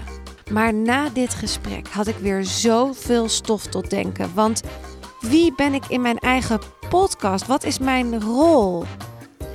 Maar 0.52 0.74
na 0.74 1.10
dit 1.10 1.34
gesprek 1.34 1.88
had 1.88 2.08
ik 2.08 2.18
weer 2.18 2.44
zoveel 2.44 3.30
stof 3.30 3.66
tot 3.66 3.90
denken. 3.90 4.34
Want 4.34 4.62
wie 5.20 5.54
ben 5.56 5.74
ik 5.74 5.86
in 5.88 6.02
mijn 6.02 6.20
eigen 6.20 6.60
podcast? 6.90 7.48
Wat 7.48 7.64
is 7.64 7.80
mijn 7.80 8.22
rol? 8.22 8.84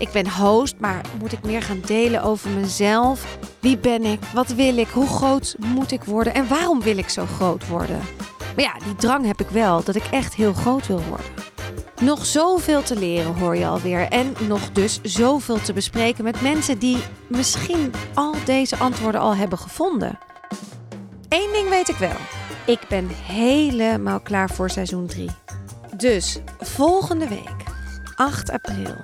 Ik 0.00 0.12
ben 0.12 0.30
host, 0.30 0.74
maar 0.78 1.00
moet 1.18 1.32
ik 1.32 1.42
meer 1.42 1.62
gaan 1.62 1.80
delen 1.86 2.22
over 2.22 2.50
mezelf? 2.50 3.38
Wie 3.58 3.78
ben 3.78 4.04
ik? 4.04 4.20
Wat 4.34 4.48
wil 4.48 4.76
ik? 4.76 4.88
Hoe 4.88 5.06
groot 5.06 5.56
moet 5.58 5.90
ik 5.90 6.04
worden? 6.04 6.34
En 6.34 6.48
waarom 6.48 6.82
wil 6.82 6.98
ik 6.98 7.08
zo 7.08 7.26
groot 7.26 7.68
worden? 7.68 8.00
Maar 8.56 8.64
ja, 8.64 8.72
die 8.84 8.94
drang 8.94 9.26
heb 9.26 9.40
ik 9.40 9.48
wel, 9.48 9.84
dat 9.84 9.94
ik 9.94 10.04
echt 10.10 10.34
heel 10.34 10.52
groot 10.52 10.86
wil 10.86 11.02
worden. 11.08 11.26
Nog 12.00 12.26
zoveel 12.26 12.82
te 12.82 12.96
leren 12.96 13.38
hoor 13.38 13.56
je 13.56 13.66
alweer. 13.66 14.08
En 14.08 14.34
nog 14.48 14.70
dus 14.72 15.00
zoveel 15.02 15.60
te 15.60 15.72
bespreken 15.72 16.24
met 16.24 16.40
mensen 16.40 16.78
die 16.78 16.98
misschien 17.28 17.92
al 18.14 18.34
deze 18.44 18.76
antwoorden 18.76 19.20
al 19.20 19.36
hebben 19.36 19.58
gevonden. 19.58 20.18
Eén 21.28 21.50
ding 21.52 21.68
weet 21.68 21.88
ik 21.88 21.96
wel. 21.96 22.16
Ik 22.66 22.80
ben 22.88 23.08
helemaal 23.08 24.20
klaar 24.20 24.50
voor 24.50 24.70
seizoen 24.70 25.06
3. 25.06 25.30
Dus 25.96 26.38
volgende 26.60 27.28
week, 27.28 27.54
8 28.14 28.50
april, 28.50 28.94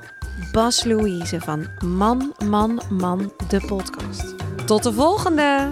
Bas 0.52 0.84
Louise 0.84 1.40
van 1.40 1.66
Man, 1.84 2.32
Man, 2.44 2.80
Man, 2.90 3.32
de 3.48 3.60
podcast. 3.66 4.34
Tot 4.64 4.82
de 4.82 4.92
volgende! 4.92 5.68